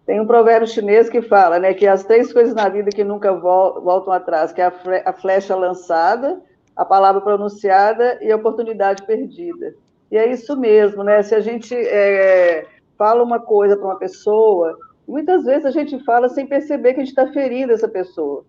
Tem 0.10 0.20
um 0.20 0.26
provérbio 0.26 0.68
chinês 0.68 1.08
que 1.08 1.22
fala, 1.22 1.60
né, 1.60 1.72
que 1.72 1.86
as 1.86 2.04
três 2.04 2.34
coisas 2.34 2.56
na 2.56 2.68
vida 2.68 2.90
que 2.90 3.04
nunca 3.04 3.32
voltam 3.32 4.12
atrás, 4.12 4.52
que 4.52 4.60
é 4.60 4.74
a 5.06 5.14
flecha 5.14 5.56
lançada, 5.56 6.42
a 6.76 6.84
palavra 6.84 7.22
pronunciada 7.22 8.18
e 8.20 8.32
a 8.32 8.36
oportunidade 8.36 9.04
perdida. 9.04 9.76
E 10.12 10.18
é 10.18 10.28
isso 10.32 10.60
mesmo, 10.60 11.04
né? 11.04 11.22
Se 11.22 11.36
a 11.36 11.40
gente 11.40 11.76
é, 11.76 12.66
fala 12.98 13.22
uma 13.22 13.40
coisa 13.40 13.78
para 13.78 13.86
uma 13.86 14.00
pessoa, 14.00 14.76
muitas 15.08 15.44
vezes 15.44 15.68
a 15.68 15.70
gente 15.70 16.04
fala 16.04 16.28
sem 16.28 16.48
perceber 16.48 16.96
que 16.96 17.02
a 17.02 17.06
gente 17.06 17.16
está 17.16 17.32
ferindo 17.32 17.72
essa 17.72 17.88
pessoa 17.88 18.44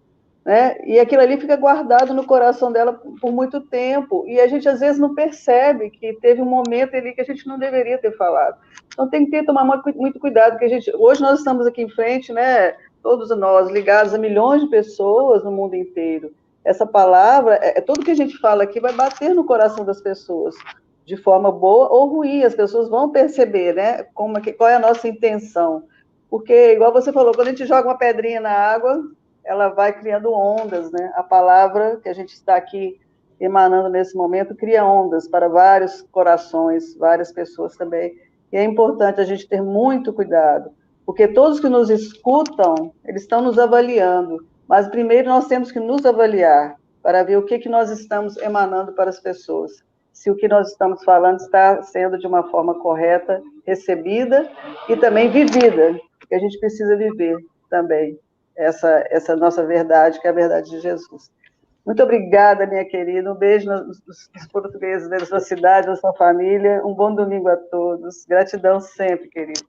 né? 0.45 0.77
E 0.85 0.99
aquilo 0.99 1.23
ali 1.23 1.39
fica 1.39 1.57
guardado 1.57 2.15
no 2.15 2.25
coração 2.25 2.73
dela 2.73 2.93
por 3.21 3.33
muito 3.33 3.61
tempo, 3.61 4.25
e 4.27 4.41
a 4.41 4.47
gente 4.47 4.69
às 4.69 4.81
vezes 4.81 4.99
não 4.99 5.15
percebe 5.15 5.91
que 5.91 6.15
teve 6.15 6.41
um 6.41 6.47
momento 6.47 6.97
ali 6.97 7.13
que 7.13 7.21
a 7.21 7.25
gente 7.25 7.47
não 7.47 7.59
deveria 7.59 7.99
ter 7.99 8.17
falado. 8.17 8.59
Então 8.93 9.09
tem 9.09 9.29
que 9.29 9.43
tomar 9.45 9.65
muito 9.65 10.19
cuidado, 10.19 10.53
porque 10.53 10.65
a 10.65 10.69
gente, 10.69 10.91
hoje 10.97 11.21
nós 11.21 11.39
estamos 11.39 11.67
aqui 11.67 11.83
em 11.83 11.91
frente, 11.91 12.33
né, 12.33 12.75
todos 13.03 13.31
nós 13.37 13.71
ligados 13.71 14.15
a 14.15 14.19
milhões 14.19 14.63
de 14.63 14.69
pessoas 14.69 15.45
no 15.45 15.53
mundo 15.53 15.75
inteiro. 15.75 16.33
Essa 16.65 16.87
palavra, 16.87 17.59
é, 17.63 17.79
é 17.79 17.81
tudo 17.81 18.05
que 18.05 18.11
a 18.11 18.17
gente 18.17 18.39
fala 18.39 18.65
aqui 18.65 18.81
vai 18.81 18.93
bater 18.93 19.35
no 19.35 19.45
coração 19.45 19.85
das 19.85 20.01
pessoas, 20.01 20.55
de 21.05 21.17
forma 21.17 21.51
boa 21.51 21.89
ou 21.89 22.07
ruim, 22.07 22.45
as 22.45 22.55
pessoas 22.55 22.89
vão 22.89 23.11
perceber, 23.11 23.75
né, 23.75 24.05
como, 24.15 24.39
é 24.39 24.53
qual 24.53 24.71
é 24.71 24.77
a 24.77 24.81
nossa 24.81 25.07
intenção. 25.09 25.85
Porque, 26.31 26.73
igual 26.73 26.93
você 26.93 27.13
falou, 27.13 27.35
quando 27.35 27.49
a 27.49 27.51
gente 27.51 27.67
joga 27.67 27.89
uma 27.89 27.99
pedrinha 27.99 28.41
na 28.41 28.53
água, 28.53 29.03
ela 29.45 29.69
vai 29.69 29.93
criando 29.93 30.33
ondas, 30.33 30.91
né? 30.91 31.13
A 31.15 31.23
palavra 31.23 31.99
que 32.03 32.09
a 32.09 32.13
gente 32.13 32.35
está 32.35 32.57
aqui 32.57 33.01
emanando 33.41 33.89
nesse 33.89 34.15
momento 34.17 34.55
cria 34.55 34.85
ondas 34.85 35.27
para 35.27 35.49
vários 35.49 36.03
corações, 36.13 36.95
várias 36.97 37.33
pessoas 37.33 37.75
também. 37.77 38.15
E 38.53 38.57
é 38.57 38.63
importante 38.63 39.21
a 39.21 39.25
gente 39.25 39.49
ter 39.49 39.63
muito 39.63 40.13
cuidado, 40.13 40.71
porque 41.07 41.27
todos 41.27 41.61
que 41.61 41.69
nos 41.69 41.89
escutam, 41.89 42.93
eles 43.05 43.23
estão 43.23 43.41
nos 43.41 43.59
avaliando, 43.59 44.47
mas 44.69 44.89
primeiro 44.89 45.29
nós 45.29 45.47
temos 45.47 45.73
que 45.73 45.81
nos 45.81 46.05
avaliar 46.05 46.77
para 47.03 47.23
ver 47.23 47.39
o 47.39 47.45
que, 47.45 47.59
que 47.59 47.69
nós 47.69 47.91
estamos 47.91 48.37
emanando 48.37 48.93
para 48.93 49.09
as 49.09 49.19
pessoas. 49.19 49.73
Se 50.13 50.31
o 50.31 50.37
que 50.37 50.47
nós 50.47 50.69
estamos 50.69 51.03
falando 51.03 51.39
está 51.39 51.83
sendo 51.83 52.19
de 52.19 52.27
uma 52.27 52.51
forma 52.51 52.79
correta, 52.79 53.43
recebida 53.67 54.51
e 54.89 54.97
também 54.97 55.31
vivida, 55.31 55.99
que 56.29 56.35
a 56.35 56.39
gente 56.39 56.59
precisa 56.59 56.95
viver 56.95 57.39
também 57.71 58.19
essa, 58.61 59.05
essa 59.11 59.35
nossa 59.35 59.65
verdade, 59.65 60.21
que 60.21 60.27
é 60.27 60.31
a 60.31 60.35
verdade 60.35 60.71
de 60.71 60.81
Jesus. 60.81 61.31
Muito 61.85 62.03
obrigada, 62.03 62.67
minha 62.67 62.85
querida. 62.85 63.33
Um 63.33 63.37
beijo 63.37 63.67
nos, 63.67 64.03
nos 64.07 64.47
portugueses 64.53 65.09
da 65.09 65.25
sua 65.25 65.41
cidade, 65.41 65.87
da 65.87 65.97
sua 65.97 66.13
família. 66.13 66.83
Um 66.85 66.95
bom 66.95 67.15
domingo 67.15 67.49
a 67.49 67.57
todos. 67.57 68.25
Gratidão 68.29 68.81
sempre, 68.81 69.29
querido. 69.29 69.63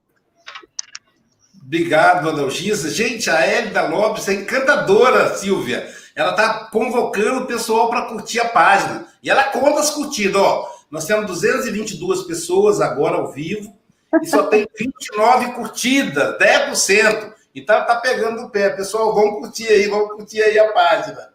Obrigado, 1.64 2.28
Adalgisa. 2.28 2.90
Gente, 2.90 3.30
a 3.30 3.40
Hélida 3.40 3.88
Lopes 3.88 4.28
é 4.28 4.34
encantadora, 4.34 5.34
Silvia. 5.34 5.88
Ela 6.14 6.30
está 6.30 6.68
convocando 6.70 7.44
o 7.44 7.46
pessoal 7.46 7.88
para 7.88 8.06
curtir 8.06 8.40
a 8.40 8.48
página. 8.48 9.06
E 9.22 9.30
ela 9.30 9.44
conta 9.44 9.80
as 9.80 9.90
curtidas. 9.90 10.36
Ó, 10.36 10.68
nós 10.90 11.06
temos 11.06 11.26
222 11.26 12.24
pessoas 12.24 12.80
agora 12.80 13.16
ao 13.16 13.32
vivo 13.32 13.74
e 14.20 14.26
só 14.26 14.42
tem 14.48 14.66
29 14.78 15.52
curtidas, 15.52 16.36
10%. 16.38 17.31
Então 17.54 17.84
tá 17.86 17.96
pegando 17.96 18.42
o 18.42 18.50
pé. 18.50 18.70
Pessoal, 18.70 19.14
vamos 19.14 19.40
curtir 19.40 19.68
aí, 19.68 19.86
vamos 19.88 20.16
curtir 20.16 20.42
aí 20.42 20.58
a 20.58 20.72
página. 20.72 21.32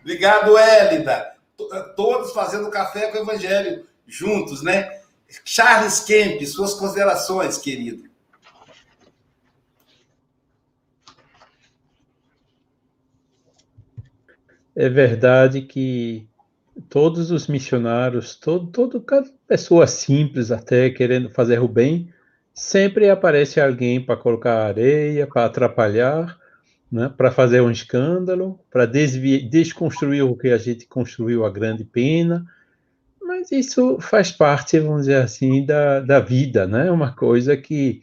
Obrigado, 0.00 0.56
Hélida. 0.56 1.34
Todos 1.96 2.32
fazendo 2.32 2.70
café 2.70 3.10
com 3.10 3.18
o 3.18 3.22
Evangelho 3.22 3.86
juntos, 4.06 4.62
né? 4.62 5.00
Charles 5.44 6.00
Kemp, 6.00 6.44
suas 6.44 6.74
considerações, 6.74 7.58
querido. 7.58 8.08
É 14.74 14.88
verdade 14.90 15.62
que 15.62 16.28
todos 16.90 17.30
os 17.30 17.46
missionários, 17.46 18.36
todo, 18.36 18.66
todo 18.66 19.00
cada 19.00 19.26
pessoa 19.48 19.86
simples 19.86 20.50
até 20.50 20.90
querendo 20.90 21.30
fazer 21.30 21.60
o 21.60 21.66
bem, 21.66 22.12
sempre 22.56 23.10
aparece 23.10 23.60
alguém 23.60 24.00
para 24.00 24.16
colocar 24.16 24.66
areia, 24.66 25.26
para 25.26 25.44
atrapalhar, 25.44 26.38
né, 26.90 27.12
para 27.14 27.30
fazer 27.30 27.60
um 27.60 27.70
escândalo, 27.70 28.58
para 28.70 28.86
desconstruir 28.86 30.22
o 30.22 30.34
que 30.34 30.48
a 30.48 30.56
gente 30.56 30.86
construiu 30.86 31.44
a 31.44 31.50
grande 31.50 31.84
pena. 31.84 32.46
Mas 33.20 33.52
isso 33.52 33.98
faz 34.00 34.32
parte, 34.32 34.78
vamos 34.78 35.02
dizer 35.02 35.16
assim, 35.16 35.66
da, 35.66 36.00
da 36.00 36.20
vida, 36.20 36.66
né? 36.66 36.90
Uma 36.90 37.12
coisa 37.12 37.56
que, 37.56 38.02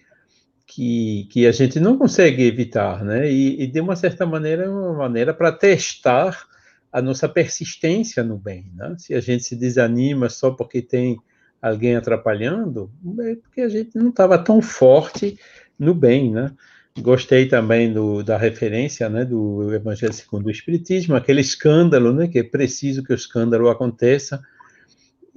que, 0.67 1.27
que 1.31 1.47
a 1.47 1.51
gente 1.51 1.79
não 1.79 1.97
consegue 1.97 2.43
evitar, 2.43 3.03
né? 3.03 3.31
E, 3.31 3.63
e 3.63 3.67
de 3.67 3.79
uma 3.79 3.95
certa 3.95 4.25
maneira, 4.25 4.65
é 4.65 4.69
uma 4.69 4.93
maneira 4.93 5.33
para 5.33 5.51
testar 5.51 6.45
a 6.91 7.01
nossa 7.01 7.27
persistência 7.27 8.21
no 8.21 8.37
bem, 8.37 8.69
né? 8.75 8.95
Se 8.99 9.15
a 9.15 9.21
gente 9.21 9.45
se 9.45 9.55
desanima 9.55 10.29
só 10.29 10.51
porque 10.51 10.81
tem 10.81 11.17
alguém 11.63 11.95
atrapalhando, 11.95 12.91
é 13.21 13.35
porque 13.35 13.61
a 13.61 13.69
gente 13.69 13.97
não 13.97 14.09
estava 14.09 14.37
tão 14.37 14.61
forte 14.61 15.39
no 15.79 15.93
bem, 15.95 16.29
né? 16.29 16.51
Gostei 16.99 17.47
também 17.47 17.91
do, 17.91 18.21
da 18.21 18.37
referência, 18.37 19.07
né, 19.09 19.25
do 19.25 19.73
Evangelho 19.73 20.13
segundo 20.13 20.45
o 20.45 20.51
Espiritismo, 20.51 21.15
aquele 21.15 21.41
escândalo, 21.41 22.13
né, 22.13 22.27
que 22.27 22.37
é 22.37 22.43
preciso 22.43 23.01
que 23.01 23.13
o 23.13 23.15
escândalo 23.15 23.69
aconteça, 23.69 24.43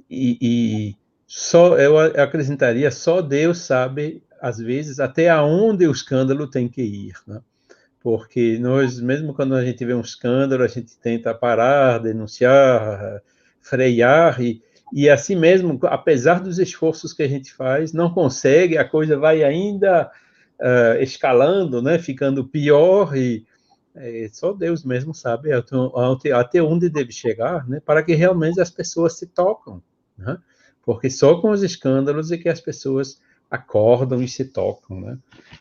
e, 0.09 0.37
e, 0.39 0.95
só 1.25 1.77
eu 1.79 1.97
acrescentaria, 1.97 2.91
só 2.91 3.21
Deus 3.21 3.59
sabe, 3.59 4.21
às 4.39 4.59
vezes, 4.59 4.99
até 4.99 5.29
aonde 5.29 5.87
o 5.87 5.91
escândalo 5.91 6.47
tem 6.47 6.67
que 6.67 6.81
ir, 6.81 7.13
né? 7.25 7.41
Porque 8.01 8.59
nós, 8.59 8.99
mesmo 8.99 9.33
quando 9.33 9.55
a 9.55 9.65
gente 9.65 9.83
vê 9.83 9.93
um 9.93 10.01
escândalo, 10.01 10.63
a 10.63 10.67
gente 10.67 10.97
tenta 10.99 11.33
parar, 11.33 11.97
denunciar, 11.97 13.21
frear, 13.59 14.39
e, 14.41 14.61
e 14.93 15.09
assim 15.09 15.35
mesmo, 15.35 15.79
apesar 15.83 16.39
dos 16.39 16.59
esforços 16.59 17.13
que 17.13 17.23
a 17.23 17.27
gente 17.27 17.53
faz, 17.53 17.91
não 17.93 18.09
consegue, 18.09 18.77
a 18.77 18.87
coisa 18.87 19.17
vai 19.17 19.43
ainda 19.43 20.09
uh, 20.59 21.01
escalando, 21.01 21.81
né? 21.81 21.99
Ficando 21.99 22.47
pior, 22.47 23.15
e 23.15 23.45
é, 23.95 24.29
só 24.31 24.53
Deus 24.53 24.83
mesmo 24.83 25.13
sabe 25.13 25.51
até, 25.51 26.31
até 26.31 26.61
onde 26.61 26.89
deve 26.89 27.11
chegar, 27.11 27.67
né? 27.67 27.81
Para 27.83 28.03
que 28.03 28.13
realmente 28.13 28.61
as 28.61 28.69
pessoas 28.69 29.17
se 29.17 29.27
tocam, 29.27 29.81
né? 30.17 30.37
porque 30.83 31.09
só 31.09 31.41
com 31.41 31.49
os 31.49 31.63
escândalos 31.63 32.31
é 32.31 32.37
que 32.37 32.47
as 32.47 32.61
pessoas 32.61 33.19
acordam 33.51 34.21
e 34.21 34.27
se 34.27 34.45
tocam, 34.45 35.01
né? 35.01 35.17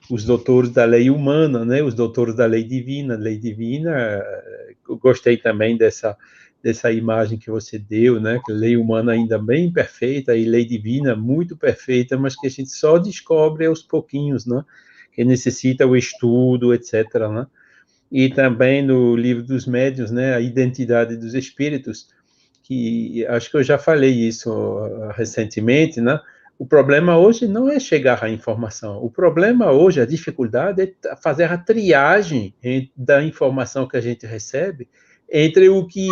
Os 0.09 0.25
doutores 0.25 0.71
da 0.71 0.85
lei 0.85 1.11
humana, 1.11 1.65
né? 1.65 1.83
Os 1.83 1.95
doutores 1.95 2.37
da 2.37 2.47
lei 2.47 2.63
divina, 2.63 3.17
lei 3.17 3.37
divina, 3.37 4.23
eu 4.89 4.97
gostei 4.97 5.37
também 5.37 5.77
dessa 5.77 6.17
dessa 6.67 6.91
imagem 6.91 7.39
que 7.39 7.49
você 7.49 7.79
deu, 7.79 8.21
né? 8.21 8.41
Que 8.45 8.53
lei 8.53 8.77
humana 8.77 9.13
ainda 9.13 9.39
bem 9.39 9.73
perfeita 9.73 10.35
e 10.35 10.45
lei 10.45 10.65
divina 10.65 11.15
muito 11.15 11.57
perfeita, 11.57 12.19
mas 12.19 12.35
que 12.35 12.49
a 12.49 12.51
gente 12.51 12.71
só 12.71 12.99
descobre 12.99 13.67
aos 13.67 13.83
pouquinhos, 13.83 14.45
né? 14.47 14.65
Que 15.13 15.25
necessita 15.25 15.87
o 15.87 15.97
estudo, 15.97 16.75
etc, 16.75 17.05
né? 17.33 17.47
E 18.11 18.29
também 18.31 18.83
no 18.85 19.15
livro 19.15 19.45
dos 19.45 19.65
médios, 19.65 20.11
né? 20.11 20.35
A 20.35 20.41
identidade 20.41 21.17
dos 21.17 21.35
espíritos 21.35 22.09
que 22.65 23.25
acho 23.27 23.49
que 23.49 23.59
eu 23.59 23.63
já 23.63 23.79
falei 23.79 24.11
isso 24.11 24.51
uh, 24.51 25.13
recentemente, 25.13 26.01
né? 26.01 26.19
O 26.59 26.67
problema 26.67 27.17
hoje 27.17 27.47
não 27.47 27.71
é 27.71 27.79
chegar 27.79 28.25
à 28.25 28.29
informação. 28.29 29.05
O 29.05 29.09
problema 29.09 29.71
hoje, 29.71 30.01
a 30.01 30.07
dificuldade 30.07 30.83
é 30.83 31.17
fazer 31.23 31.45
a 31.45 31.57
triagem 31.57 32.53
da 32.97 33.23
informação 33.23 33.87
que 33.87 33.97
a 33.97 34.01
gente 34.01 34.27
recebe 34.27 34.89
entre 35.31 35.69
o 35.69 35.87
que 35.87 36.09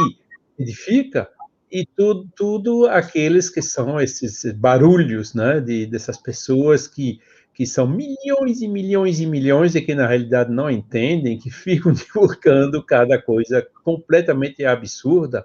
edifica 0.58 1.28
e 1.70 1.84
tudo, 1.84 2.28
tudo 2.36 2.86
aqueles 2.86 3.50
que 3.50 3.60
são 3.60 4.00
esses 4.00 4.44
barulhos, 4.52 5.34
né, 5.34 5.60
de, 5.60 5.86
dessas 5.86 6.16
pessoas 6.16 6.86
que, 6.86 7.20
que 7.52 7.66
são 7.66 7.86
milhões 7.86 8.62
e 8.62 8.68
milhões 8.68 9.20
e 9.20 9.26
milhões 9.26 9.74
e 9.74 9.80
que 9.80 9.94
na 9.94 10.06
realidade 10.06 10.52
não 10.52 10.70
entendem, 10.70 11.38
que 11.38 11.50
ficam 11.52 11.92
divulgando 11.92 12.84
cada 12.84 13.20
coisa 13.20 13.66
completamente 13.82 14.64
absurda, 14.64 15.44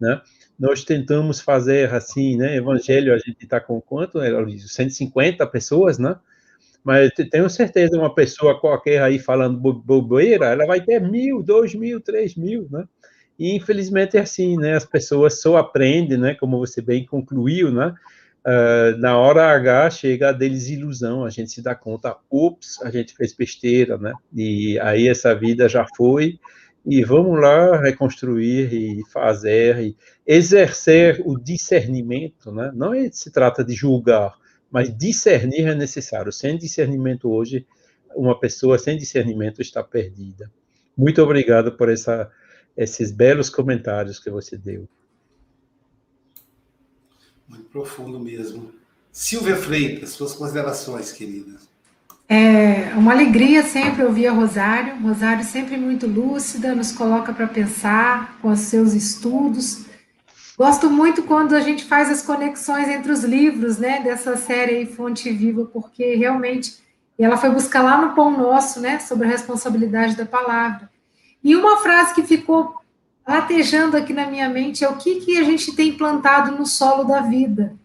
né? 0.00 0.20
nós 0.58 0.84
tentamos 0.84 1.40
fazer 1.40 1.94
assim, 1.94 2.36
né? 2.36 2.56
Evangelho, 2.56 3.14
a 3.14 3.18
gente 3.18 3.44
está 3.44 3.60
com 3.60 3.80
quanto? 3.80 4.18
150 4.20 5.46
pessoas, 5.46 5.98
né? 5.98 6.16
Mas 6.82 7.10
tenho 7.30 7.48
certeza, 7.48 7.96
uma 7.96 8.12
pessoa 8.12 8.58
qualquer 8.60 9.02
aí 9.02 9.18
falando 9.18 9.58
bobeira, 9.58 10.46
ela 10.46 10.66
vai 10.66 10.80
ter 10.80 11.00
mil, 11.00 11.42
dois 11.42 11.74
mil, 11.74 12.00
três 12.00 12.34
mil, 12.34 12.66
né? 12.70 12.84
E 13.38 13.54
infelizmente 13.54 14.16
é 14.16 14.20
assim, 14.20 14.56
né? 14.56 14.74
As 14.74 14.84
pessoas 14.84 15.40
só 15.40 15.56
aprendem, 15.56 16.18
né? 16.18 16.34
Como 16.34 16.58
você 16.58 16.82
bem 16.82 17.06
concluiu, 17.06 17.70
né? 17.70 17.94
Uh, 18.46 18.96
na 18.98 19.18
hora 19.18 19.50
H 19.50 19.90
chega 19.90 20.30
a 20.30 20.32
desilusão, 20.32 21.24
a 21.24 21.30
gente 21.30 21.50
se 21.50 21.60
dá 21.60 21.74
conta, 21.74 22.16
ups, 22.30 22.80
a 22.82 22.90
gente 22.90 23.14
fez 23.14 23.34
besteira, 23.34 23.98
né? 23.98 24.12
E 24.34 24.78
aí 24.80 25.06
essa 25.06 25.34
vida 25.34 25.68
já 25.68 25.86
foi, 25.96 26.38
e 26.86 27.04
vamos 27.04 27.38
lá 27.38 27.78
reconstruir 27.78 28.72
e 28.72 29.02
fazer 29.10 29.78
e 29.80 29.96
exercer 30.26 31.20
o 31.26 31.36
discernimento, 31.36 32.50
né? 32.50 32.72
Não 32.74 32.94
é, 32.94 33.10
se 33.10 33.30
trata 33.30 33.62
de 33.62 33.74
julgar, 33.74 34.34
mas 34.70 34.96
discernir 34.96 35.66
é 35.66 35.74
necessário. 35.74 36.32
Sem 36.32 36.56
discernimento 36.56 37.30
hoje, 37.30 37.66
uma 38.16 38.38
pessoa 38.38 38.78
sem 38.78 38.96
discernimento 38.96 39.60
está 39.60 39.82
perdida. 39.82 40.50
Muito 40.96 41.22
obrigado 41.22 41.72
por 41.72 41.90
essa, 41.90 42.30
esses 42.78 43.10
belos 43.10 43.50
comentários 43.50 44.20
que 44.20 44.30
você 44.30 44.56
deu. 44.56 44.88
Muito 47.48 47.64
profundo 47.64 48.20
mesmo. 48.20 48.72
Silvia 49.10 49.56
Freitas, 49.56 50.10
suas 50.10 50.32
considerações, 50.32 51.10
queridas. 51.10 51.68
É 52.28 52.94
uma 52.94 53.12
alegria 53.12 53.64
sempre 53.64 54.04
ouvir 54.04 54.28
a 54.28 54.32
Rosário. 54.32 55.00
Rosário 55.02 55.44
sempre 55.44 55.76
muito 55.76 56.06
lúcida, 56.06 56.74
nos 56.74 56.92
coloca 56.92 57.32
para 57.32 57.48
pensar 57.48 58.38
com 58.40 58.50
os 58.50 58.60
seus 58.60 58.92
estudos. 58.92 59.86
Gosto 60.56 60.88
muito 60.88 61.24
quando 61.24 61.56
a 61.56 61.60
gente 61.60 61.84
faz 61.84 62.08
as 62.10 62.22
conexões 62.22 62.88
entre 62.88 63.10
os 63.10 63.24
livros, 63.24 63.78
né, 63.78 64.02
dessa 64.02 64.36
série 64.36 64.76
aí, 64.76 64.86
Fonte 64.86 65.30
Viva, 65.32 65.64
porque 65.64 66.14
realmente 66.14 66.78
ela 67.18 67.36
foi 67.36 67.50
buscar 67.50 67.82
lá 67.82 68.00
no 68.00 68.14
Pão 68.14 68.36
Nosso, 68.36 68.80
né, 68.80 69.00
sobre 69.00 69.26
a 69.26 69.30
responsabilidade 69.30 70.16
da 70.16 70.26
palavra. 70.26 70.88
E 71.42 71.54
uma 71.56 71.78
frase 71.78 72.14
que 72.14 72.22
ficou 72.22 72.76
latejando 73.26 73.96
aqui 73.96 74.12
na 74.12 74.26
minha 74.26 74.48
mente 74.48 74.84
é 74.84 74.88
o 74.88 74.96
que, 74.96 75.20
que 75.20 75.38
a 75.38 75.44
gente 75.44 75.74
tem 75.74 75.96
plantado 75.96 76.56
no 76.56 76.66
solo 76.66 77.04
da 77.04 77.20
vida 77.20 77.78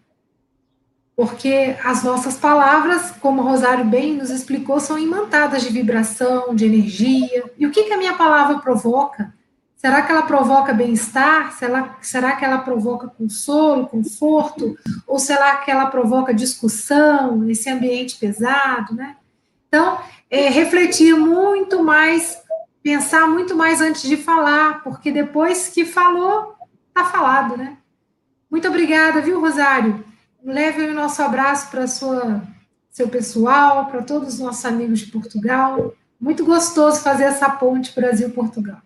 porque 1.16 1.76
as 1.84 2.02
nossas 2.02 2.36
palavras, 2.36 3.12
como 3.20 3.40
o 3.40 3.44
Rosário 3.44 3.84
bem 3.84 4.14
nos 4.14 4.30
explicou, 4.30 4.80
são 4.80 4.98
imantadas 4.98 5.62
de 5.62 5.68
vibração, 5.68 6.54
de 6.54 6.64
energia. 6.64 7.44
E 7.56 7.66
o 7.66 7.70
que, 7.70 7.84
que 7.84 7.92
a 7.92 7.98
minha 7.98 8.14
palavra 8.14 8.58
provoca? 8.58 9.32
Será 9.76 10.02
que 10.02 10.10
ela 10.10 10.22
provoca 10.22 10.72
bem-estar? 10.72 11.52
Será, 11.52 11.96
será 12.00 12.34
que 12.34 12.44
ela 12.44 12.58
provoca 12.58 13.06
consolo, 13.06 13.86
conforto? 13.86 14.76
Ou 15.06 15.18
será 15.18 15.56
que 15.58 15.70
ela 15.70 15.86
provoca 15.86 16.34
discussão 16.34 17.36
nesse 17.36 17.70
ambiente 17.70 18.16
pesado, 18.16 18.94
né? 18.94 19.16
Então, 19.68 19.98
é, 20.30 20.48
refletir 20.48 21.14
muito 21.14 21.82
mais, 21.82 22.42
pensar 22.84 23.26
muito 23.26 23.56
mais 23.56 23.80
antes 23.80 24.02
de 24.02 24.18
falar, 24.18 24.84
porque 24.84 25.10
depois 25.10 25.68
que 25.68 25.86
falou, 25.86 26.54
tá 26.92 27.06
falado, 27.06 27.56
né? 27.56 27.78
Muito 28.50 28.68
obrigada, 28.68 29.22
viu, 29.22 29.40
Rosário? 29.40 30.04
Leve 30.44 30.82
o 30.82 30.94
nosso 30.94 31.22
abraço 31.22 31.70
para 31.70 31.86
seu 31.86 33.08
pessoal, 33.08 33.86
para 33.86 34.02
todos 34.02 34.34
os 34.34 34.40
nossos 34.40 34.64
amigos 34.66 35.00
de 35.00 35.06
Portugal. 35.06 35.94
Muito 36.20 36.44
gostoso 36.44 37.00
fazer 37.00 37.24
essa 37.24 37.48
ponte 37.48 37.94
Brasil-Portugal. 37.94 38.82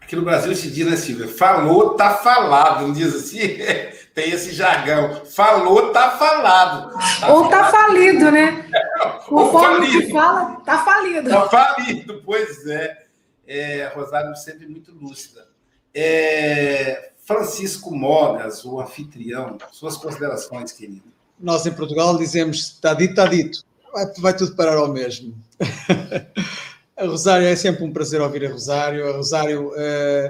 Aqui 0.00 0.16
no 0.16 0.22
Brasil 0.22 0.54
se 0.56 0.68
diz, 0.68 0.84
né, 0.84 0.96
Silvia? 0.96 1.28
Falou, 1.28 1.94
tá 1.94 2.16
falado, 2.16 2.88
não 2.88 2.92
diz 2.92 3.14
assim? 3.14 3.38
Tem 4.14 4.30
esse 4.30 4.52
jargão. 4.52 5.26
Falou, 5.26 5.92
tá 5.92 6.12
falado. 6.12 6.92
Tá 7.20 7.32
Ou 7.32 7.48
tá 7.48 7.64
falado. 7.64 7.72
tá 7.72 7.78
falido, 7.86 8.30
né? 8.30 8.70
O 9.28 9.50
falido. 9.50 10.06
que 10.06 10.12
fala, 10.12 10.60
tá 10.60 10.84
falido. 10.84 11.30
Tá 11.30 11.48
falido, 11.48 12.22
pois 12.24 12.66
é. 12.66 13.04
é 13.46 13.92
Rosário 13.94 14.36
sempre 14.36 14.66
muito 14.68 14.92
lúcida. 14.92 15.48
É, 15.94 17.10
Francisco 17.24 17.94
Mogas, 17.94 18.64
o 18.64 18.80
anfitrião, 18.80 19.56
suas 19.72 19.96
considerações, 19.96 20.72
querido. 20.72 21.04
Nós 21.40 21.64
em 21.66 21.72
Portugal 21.72 22.16
dizemos 22.16 22.58
está 22.58 22.94
dito, 22.94 23.10
está 23.10 23.26
dito. 23.26 23.64
Vai, 23.92 24.06
vai 24.18 24.36
tudo 24.36 24.54
parar 24.54 24.76
ao 24.76 24.88
mesmo. 24.88 25.34
a 26.96 27.04
Rosário 27.04 27.46
é 27.46 27.56
sempre 27.56 27.82
um 27.84 27.92
prazer 27.92 28.20
ouvir 28.20 28.44
a 28.44 28.50
Rosário. 28.50 29.08
A 29.08 29.16
Rosário, 29.16 29.68
uh, 29.68 30.28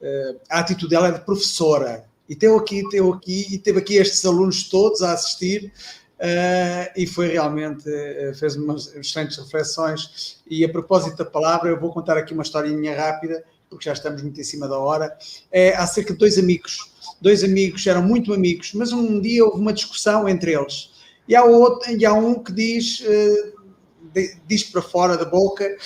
uh, 0.00 0.40
a 0.48 0.60
atitude 0.60 0.90
dela 0.90 1.08
é 1.08 1.12
de 1.12 1.20
professora. 1.20 2.06
E 2.28 2.34
teve 2.34 2.54
aqui, 2.54 2.88
teve 2.88 3.10
aqui, 3.10 3.54
e 3.54 3.58
teve 3.58 3.78
aqui 3.78 3.94
estes 3.96 4.24
alunos 4.24 4.68
todos 4.68 5.02
a 5.02 5.12
assistir. 5.12 5.72
Uh, 6.18 6.88
e 6.96 7.06
foi 7.06 7.28
realmente, 7.28 7.84
fez 8.38 8.56
umas 8.56 8.94
excelentes 8.94 9.36
reflexões. 9.36 10.38
E 10.48 10.64
a 10.64 10.68
propósito 10.68 11.16
da 11.16 11.24
palavra, 11.24 11.68
eu 11.70 11.78
vou 11.78 11.92
contar 11.92 12.16
aqui 12.16 12.32
uma 12.32 12.42
historinha 12.42 12.96
rápida 12.96 13.44
porque 13.68 13.84
já 13.84 13.92
estamos 13.92 14.22
muito 14.22 14.40
em 14.40 14.44
cima 14.44 14.68
da 14.68 14.78
hora, 14.78 15.16
é 15.50 15.74
acerca 15.76 16.12
de 16.12 16.18
dois 16.18 16.38
amigos. 16.38 16.90
Dois 17.20 17.42
amigos 17.42 17.86
eram 17.86 18.02
muito 18.02 18.32
amigos, 18.32 18.72
mas 18.74 18.92
um 18.92 19.20
dia 19.20 19.44
houve 19.44 19.60
uma 19.60 19.72
discussão 19.72 20.28
entre 20.28 20.52
eles. 20.52 20.90
E 21.28 21.34
há, 21.34 21.44
outro, 21.44 21.90
e 21.90 22.04
há 22.04 22.12
um 22.12 22.42
que 22.42 22.52
diz, 22.52 23.00
uh, 23.00 23.52
diz 24.46 24.64
para 24.64 24.82
fora 24.82 25.16
da 25.16 25.24
boca, 25.24 25.76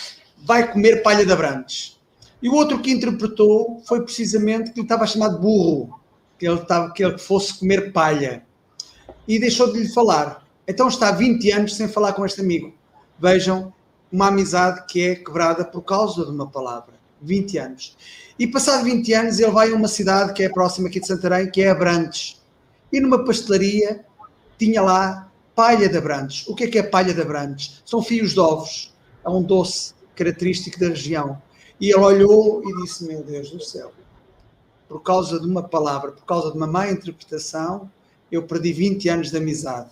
vai 0.45 0.71
comer 0.71 1.03
palha 1.03 1.25
de 1.25 1.33
abrantes. 1.33 1.99
E 2.43 2.49
o 2.49 2.55
outro 2.55 2.81
que 2.81 2.91
interpretou 2.91 3.83
foi 3.87 4.03
precisamente 4.03 4.73
que 4.73 4.81
ele 4.81 4.87
estava 4.87 5.07
chamado 5.07 5.39
burro, 5.39 6.00
que 6.41 6.49
ele, 6.49 6.59
estava, 6.59 6.91
que 6.91 7.05
ele 7.05 7.19
fosse 7.19 7.59
comer 7.59 7.93
palha. 7.93 8.43
E 9.29 9.39
deixou 9.39 9.71
de 9.71 9.79
lhe 9.79 9.89
falar. 9.93 10.43
Então 10.67 10.89
está 10.89 11.13
20 11.13 11.53
anos 11.53 11.77
sem 11.77 11.87
falar 11.87 12.15
com 12.15 12.25
este 12.25 12.41
amigo. 12.41 12.73
Vejam, 13.19 13.71
uma 14.11 14.29
amizade 14.29 14.87
que 14.89 15.03
é 15.03 15.15
quebrada 15.15 15.67
por 15.67 15.83
causa 15.83 16.25
de 16.25 16.31
uma 16.31 16.47
palavra. 16.47 16.95
20 17.21 17.59
anos. 17.59 17.97
E 18.39 18.47
passado 18.47 18.85
20 18.85 19.13
anos 19.13 19.39
ele 19.39 19.51
vai 19.51 19.71
a 19.71 19.77
uma 19.77 19.87
cidade 19.87 20.33
que 20.33 20.43
é 20.43 20.49
próxima 20.49 20.89
aqui 20.89 20.99
de 20.99 21.07
Santarém, 21.07 21.51
que 21.51 21.61
é 21.61 21.69
Abrantes. 21.69 22.41
E 22.91 22.99
numa 22.99 23.23
pastelaria 23.23 24.03
tinha 24.59 24.81
lá 24.81 25.31
palha 25.55 25.91
de 25.91 25.99
Abrantes. 25.99 26.49
O 26.49 26.55
que 26.55 26.65
é 26.65 26.69
que 26.69 26.79
é 26.79 26.83
palha 26.83 27.13
de 27.13 27.21
Abrantes? 27.21 27.83
São 27.85 28.03
fios 28.03 28.33
de 28.33 28.41
ovos. 28.41 28.95
É 29.23 29.29
um 29.29 29.43
doce 29.43 29.93
característico 30.17 30.81
da 30.81 30.89
região. 30.89 31.41
E 31.79 31.91
ele 31.91 32.01
olhou 32.01 32.63
e 32.65 32.83
disse: 32.83 33.05
Meu 33.05 33.23
Deus 33.23 33.51
do 33.51 33.61
céu, 33.61 33.93
por 34.91 35.05
causa 35.05 35.39
de 35.39 35.47
uma 35.47 35.63
palavra, 35.63 36.11
por 36.11 36.25
causa 36.25 36.51
de 36.51 36.57
uma 36.57 36.67
má 36.67 36.91
interpretação, 36.91 37.89
eu 38.31 38.43
perdi 38.43 38.73
20 38.73 39.09
anos 39.09 39.31
de 39.31 39.37
amizade. 39.37 39.89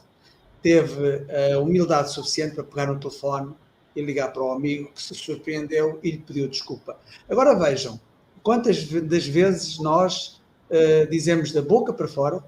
Teve 0.60 1.24
a 1.52 1.56
uh, 1.56 1.62
humildade 1.62 2.12
suficiente 2.12 2.56
para 2.56 2.64
pegar 2.64 2.86
no 2.86 2.98
telefone 2.98 3.54
e 3.94 4.02
ligar 4.02 4.32
para 4.32 4.42
o 4.42 4.50
amigo 4.50 4.90
que 4.92 5.00
se 5.00 5.14
surpreendeu 5.14 6.00
e 6.02 6.10
lhe 6.10 6.18
pediu 6.18 6.48
desculpa. 6.48 6.98
Agora 7.30 7.54
vejam, 7.54 8.00
quantas 8.42 8.88
das 8.88 9.24
vezes 9.24 9.78
nós 9.78 10.42
uh, 10.68 11.08
dizemos 11.08 11.52
da 11.52 11.62
boca 11.62 11.92
para 11.92 12.08
fora 12.08 12.42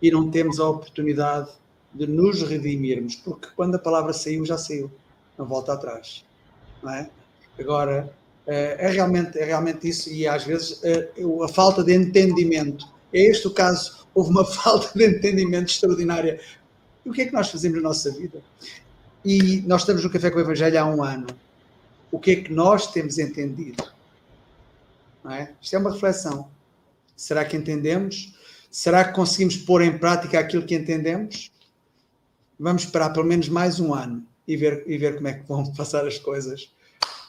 e 0.00 0.10
não 0.10 0.30
temos 0.30 0.58
a 0.58 0.66
oportunidade 0.66 1.50
de 1.92 2.06
nos 2.06 2.40
redimirmos, 2.40 3.16
porque 3.16 3.48
quando 3.54 3.74
a 3.74 3.78
palavra 3.78 4.14
saiu, 4.14 4.46
já 4.46 4.56
saiu, 4.56 4.90
não 5.36 5.44
volta 5.44 5.74
atrás. 5.74 6.24
Não 6.82 6.90
é? 6.90 7.10
Agora, 7.58 8.10
eh, 8.10 8.25
é 8.46 8.88
realmente, 8.90 9.38
é 9.38 9.44
realmente 9.44 9.88
isso, 9.88 10.08
e 10.08 10.26
às 10.26 10.44
vezes 10.44 10.80
eh, 10.84 11.10
a 11.42 11.48
falta 11.48 11.82
de 11.82 11.92
entendimento. 11.94 12.86
É 13.12 13.20
este 13.20 13.48
o 13.48 13.50
caso, 13.50 14.06
houve 14.14 14.30
uma 14.30 14.44
falta 14.46 14.96
de 14.96 15.04
entendimento 15.04 15.70
extraordinária. 15.70 16.40
E 17.04 17.10
o 17.10 17.12
que 17.12 17.22
é 17.22 17.26
que 17.26 17.32
nós 17.32 17.50
fazemos 17.50 17.76
na 17.78 17.88
nossa 17.88 18.10
vida? 18.10 18.42
E 19.24 19.62
nós 19.62 19.82
estamos 19.82 20.04
no 20.04 20.10
Café 20.10 20.30
com 20.30 20.38
o 20.38 20.40
Evangelho 20.40 20.80
há 20.80 20.84
um 20.84 21.02
ano. 21.02 21.26
O 22.12 22.18
que 22.18 22.30
é 22.30 22.36
que 22.36 22.52
nós 22.52 22.92
temos 22.92 23.18
entendido? 23.18 23.82
Não 25.24 25.32
é? 25.32 25.52
Isto 25.60 25.74
é 25.74 25.78
uma 25.80 25.92
reflexão. 25.92 26.48
Será 27.16 27.44
que 27.44 27.56
entendemos? 27.56 28.32
Será 28.70 29.04
que 29.04 29.14
conseguimos 29.14 29.56
pôr 29.56 29.82
em 29.82 29.98
prática 29.98 30.38
aquilo 30.38 30.64
que 30.64 30.74
entendemos? 30.74 31.50
Vamos 32.58 32.84
esperar 32.84 33.12
pelo 33.12 33.26
menos 33.26 33.48
mais 33.48 33.80
um 33.80 33.92
ano 33.92 34.24
e 34.46 34.56
ver, 34.56 34.84
e 34.86 34.96
ver 34.96 35.16
como 35.16 35.26
é 35.28 35.32
que 35.32 35.48
vão 35.48 35.70
passar 35.74 36.06
as 36.06 36.18
coisas. 36.18 36.70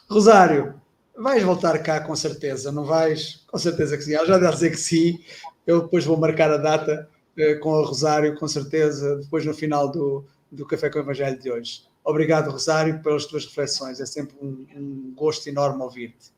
Rosário, 0.09 0.79
vais 1.17 1.43
voltar 1.43 1.77
cá 1.79 1.99
com 2.01 2.15
certeza, 2.15 2.71
não 2.71 2.85
vais? 2.85 3.43
Com 3.47 3.57
certeza 3.57 3.97
que 3.97 4.03
sim. 4.03 4.13
Ela 4.13 4.25
já 4.25 4.37
deve 4.37 4.53
dizer 4.53 4.71
que 4.71 4.77
sim. 4.77 5.19
Eu 5.65 5.81
depois 5.81 6.05
vou 6.05 6.17
marcar 6.17 6.51
a 6.51 6.57
data 6.57 7.09
eh, 7.37 7.55
com 7.55 7.69
o 7.69 7.83
Rosário, 7.83 8.35
com 8.35 8.47
certeza, 8.47 9.17
depois 9.17 9.45
no 9.45 9.53
final 9.53 9.91
do, 9.91 10.25
do 10.51 10.65
Café 10.65 10.89
com 10.89 10.99
o 10.99 11.01
Evangelho 11.01 11.37
de 11.39 11.51
hoje. 11.51 11.87
Obrigado, 12.03 12.49
Rosário, 12.49 13.01
pelas 13.01 13.25
tuas 13.25 13.45
reflexões. 13.45 13.99
É 13.99 14.05
sempre 14.05 14.35
um, 14.41 14.65
um 14.75 15.13
gosto 15.15 15.47
enorme 15.47 15.83
ouvir-te. 15.83 16.31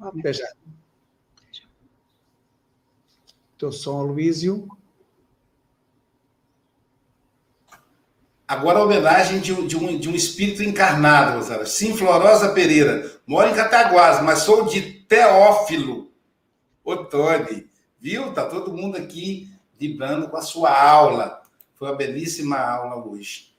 Até 0.00 0.32
já. 0.32 0.46
Teu 3.58 3.72
som, 3.72 4.02
Luísio. 4.02 4.68
Agora 8.46 8.78
a 8.78 8.84
homenagem 8.84 9.40
de, 9.40 9.66
de, 9.66 9.76
um, 9.76 9.98
de 9.98 10.08
um 10.08 10.14
espírito 10.14 10.62
encarnado, 10.62 11.38
Rosana. 11.38 11.66
Sim, 11.66 11.96
Florosa 11.96 12.54
Pereira. 12.54 13.17
Moro 13.28 13.50
em 13.50 13.54
Cataguás, 13.54 14.22
mas 14.22 14.38
sou 14.38 14.64
de 14.64 14.80
Teófilo. 14.80 16.10
Otoni. 16.82 17.68
Viu? 18.00 18.32
Tá 18.32 18.46
todo 18.46 18.72
mundo 18.72 18.96
aqui 18.96 19.52
vibrando 19.78 20.30
com 20.30 20.38
a 20.38 20.40
sua 20.40 20.70
aula. 20.70 21.42
Foi 21.74 21.88
uma 21.88 21.94
belíssima 21.94 22.56
aula 22.56 23.06
hoje. 23.06 23.54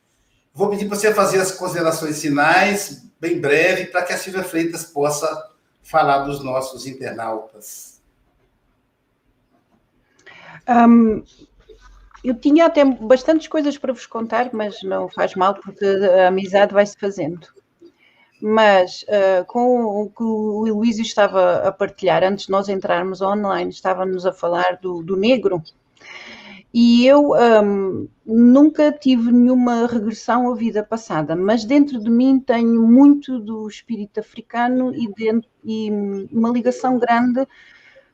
Vou 0.51 0.71
pedir 0.71 0.87
para 0.87 0.97
você 0.97 1.13
fazer 1.13 1.39
as 1.39 1.51
considerações 1.51 2.19
finais, 2.19 3.05
bem 3.19 3.39
breve, 3.39 3.85
para 3.85 4.01
que 4.01 4.11
a 4.11 4.17
Silvia 4.17 4.43
Freitas 4.43 4.85
possa 4.85 5.51
falar 5.83 6.23
dos 6.23 6.43
nossos 6.43 6.87
internautas. 6.87 8.01
Um, 10.67 11.23
eu 12.23 12.33
tinha 12.33 12.65
até 12.65 12.83
bastantes 12.83 13.47
coisas 13.47 13.77
para 13.77 13.93
vos 13.93 14.07
contar, 14.07 14.49
mas 14.51 14.81
não 14.81 15.07
faz 15.07 15.35
mal, 15.35 15.53
porque 15.53 15.85
a 15.85 16.29
amizade 16.29 16.73
vai-se 16.73 16.97
fazendo. 16.97 17.58
Mas 18.41 19.03
uh, 19.03 19.45
com 19.45 19.83
o 19.83 20.09
que 20.09 20.23
o 20.23 20.73
Luísio 20.73 21.01
estava 21.01 21.67
a 21.67 21.71
partilhar, 21.71 22.23
antes 22.23 22.45
de 22.45 22.51
nós 22.51 22.69
entrarmos 22.69 23.21
online, 23.21 23.69
estávamos 23.69 24.25
a 24.25 24.31
falar 24.31 24.77
do, 24.81 25.03
do 25.03 25.17
negro, 25.17 25.61
e 26.73 27.07
eu 27.07 27.33
um, 27.33 28.07
nunca 28.23 28.91
tive 28.91 29.31
nenhuma 29.31 29.87
regressão 29.87 30.51
à 30.51 30.55
vida 30.55 30.83
passada, 30.83 31.35
mas 31.35 31.65
dentro 31.65 31.99
de 31.99 32.09
mim 32.11 32.39
tenho 32.39 32.87
muito 32.87 33.39
do 33.39 33.67
espírito 33.67 34.19
africano 34.19 34.93
e, 34.95 35.11
dentro, 35.11 35.49
e 35.65 35.89
uma 36.31 36.49
ligação 36.49 36.99
grande 36.99 37.47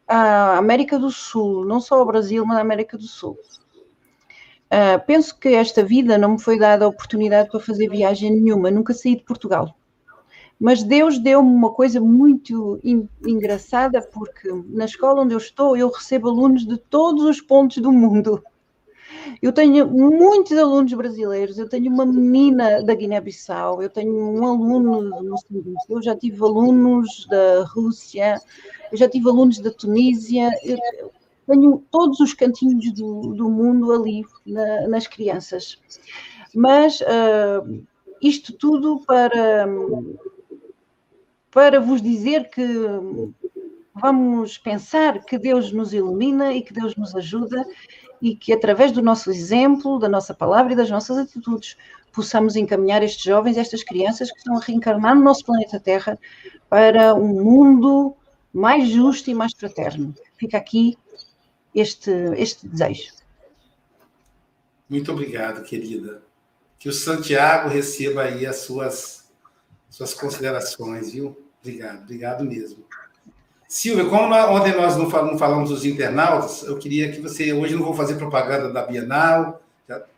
à 0.08 0.58
América 0.58 0.98
do 0.98 1.12
Sul, 1.12 1.66
não 1.66 1.82
só 1.82 2.00
ao 2.00 2.06
Brasil, 2.06 2.46
mas 2.46 2.58
à 2.58 2.62
América 2.62 2.98
do 2.98 3.04
Sul. 3.04 3.38
Uh, 4.68 5.04
penso 5.06 5.38
que 5.38 5.50
esta 5.50 5.84
vida 5.84 6.18
não 6.18 6.32
me 6.32 6.42
foi 6.42 6.58
dada 6.58 6.86
a 6.86 6.88
oportunidade 6.88 7.50
para 7.50 7.60
fazer 7.60 7.90
viagem 7.90 8.32
nenhuma, 8.32 8.72
nunca 8.72 8.94
saí 8.94 9.18
de 9.18 9.24
Portugal. 9.24 9.76
Mas 10.60 10.84
Deus 10.84 11.20
deu-me 11.20 11.50
uma 11.50 11.72
coisa 11.72 12.00
muito 12.00 12.80
engraçada, 13.26 14.02
porque 14.02 14.50
na 14.70 14.86
escola 14.86 15.22
onde 15.22 15.34
eu 15.34 15.38
estou, 15.38 15.76
eu 15.76 15.90
recebo 15.90 16.30
alunos 16.30 16.66
de 16.66 16.78
todos 16.78 17.26
os 17.26 17.42
pontos 17.42 17.78
do 17.78 17.92
mundo. 17.92 18.42
Eu 19.42 19.52
tenho 19.52 19.88
muitos 19.88 20.58
alunos 20.58 20.94
brasileiros, 20.94 21.58
eu 21.58 21.68
tenho 21.68 21.92
uma 21.92 22.06
menina 22.06 22.82
da 22.84 22.94
Guiné-Bissau, 22.94 23.82
eu 23.82 23.90
tenho 23.90 24.14
um 24.14 24.46
aluno 24.46 25.10
eu 25.90 26.02
já 26.02 26.16
tive 26.16 26.42
alunos 26.42 27.28
da 27.30 27.64
Rússia, 27.66 28.40
eu 28.92 28.98
já 28.98 29.10
tive 29.10 29.28
alunos 29.28 29.60
da 29.60 29.72
Tunísia, 29.72 30.50
eu 30.64 31.12
tenho 31.48 31.84
todos 31.92 32.20
os 32.20 32.34
cantinhos 32.34 32.92
do, 32.94 33.34
do 33.34 33.50
mundo 33.50 33.92
ali 33.92 34.24
na, 34.46 34.88
nas 34.88 35.08
crianças. 35.08 35.80
Mas 36.54 37.02
uh, 37.02 37.84
isto 38.22 38.54
tudo 38.54 39.02
para 39.06 39.68
para 41.56 41.80
vos 41.80 42.02
dizer 42.02 42.50
que 42.50 42.68
vamos 43.94 44.58
pensar 44.58 45.24
que 45.24 45.38
Deus 45.38 45.72
nos 45.72 45.94
ilumina 45.94 46.54
e 46.54 46.62
que 46.62 46.74
Deus 46.74 46.98
nos 46.98 47.16
ajuda 47.16 47.66
e 48.22 48.36
que 48.36 48.52
através 48.52 48.92
do 48.92 49.02
nosso 49.02 49.32
exemplo, 49.32 49.98
da 49.98 50.10
nossa 50.10 50.34
palavra 50.34 50.74
e 50.74 50.76
das 50.76 50.90
nossas 50.90 51.18
atitudes 51.18 51.78
possamos 52.12 52.58
encaminhar 52.58 53.02
estes 53.04 53.24
jovens, 53.24 53.56
estas 53.56 53.86
crianças 53.86 54.30
que 54.30 54.38
estão 54.38 54.58
a 54.58 54.60
reencarnar 54.60 55.16
no 55.16 55.24
nosso 55.24 55.46
planeta 55.46 55.80
Terra 55.80 56.20
para 56.70 57.16
um 57.16 57.42
mundo 57.42 58.14
mais 58.52 58.90
justo 58.90 59.30
e 59.30 59.34
mais 59.34 59.54
fraterno. 59.54 60.14
Fica 60.36 60.58
aqui 60.58 60.98
este, 61.74 62.12
este 62.36 62.68
desejo. 62.68 63.14
Muito 64.90 65.10
obrigado, 65.10 65.64
querida. 65.64 66.22
Que 66.78 66.90
o 66.90 66.94
Santiago 66.94 67.70
receba 67.70 68.24
aí 68.24 68.46
as 68.46 68.58
suas, 68.58 69.32
suas 69.90 70.14
considerações, 70.14 71.14
viu? 71.14 71.45
Obrigado, 71.66 72.04
obrigado 72.04 72.46
mesmo. 72.46 72.86
Silvia, 73.68 74.06
como 74.06 74.32
ontem 74.36 74.76
nós 74.76 74.96
não 74.96 75.10
falamos 75.10 75.72
dos 75.72 75.84
internautas, 75.84 76.62
eu 76.62 76.78
queria 76.78 77.12
que 77.12 77.20
você. 77.20 77.52
Hoje 77.52 77.76
não 77.76 77.84
vou 77.84 77.96
fazer 77.96 78.16
propaganda 78.16 78.72
da 78.72 78.86
Bienal, 78.86 79.60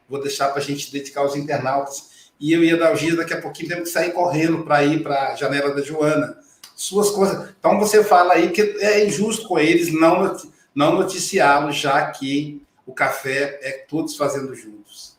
vou 0.09 0.21
deixar 0.21 0.49
para 0.49 0.59
a 0.59 0.63
gente 0.63 0.91
dedicar 0.91 1.21
aos 1.21 1.37
internautas. 1.37 2.27
E 2.37 2.51
eu 2.51 2.61
e 2.61 2.71
a 2.71 2.75
Dalgia, 2.75 3.15
daqui 3.15 3.33
a 3.33 3.41
pouquinho, 3.41 3.69
temos 3.69 3.85
que 3.85 3.89
sair 3.91 4.11
correndo 4.11 4.63
para 4.63 4.83
ir 4.83 5.01
para 5.01 5.29
a 5.29 5.35
janela 5.35 5.73
da 5.73 5.81
Joana. 5.81 6.37
Suas 6.75 7.09
coisas. 7.11 7.49
Então 7.57 7.79
você 7.79 8.03
fala 8.03 8.33
aí 8.33 8.51
que 8.51 8.61
é 8.81 9.07
injusto 9.07 9.47
com 9.47 9.57
eles 9.57 9.91
não, 9.91 10.35
não 10.75 10.95
noticiá-los, 10.95 11.77
já 11.77 12.11
que 12.11 12.61
o 12.85 12.93
café 12.93 13.57
é 13.61 13.85
todos 13.87 14.17
fazendo 14.17 14.53
juntos. 14.53 15.17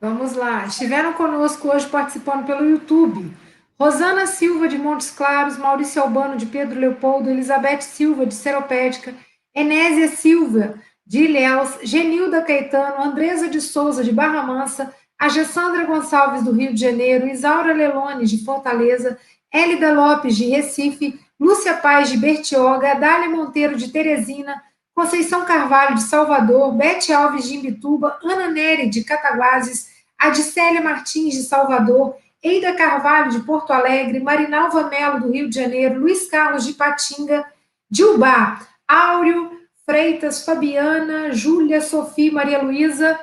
Vamos 0.00 0.34
lá. 0.34 0.66
Estiveram 0.66 1.14
conosco 1.14 1.68
hoje 1.68 1.86
participando 1.88 2.46
pelo 2.46 2.64
YouTube. 2.64 3.34
Rosana 3.80 4.26
Silva, 4.26 4.66
de 4.66 4.76
Montes 4.76 5.10
Claros, 5.10 5.56
Maurício 5.56 6.02
Albano, 6.02 6.36
de 6.36 6.46
Pedro 6.46 6.80
Leopoldo, 6.80 7.30
Elizabeth 7.30 7.82
Silva, 7.82 8.26
de 8.26 8.34
Seropédica, 8.34 9.14
Enésia 9.54 10.08
Silva, 10.08 10.74
de 11.06 11.20
Ilhéus, 11.20 11.78
Genilda 11.82 12.42
Caetano, 12.42 13.00
Andresa 13.00 13.48
de 13.48 13.60
Souza, 13.60 14.02
de 14.02 14.10
Barra 14.10 14.42
Mansa, 14.42 14.92
a 15.16 15.28
Gessandra 15.28 15.84
Gonçalves, 15.84 16.42
do 16.42 16.52
Rio 16.52 16.74
de 16.74 16.80
Janeiro, 16.80 17.28
Isaura 17.28 17.72
Lelone, 17.72 18.26
de 18.26 18.44
Fortaleza, 18.44 19.16
Hélida 19.52 19.92
Lopes, 19.92 20.36
de 20.36 20.46
Recife, 20.50 21.18
Lúcia 21.38 21.74
Paz, 21.74 22.10
de 22.10 22.16
Bertioga, 22.16 22.94
Dália 22.94 23.30
Monteiro, 23.30 23.76
de 23.76 23.88
Teresina, 23.92 24.60
Conceição 24.92 25.44
Carvalho, 25.44 25.94
de 25.94 26.02
Salvador, 26.02 26.72
Bete 26.72 27.12
Alves, 27.12 27.44
de 27.44 27.54
Imbituba, 27.54 28.18
Ana 28.24 28.48
Nery, 28.48 28.90
de 28.90 29.04
Cataguases, 29.04 29.88
Adicélia 30.18 30.80
Martins, 30.80 31.34
de 31.34 31.42
Salvador, 31.44 32.16
Eida 32.48 32.72
Carvalho, 32.72 33.30
de 33.30 33.40
Porto 33.40 33.72
Alegre, 33.72 34.20
Marinalva 34.20 34.84
Melo, 34.88 35.20
do 35.20 35.30
Rio 35.30 35.48
de 35.48 35.54
Janeiro, 35.54 36.00
Luiz 36.00 36.28
Carlos, 36.28 36.64
de 36.64 36.72
Patinga, 36.72 37.44
Dilba, 37.90 38.58
Áureo, 38.86 39.52
Freitas, 39.84 40.44
Fabiana, 40.44 41.32
Júlia, 41.32 41.80
Sofia, 41.80 42.32
Maria 42.32 42.62
Luísa, 42.62 43.18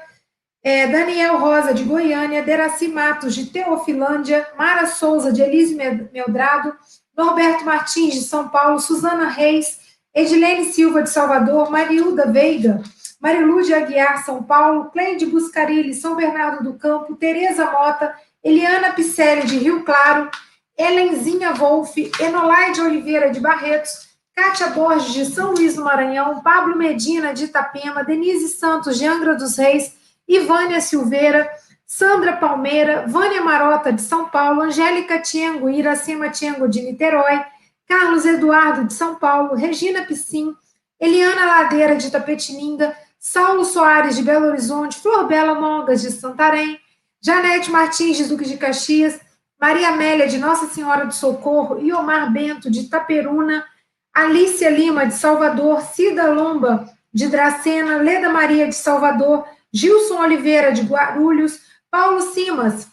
é, 0.63 0.87
Daniel 0.87 1.37
Rosa, 1.37 1.73
de 1.73 1.83
Goiânia, 1.83 2.43
Deraci 2.43 2.87
Matos, 2.87 3.35
de 3.35 3.47
Teofilândia, 3.47 4.47
Mara 4.57 4.87
Souza, 4.87 5.31
de 5.31 5.41
Elise 5.41 5.75
Meldrado, 5.75 6.75
Norberto 7.15 7.63
Martins, 7.65 8.15
de 8.15 8.21
São 8.21 8.49
Paulo, 8.49 8.79
Suzana 8.79 9.29
Reis, 9.29 9.79
Edilene 10.13 10.65
Silva, 10.65 11.01
de 11.01 11.09
Salvador, 11.09 11.69
Marilda 11.69 12.31
Veiga, 12.31 12.81
Marilu 13.19 13.61
de 13.61 13.73
Aguiar, 13.73 14.23
São 14.23 14.43
Paulo, 14.43 14.91
Cleide 14.91 15.25
Buscarilli, 15.25 15.93
São 15.93 16.15
Bernardo 16.15 16.63
do 16.63 16.77
Campo, 16.77 17.15
Tereza 17.15 17.71
Mota, 17.71 18.15
Eliana 18.45 18.91
Picelli, 18.91 19.47
de 19.47 19.57
Rio 19.57 19.83
Claro, 19.83 20.29
Helenzinha 20.77 21.51
Wolff, 21.53 22.11
Enolaide 22.19 22.79
Oliveira, 22.79 23.31
de 23.31 23.39
Barretos, 23.39 24.07
Kátia 24.35 24.67
Borges, 24.67 25.11
de 25.13 25.25
São 25.25 25.53
Luís 25.53 25.73
do 25.73 25.83
Maranhão, 25.83 26.43
Pablo 26.43 26.77
Medina, 26.77 27.33
de 27.33 27.45
Itapema, 27.45 28.03
Denise 28.03 28.49
Santos, 28.49 28.99
de 28.99 29.07
Angra 29.07 29.33
dos 29.33 29.57
Reis, 29.57 29.95
Ivânia 30.27 30.79
Silveira, 30.79 31.49
Sandra 31.87 32.33
Palmeira, 32.33 33.07
Vânia 33.07 33.41
Marota, 33.41 33.91
de 33.91 34.03
São 34.03 34.29
Paulo, 34.29 34.61
Angélica 34.61 35.19
Tiengo, 35.19 35.67
Iracema 35.67 36.29
Tiengo, 36.29 36.67
de 36.67 36.83
Niterói, 36.83 37.43
Carlos 37.87 38.27
Eduardo, 38.27 38.85
de 38.85 38.93
São 38.93 39.15
Paulo, 39.15 39.55
Regina 39.55 40.03
Piscin, 40.03 40.53
Eliana 40.99 41.47
Ladeira, 41.47 41.95
de 41.95 42.11
Tapetininga, 42.11 42.95
Saulo 43.17 43.65
Soares, 43.65 44.15
de 44.15 44.21
Belo 44.21 44.49
Horizonte, 44.49 44.99
Flor 44.99 45.25
Bela 45.25 45.55
Mongas, 45.55 46.03
de 46.03 46.11
Santarém, 46.11 46.79
Janete 47.25 47.71
Martins, 47.71 48.17
de 48.17 48.25
Duque 48.25 48.45
de 48.45 48.55
Caxias, 48.55 49.19
Maria 49.59 49.89
Amélia, 49.89 50.27
de 50.27 50.37
Nossa 50.37 50.67
Senhora 50.67 51.07
do 51.07 51.11
Socorro, 51.11 51.79
e 51.81 51.91
Omar 51.91 52.31
Bento, 52.31 52.69
de 52.69 52.87
Taperuna, 52.87 53.65
Alícia 54.13 54.69
Lima, 54.69 55.07
de 55.07 55.15
Salvador, 55.15 55.81
Cida 55.81 56.27
Lomba, 56.27 56.87
de 57.11 57.27
Dracena, 57.27 57.97
Leda 57.97 58.29
Maria, 58.29 58.67
de 58.67 58.75
Salvador, 58.75 59.43
Gilson 59.73 60.19
Oliveira, 60.19 60.71
de 60.71 60.83
Guarulhos, 60.83 61.61
Paulo 61.89 62.21
Simas, 62.21 62.87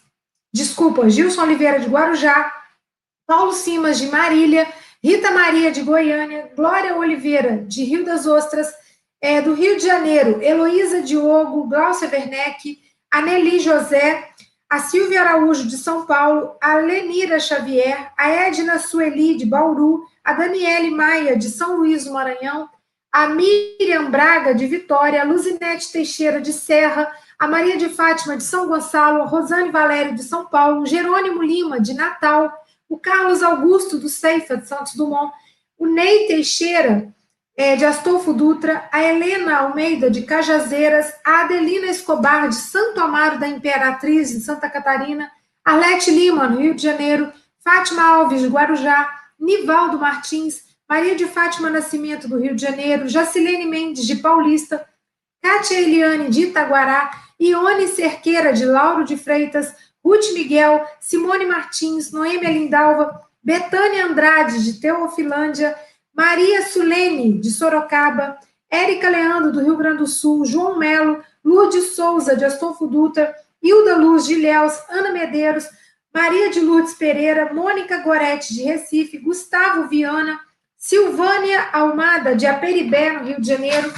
desculpa, 0.51 1.07
Gilson 1.07 1.43
Oliveira, 1.43 1.79
de 1.79 1.87
Guarujá, 1.87 2.51
Paulo 3.27 3.53
Simas, 3.53 3.99
de 3.99 4.07
Marília, 4.07 4.67
Rita 5.03 5.29
Maria, 5.29 5.71
de 5.71 5.83
Goiânia, 5.83 6.51
Glória 6.55 6.95
Oliveira, 6.95 7.57
de 7.67 7.83
Rio 7.83 8.03
das 8.03 8.25
Ostras, 8.25 8.73
é, 9.21 9.43
do 9.43 9.53
Rio 9.53 9.77
de 9.77 9.83
Janeiro, 9.85 10.41
Heloísa 10.41 11.03
Diogo, 11.03 11.67
Glaucia 11.67 12.09
Werneck, 12.09 12.81
Aneli 13.13 13.59
José, 13.59 14.27
a 14.67 14.79
Silvia 14.79 15.21
Araújo, 15.21 15.67
de 15.67 15.77
São 15.77 16.03
Paulo, 16.07 16.57
a 16.59 16.77
Lenira 16.77 17.39
Xavier, 17.39 18.11
a 18.17 18.27
Edna 18.27 18.79
Sueli, 18.79 19.37
de 19.37 19.45
Bauru, 19.45 20.03
a 20.23 20.33
Daniele 20.33 20.89
Maia, 20.89 21.37
de 21.37 21.47
São 21.47 21.77
Luís 21.77 22.05
do 22.05 22.11
Maranhão, 22.11 22.67
a 23.11 23.27
Miriam 23.27 24.09
Braga, 24.09 24.55
de 24.55 24.65
Vitória, 24.65 25.21
a 25.21 25.25
Luzinete 25.25 25.91
Teixeira, 25.91 26.41
de 26.41 26.51
Serra, 26.51 27.07
a 27.37 27.47
Maria 27.47 27.77
de 27.77 27.87
Fátima, 27.89 28.35
de 28.35 28.43
São 28.43 28.67
Gonçalo, 28.67 29.21
a 29.21 29.25
Rosane 29.25 29.69
Valério, 29.69 30.15
de 30.15 30.23
São 30.23 30.47
Paulo, 30.47 30.83
Jerônimo 30.83 31.43
Lima, 31.43 31.79
de 31.79 31.93
Natal, 31.93 32.51
o 32.89 32.97
Carlos 32.97 33.43
Augusto, 33.43 33.99
do 33.99 34.09
Ceifa, 34.09 34.57
de 34.57 34.67
Santos 34.67 34.95
Dumont, 34.95 35.31
o 35.77 35.85
Ney 35.85 36.25
Teixeira, 36.25 37.13
é, 37.55 37.75
de 37.75 37.85
Astolfo 37.85 38.33
Dutra, 38.33 38.87
a 38.91 39.03
Helena 39.03 39.57
Almeida, 39.57 40.09
de 40.09 40.23
Cajazeiras, 40.23 41.13
a 41.25 41.41
Adelina 41.41 41.87
Escobar, 41.87 42.49
de 42.49 42.55
Santo 42.55 42.99
Amaro 42.99 43.39
da 43.39 43.47
Imperatriz, 43.47 44.31
de 44.31 44.39
Santa 44.39 44.69
Catarina, 44.69 45.31
Arlete 45.63 46.11
Lima, 46.11 46.47
no 46.47 46.59
Rio 46.59 46.73
de 46.73 46.81
Janeiro, 46.81 47.31
Fátima 47.63 48.03
Alves, 48.03 48.41
de 48.41 48.47
Guarujá, 48.47 49.09
Nivaldo 49.39 49.99
Martins, 49.99 50.63
Maria 50.89 51.15
de 51.15 51.25
Fátima 51.25 51.69
Nascimento, 51.69 52.27
do 52.27 52.39
Rio 52.39 52.55
de 52.55 52.61
Janeiro, 52.61 53.07
Jacilene 53.07 53.65
Mendes, 53.65 54.05
de 54.05 54.15
Paulista, 54.17 54.85
Kátia 55.41 55.79
Eliane, 55.79 56.29
de 56.29 56.41
Itaguará, 56.41 57.11
Ione 57.39 57.87
Cerqueira, 57.87 58.51
de 58.51 58.65
Lauro 58.65 59.03
de 59.03 59.15
Freitas, 59.15 59.73
Ruth 60.03 60.33
Miguel, 60.33 60.85
Simone 60.99 61.45
Martins, 61.45 62.11
Noêmia 62.11 62.49
Lindalva, 62.49 63.21
Betânia 63.41 64.05
Andrade, 64.05 64.63
de 64.63 64.79
Teofilândia, 64.79 65.75
Maria 66.15 66.65
Sulene, 66.67 67.39
de 67.39 67.49
Sorocaba, 67.49 68.37
Érica 68.69 69.09
Leandro, 69.09 69.51
do 69.51 69.61
Rio 69.61 69.77
Grande 69.77 69.99
do 69.99 70.07
Sul, 70.07 70.45
João 70.45 70.77
Melo, 70.77 71.23
Lourdes 71.43 71.95
Souza, 71.95 72.35
de 72.35 72.45
Astolfo 72.45 72.87
Dutra, 72.87 73.33
Hilda 73.61 73.97
Luz 73.97 74.25
de 74.25 74.33
Ilhéus, 74.33 74.73
Ana 74.89 75.11
Medeiros, 75.11 75.67
Maria 76.13 76.49
de 76.49 76.59
Lourdes 76.59 76.93
Pereira, 76.93 77.53
Mônica 77.53 77.97
Gorete, 77.97 78.53
de 78.53 78.63
Recife, 78.63 79.17
Gustavo 79.17 79.87
Viana, 79.87 80.39
Silvânia 80.77 81.69
Almada, 81.71 82.35
de 82.35 82.45
Aperibé, 82.45 83.13
no 83.13 83.25
Rio 83.25 83.41
de 83.41 83.47
Janeiro, 83.47 83.91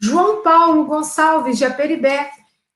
João 0.00 0.42
Paulo 0.42 0.84
Gonçalves, 0.84 1.58
de 1.58 1.64
Aperibé, 1.64 2.30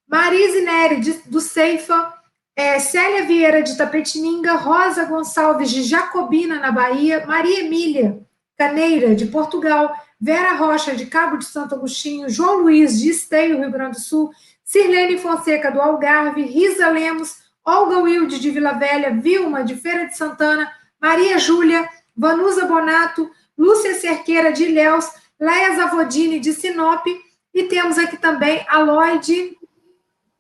Marise 0.07 0.61
Neri, 0.61 1.01
de, 1.01 1.13
do 1.27 1.41
Ceifa, 1.41 2.13
é, 2.55 2.79
Célia 2.79 3.25
Vieira, 3.25 3.63
de 3.63 3.77
Tapetininga, 3.77 4.55
Rosa 4.55 5.05
Gonçalves, 5.05 5.71
de 5.71 5.83
Jacobina, 5.83 6.59
na 6.59 6.71
Bahia, 6.73 7.27
Maria 7.27 7.61
Emília, 7.61 8.26
Caneira, 8.57 9.15
de 9.15 9.27
Portugal, 9.27 9.95
Vera 10.21 10.55
Rocha, 10.55 10.95
de 10.95 11.07
Cabo 11.07 11.37
de 11.37 11.45
Santo 11.45 11.75
Agostinho, 11.75 12.29
João 12.29 12.63
Luiz, 12.63 12.99
de 12.99 13.11
Esteio, 13.11 13.59
Rio 13.59 13.71
Grande 13.71 13.97
do 13.97 14.01
Sul, 14.01 14.31
Sirlene 14.65 15.19
Fonseca, 15.19 15.71
do 15.71 15.81
Algarve, 15.81 16.43
Risa 16.43 16.89
Lemos, 16.89 17.37
Olga 17.65 17.99
Wilde, 17.99 18.39
de 18.39 18.51
Vila 18.51 18.73
Velha, 18.73 19.13
Vilma, 19.13 19.63
de 19.63 19.75
Feira 19.77 20.07
de 20.07 20.17
Santana, 20.17 20.71
Maria 21.01 21.39
Júlia, 21.39 21.89
Vanusa 22.17 22.65
Bonato, 22.65 23.31
Lúcia 23.57 23.95
Cerqueira, 23.95 24.53
de 24.53 24.65
Ilhéus, 24.65 25.07
Leia 25.39 25.77
Zavodini, 25.77 26.41
de 26.41 26.53
Sinop, 26.53 27.07
e 27.53 27.63
temos 27.65 27.99
aqui 27.99 28.17
também 28.17 28.65
a 28.69 28.79
Lloyd, 28.79 29.57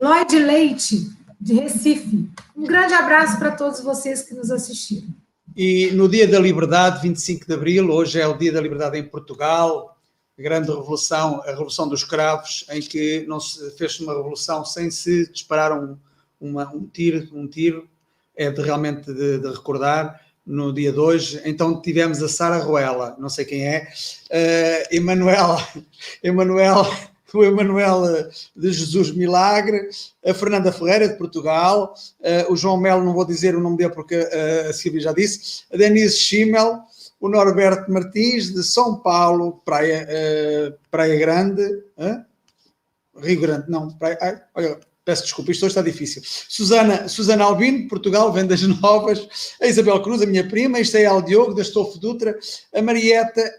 Lloyd 0.00 0.38
Leite, 0.38 1.10
de 1.40 1.54
Recife. 1.54 2.28
Um 2.56 2.64
grande 2.64 2.94
abraço 2.94 3.38
para 3.38 3.52
todos 3.52 3.80
vocês 3.80 4.22
que 4.22 4.34
nos 4.34 4.50
assistiram. 4.50 5.08
E 5.57 5.90
no 5.92 6.07
Dia 6.07 6.28
da 6.28 6.38
Liberdade, 6.38 7.00
25 7.00 7.46
de 7.46 7.54
Abril, 7.54 7.90
hoje 7.90 8.20
é 8.20 8.26
o 8.26 8.36
Dia 8.36 8.52
da 8.52 8.61
Liberdade 8.61 8.98
em 8.98 9.02
Portugal, 9.02 9.96
a 10.38 10.42
grande 10.42 10.68
revolução, 10.68 11.40
a 11.46 11.46
Revolução 11.46 11.88
dos 11.88 12.04
Cravos, 12.04 12.66
em 12.68 12.82
que 12.82 13.24
não 13.26 13.40
se 13.40 13.70
fez 13.70 13.98
uma 14.00 14.14
revolução 14.14 14.66
sem 14.66 14.90
se 14.90 15.32
disparar 15.32 15.72
um, 15.72 15.96
uma, 16.38 16.70
um 16.74 16.86
tiro, 16.86 17.26
um 17.32 17.46
tiro, 17.46 17.88
é 18.36 18.50
de, 18.50 18.61
realmente 18.61 19.11
de, 19.11 19.38
de, 19.38 19.48
recordar, 19.48 20.20
no 20.44 20.74
dia 20.74 20.92
de 20.92 20.98
hoje. 20.98 21.40
Então 21.42 21.80
tivemos 21.80 22.22
a 22.22 22.28
Sara 22.28 22.59
Ruela, 22.59 23.16
não 23.18 23.30
sei 23.30 23.46
quem 23.46 23.66
é, 23.66 23.88
uh, 24.26 24.94
Emanuela, 24.94 25.66
Emanuela 26.22 26.86
o 27.35 27.45
Emanuel 27.45 28.07
eh, 28.07 28.31
de 28.55 28.72
Jesus 28.72 29.11
Milagre, 29.11 29.89
a 30.24 30.33
Fernanda 30.33 30.72
Ferreira 30.72 31.09
de 31.09 31.16
Portugal, 31.16 31.95
eh, 32.22 32.47
o 32.49 32.57
João 32.57 32.77
Melo, 32.77 33.05
não 33.05 33.12
vou 33.12 33.24
dizer 33.24 33.57
o 33.57 33.61
nome 33.61 33.77
dele 33.77 33.91
porque 33.91 34.14
eh, 34.14 34.66
a 34.70 34.72
Silvia 34.72 35.01
já 35.01 35.12
disse, 35.12 35.64
a 35.72 35.77
Denise 35.77 36.16
Schimmel, 36.16 36.81
o 37.20 37.29
Norberto 37.29 37.91
Martins 37.91 38.53
de 38.53 38.62
São 38.62 38.97
Paulo, 38.97 39.61
Praia, 39.64 40.07
Praia 40.91 41.18
Grande, 41.18 41.62
Rio 43.16 43.41
Grande, 43.41 43.70
não, 43.70 43.91
Praia, 43.91 44.18
ai, 44.20 44.43
olha, 44.55 44.79
peço 45.03 45.22
desculpa, 45.22 45.51
isto 45.51 45.64
hoje 45.64 45.72
está 45.72 45.83
difícil. 45.83 46.20
Susana, 46.24 47.09
Susana 47.09 47.45
Albino, 47.45 47.89
Portugal, 47.89 48.31
Vendas 48.33 48.61
Novas, 48.62 49.55
a 49.62 49.66
Isabel 49.66 50.03
Cruz, 50.03 50.20
a 50.20 50.27
minha 50.27 50.47
prima, 50.47 50.77
a 50.77 50.81
Estael 50.83 51.22
Diogo, 51.22 51.55
da 51.55 51.62
Estofo 51.62 51.99
Dutra, 51.99 52.39
a 52.74 52.83
Marieta 52.83 53.51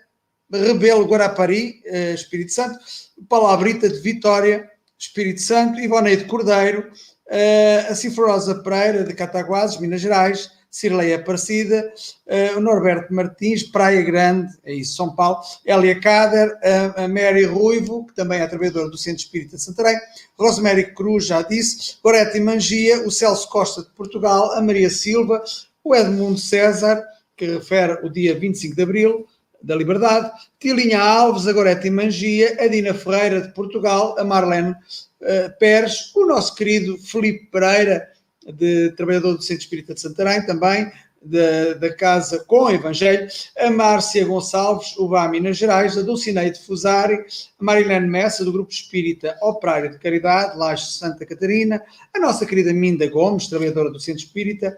Rebelo 0.51 1.05
Guarapari, 1.05 1.81
Espírito 2.13 2.51
Santo, 2.53 2.79
Palabrita 3.27 3.89
de 3.89 3.99
Vitória, 3.99 4.69
Espírito 4.97 5.41
Santo, 5.41 5.79
Ivoneide 5.79 6.25
Cordeiro, 6.25 6.91
uh, 7.27 7.91
a 7.91 7.95
Cifrosa 7.95 8.55
Pereira 8.63 9.03
de 9.03 9.13
Cataguases, 9.13 9.79
Minas 9.79 10.01
Gerais, 10.01 10.49
Cirleia 10.71 11.17
Aparecida, 11.17 11.93
uh, 12.25 12.57
o 12.57 12.61
Norberto 12.61 13.13
Martins, 13.13 13.63
Praia 13.63 14.01
Grande, 14.01 14.51
é 14.63 14.73
isso, 14.73 14.95
São 14.95 15.15
Paulo, 15.15 15.39
Elia 15.63 15.99
Cader, 15.99 16.57
a 16.95 17.07
Mary 17.07 17.45
Ruivo, 17.45 18.07
que 18.07 18.15
também 18.15 18.39
é 18.39 18.47
trabalhadora 18.47 18.89
do 18.89 18.97
Centro 18.97 19.23
Espírita 19.23 19.55
de 19.55 19.61
Santarém, 19.61 19.97
Rosemary 20.37 20.93
Cruz, 20.93 21.27
já 21.27 21.43
disse, 21.43 21.97
Gorete 22.03 22.39
Mangia, 22.39 23.05
o 23.05 23.11
Celso 23.11 23.47
Costa 23.49 23.83
de 23.83 23.89
Portugal, 23.91 24.51
a 24.53 24.61
Maria 24.61 24.89
Silva, 24.89 25.43
o 25.83 25.95
Edmundo 25.95 26.39
César, 26.39 27.03
que 27.35 27.45
refere 27.45 27.99
o 28.03 28.09
dia 28.09 28.37
25 28.37 28.75
de 28.75 28.81
Abril, 28.81 29.27
da 29.61 29.75
Liberdade, 29.75 30.31
Tilinha 30.59 31.01
Alves, 31.01 31.47
a 31.47 31.53
Gorete 31.53 31.89
Mangia, 31.89 32.57
a 32.59 32.67
Dina 32.67 32.93
Ferreira 32.93 33.41
de 33.41 33.53
Portugal, 33.53 34.15
a 34.17 34.23
Marlene 34.23 34.71
uh, 34.71 35.57
Pérez, 35.59 36.11
o 36.15 36.25
nosso 36.25 36.55
querido 36.55 36.97
Felipe 36.97 37.45
Pereira, 37.51 38.07
de 38.47 38.91
trabalhador 38.91 39.35
do 39.35 39.41
Centro 39.41 39.63
Espírita 39.63 39.93
de 39.93 39.99
Santarém, 39.99 40.45
também 40.45 40.89
da, 41.21 41.93
Casa 41.95 42.43
com 42.45 42.69
Evangelho, 42.69 43.27
a 43.57 43.69
Márcia 43.69 44.25
Gonçalves, 44.25 44.95
o 44.97 45.07
BA 45.07 45.27
Minas 45.27 45.57
Gerais, 45.57 45.97
a 45.97 46.01
Dulcineide 46.01 46.59
Fusari, 46.59 47.15
a 47.15 47.63
Marilene 47.63 48.07
Messa, 48.07 48.45
do 48.45 48.51
Grupo 48.51 48.71
Espírita 48.71 49.37
Operário 49.41 49.91
de 49.91 49.99
Caridade, 49.99 50.57
Laje 50.57 50.91
Santa 50.91 51.25
Catarina, 51.25 51.81
a 52.13 52.19
nossa 52.19 52.45
querida 52.45 52.73
Minda 52.73 53.07
Gomes, 53.09 53.47
trabalhadora 53.47 53.91
do 53.91 53.99
Centro 53.99 54.23
Espírita 54.23 54.77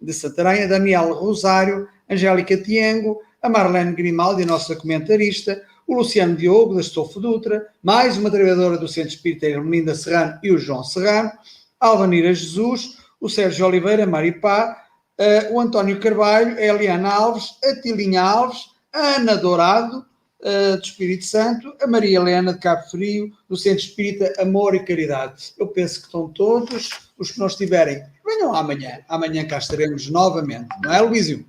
de 0.00 0.12
Santarém, 0.12 0.62
a 0.62 0.66
Daniela 0.66 1.14
Rosário, 1.14 1.88
Angélica 2.08 2.56
Tiengo, 2.56 3.20
a 3.42 3.48
Marlene 3.48 3.94
Grimaldi, 3.94 4.42
a 4.42 4.46
nossa 4.46 4.76
comentarista, 4.76 5.62
o 5.86 5.94
Luciano 5.94 6.36
Diogo, 6.36 6.74
da 6.74 6.80
Estofo 6.80 7.18
Dutra, 7.18 7.66
mais 7.82 8.16
uma 8.16 8.30
trabalhadora 8.30 8.76
do 8.76 8.86
Centro 8.86 9.10
Espírita 9.10 9.46
Hermelinda 9.46 9.94
Serrano 9.94 10.38
e 10.42 10.52
o 10.52 10.58
João 10.58 10.84
Serrano, 10.84 11.32
Alvanira 11.80 12.32
Jesus, 12.34 12.98
o 13.20 13.28
Sérgio 13.28 13.66
Oliveira, 13.66 14.06
Maripá, 14.06 14.76
uh, 15.18 15.54
o 15.54 15.60
António 15.60 15.98
Carvalho, 15.98 16.56
a 16.56 16.62
Eliana 16.62 17.10
Alves, 17.10 17.56
a 17.64 17.80
Tilinha 17.80 18.22
Alves, 18.22 18.66
a 18.92 19.16
Ana 19.16 19.36
Dourado, 19.36 20.04
uh, 20.40 20.76
do 20.76 20.82
Espírito 20.82 21.24
Santo, 21.24 21.74
a 21.82 21.86
Maria 21.86 22.18
Helena 22.18 22.52
de 22.52 22.60
Cabo 22.60 22.82
Frio, 22.90 23.32
do 23.48 23.56
Centro 23.56 23.84
Espírita 23.84 24.32
Amor 24.40 24.74
e 24.74 24.84
Caridade. 24.84 25.54
Eu 25.58 25.66
penso 25.68 26.00
que 26.00 26.06
estão 26.06 26.28
todos, 26.28 26.90
os 27.18 27.30
que 27.30 27.38
não 27.38 27.46
estiverem, 27.46 28.02
venham 28.24 28.54
amanhã. 28.54 29.00
Amanhã 29.08 29.46
cá 29.46 29.58
estaremos 29.58 30.08
novamente, 30.08 30.68
não 30.82 30.92
é, 30.92 31.00
Luísio? 31.00 31.44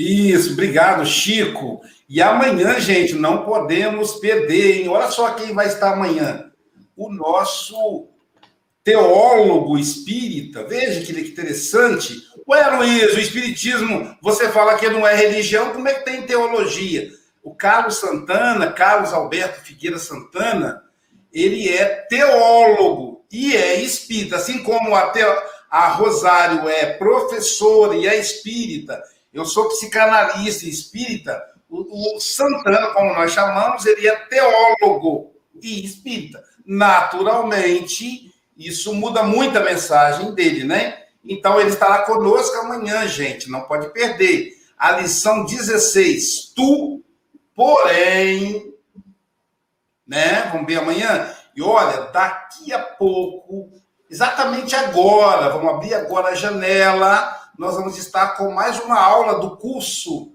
Isso, 0.00 0.54
obrigado, 0.54 1.04
Chico. 1.04 1.82
E 2.08 2.22
amanhã, 2.22 2.80
gente, 2.80 3.14
não 3.14 3.44
podemos 3.44 4.14
perder, 4.14 4.80
hein? 4.80 4.88
Olha 4.88 5.10
só 5.10 5.34
quem 5.34 5.52
vai 5.52 5.66
estar 5.66 5.92
amanhã. 5.92 6.50
O 6.96 7.12
nosso 7.12 8.08
teólogo 8.82 9.76
espírita. 9.76 10.64
Veja 10.64 11.02
que 11.02 11.20
interessante. 11.20 12.14
Ué, 12.48 12.66
Luiz, 12.76 13.14
o 13.14 13.20
espiritismo, 13.20 14.16
você 14.22 14.48
fala 14.48 14.78
que 14.78 14.88
não 14.88 15.06
é 15.06 15.14
religião, 15.14 15.74
como 15.74 15.86
é 15.86 15.92
que 15.92 16.04
tem 16.06 16.22
teologia? 16.22 17.10
O 17.42 17.54
Carlos 17.54 17.96
Santana, 17.96 18.72
Carlos 18.72 19.12
Alberto 19.12 19.60
Figueira 19.60 19.98
Santana, 19.98 20.82
ele 21.30 21.68
é 21.68 21.84
teólogo 22.08 23.22
e 23.30 23.54
é 23.54 23.82
espírita, 23.82 24.36
assim 24.36 24.62
como 24.62 24.94
a, 24.94 25.12
a 25.70 25.88
Rosário 25.88 26.66
é 26.70 26.94
professora 26.94 27.94
e 27.94 28.06
é 28.06 28.18
espírita. 28.18 28.98
Eu 29.32 29.44
sou 29.44 29.68
psicanalista 29.68 30.66
espírita. 30.66 31.40
O, 31.68 32.16
o 32.16 32.20
Santana, 32.20 32.88
como 32.88 33.14
nós 33.14 33.32
chamamos, 33.32 33.86
ele 33.86 34.08
é 34.08 34.16
teólogo 34.16 35.32
e 35.62 35.84
espírita. 35.84 36.42
Naturalmente, 36.66 38.34
isso 38.56 38.92
muda 38.94 39.22
muito 39.22 39.56
a 39.56 39.62
mensagem 39.62 40.34
dele, 40.34 40.64
né? 40.64 41.04
Então, 41.24 41.60
ele 41.60 41.70
estará 41.70 42.02
conosco 42.02 42.56
amanhã, 42.56 43.06
gente, 43.06 43.50
não 43.50 43.62
pode 43.62 43.92
perder. 43.92 44.58
A 44.76 44.92
lição 44.92 45.44
16. 45.44 46.52
Tu, 46.56 47.02
porém, 47.54 48.74
né? 50.06 50.50
Vamos 50.52 50.66
ver 50.66 50.78
amanhã. 50.78 51.32
E 51.54 51.62
olha, 51.62 52.02
daqui 52.12 52.72
a 52.72 52.78
pouco, 52.78 53.70
exatamente 54.10 54.74
agora, 54.74 55.50
vamos 55.50 55.74
abrir 55.74 55.94
agora 55.94 56.28
a 56.28 56.34
janela, 56.34 57.39
nós 57.60 57.76
vamos 57.76 57.98
estar 57.98 58.38
com 58.38 58.52
mais 58.52 58.80
uma 58.80 58.98
aula 58.98 59.38
do 59.38 59.54
curso 59.54 60.32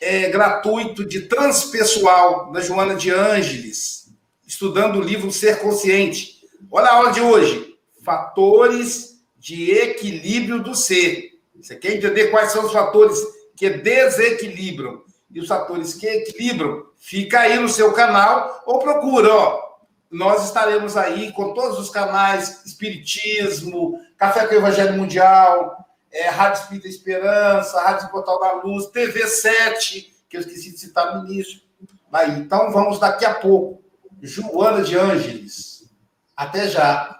é, 0.00 0.28
gratuito 0.28 1.04
de 1.04 1.20
transpessoal 1.28 2.50
da 2.50 2.60
Joana 2.60 2.96
de 2.96 3.12
Ângeles, 3.12 4.12
estudando 4.44 4.96
o 4.96 5.00
livro 5.00 5.30
Ser 5.30 5.60
Consciente. 5.60 6.40
Olha 6.68 6.88
a 6.88 6.94
aula 6.94 7.12
de 7.12 7.20
hoje: 7.20 7.76
fatores 8.04 9.22
de 9.38 9.70
equilíbrio 9.70 10.60
do 10.60 10.74
ser. 10.74 11.30
Você 11.62 11.76
quer 11.76 11.94
entender 11.94 12.32
quais 12.32 12.50
são 12.50 12.66
os 12.66 12.72
fatores 12.72 13.20
que 13.56 13.70
desequilibram 13.70 15.04
e 15.30 15.38
os 15.38 15.46
fatores 15.46 15.94
que 15.94 16.08
equilibram? 16.08 16.86
Fica 16.96 17.38
aí 17.38 17.56
no 17.56 17.68
seu 17.68 17.92
canal 17.92 18.64
ou 18.66 18.80
procura, 18.80 19.32
ó. 19.32 19.68
Nós 20.10 20.46
estaremos 20.46 20.96
aí 20.96 21.30
com 21.30 21.54
todos 21.54 21.78
os 21.78 21.88
canais 21.88 22.66
Espiritismo, 22.66 24.00
Café 24.16 24.44
com 24.44 24.56
o 24.56 24.58
Evangelho 24.58 24.94
Mundial, 24.94 25.87
é, 26.12 26.28
Rádio 26.28 26.60
Espírita 26.62 26.88
Esperança, 26.88 27.80
Rádio 27.80 28.10
Portal 28.10 28.38
da 28.40 28.52
Luz, 28.62 28.86
TV7, 28.90 30.06
que 30.28 30.36
eu 30.36 30.40
esqueci 30.40 30.72
de 30.72 30.78
citar 30.78 31.14
no 31.14 31.26
início. 31.26 31.60
Aí, 32.12 32.38
então 32.38 32.70
vamos 32.72 32.98
daqui 32.98 33.24
a 33.24 33.34
pouco. 33.34 33.82
Joana 34.22 34.82
de 34.82 34.96
Ângeles. 34.96 35.88
Até 36.36 36.68
já. 36.68 37.17